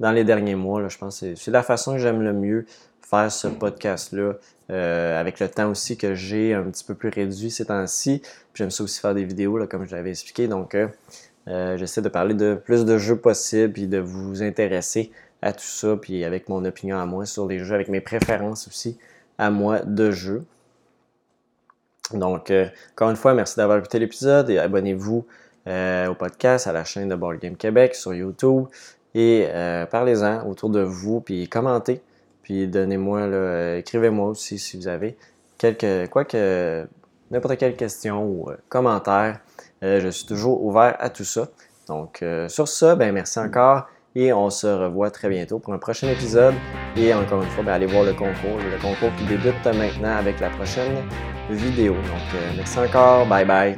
dans 0.00 0.12
les 0.12 0.24
derniers 0.24 0.54
mois. 0.54 0.80
Là, 0.80 0.88
je 0.88 0.98
pense 0.98 1.20
que 1.20 1.34
c'est 1.34 1.50
la 1.50 1.62
façon 1.62 1.92
que 1.92 1.98
j'aime 1.98 2.22
le 2.22 2.32
mieux 2.32 2.66
faire 3.10 3.30
ce 3.32 3.48
podcast-là. 3.48 4.34
Euh, 4.70 5.20
avec 5.20 5.40
le 5.40 5.48
temps 5.48 5.68
aussi 5.68 5.96
que 5.96 6.14
j'ai 6.14 6.54
un 6.54 6.62
petit 6.62 6.84
peu 6.84 6.94
plus 6.94 7.08
réduit 7.08 7.50
ces 7.50 7.66
temps-ci. 7.66 8.22
J'aime 8.54 8.70
ça 8.70 8.84
aussi 8.84 9.00
faire 9.00 9.14
des 9.14 9.24
vidéos, 9.24 9.58
là, 9.58 9.66
comme 9.66 9.84
je 9.84 9.94
l'avais 9.94 10.10
expliqué. 10.10 10.46
Donc, 10.46 10.76
euh, 10.76 10.86
euh, 11.48 11.76
j'essaie 11.76 12.02
de 12.02 12.08
parler 12.08 12.34
de 12.34 12.54
plus 12.54 12.84
de 12.84 12.96
jeux 12.96 13.16
possibles, 13.16 13.72
puis 13.72 13.88
de 13.88 13.98
vous 13.98 14.44
intéresser 14.44 15.10
à 15.42 15.52
tout 15.52 15.64
ça, 15.64 15.96
puis 15.96 16.24
avec 16.24 16.48
mon 16.48 16.64
opinion 16.64 16.98
à 16.98 17.06
moi 17.06 17.26
sur 17.26 17.48
les 17.48 17.58
jeux, 17.58 17.74
avec 17.74 17.88
mes 17.88 18.00
préférences 18.00 18.68
aussi 18.68 18.96
à 19.38 19.50
moi 19.50 19.80
de 19.80 20.12
jeux. 20.12 20.44
Donc, 22.12 22.52
encore 22.92 23.10
une 23.10 23.16
fois, 23.16 23.34
merci 23.34 23.56
d'avoir 23.56 23.78
écouté 23.78 23.98
l'épisode 23.98 24.50
et 24.50 24.58
abonnez-vous 24.58 25.26
au 25.66 26.14
podcast, 26.14 26.66
à 26.66 26.72
la 26.72 26.84
chaîne 26.84 27.08
de 27.08 27.14
Board 27.14 27.38
Game 27.38 27.56
Québec 27.56 27.94
sur 27.94 28.12
YouTube 28.12 28.66
et 29.14 29.48
parlez-en 29.90 30.46
autour 30.46 30.68
de 30.68 30.80
vous, 30.80 31.20
puis 31.20 31.48
commentez. 31.48 32.02
Puis 32.50 32.66
donnez-moi, 32.66 33.20
euh, 33.20 33.78
écrivez-moi 33.78 34.26
aussi 34.26 34.58
si 34.58 34.76
vous 34.76 34.88
avez 34.88 35.16
quelques, 35.56 36.10
quoi 36.10 36.24
que, 36.24 36.84
n'importe 37.30 37.58
quelle 37.58 37.76
question 37.76 38.24
ou 38.24 38.50
euh, 38.50 38.56
commentaire. 38.68 39.38
Euh, 39.84 40.00
je 40.00 40.08
suis 40.08 40.26
toujours 40.26 40.60
ouvert 40.64 40.96
à 40.98 41.10
tout 41.10 41.22
ça. 41.22 41.46
Donc, 41.86 42.24
sur 42.48 42.66
ça, 42.66 42.96
ben, 42.96 43.12
merci 43.12 43.38
encore 43.38 43.86
et 44.16 44.32
on 44.32 44.50
se 44.50 44.66
revoit 44.66 45.12
très 45.12 45.28
bientôt 45.28 45.60
pour 45.60 45.72
un 45.74 45.78
prochain 45.78 46.08
épisode. 46.08 46.54
Et 46.96 47.14
encore 47.14 47.40
une 47.40 47.48
fois, 47.50 47.62
ben, 47.62 47.74
allez 47.74 47.86
voir 47.86 48.02
le 48.02 48.14
concours, 48.14 48.58
le 48.58 48.82
concours 48.82 49.14
qui 49.16 49.26
débute 49.26 49.64
maintenant 49.66 50.16
avec 50.16 50.40
la 50.40 50.50
prochaine 50.50 51.04
vidéo. 51.50 51.94
Donc, 51.94 52.40
merci 52.56 52.80
encore. 52.80 53.26
Bye 53.26 53.44
bye. 53.44 53.76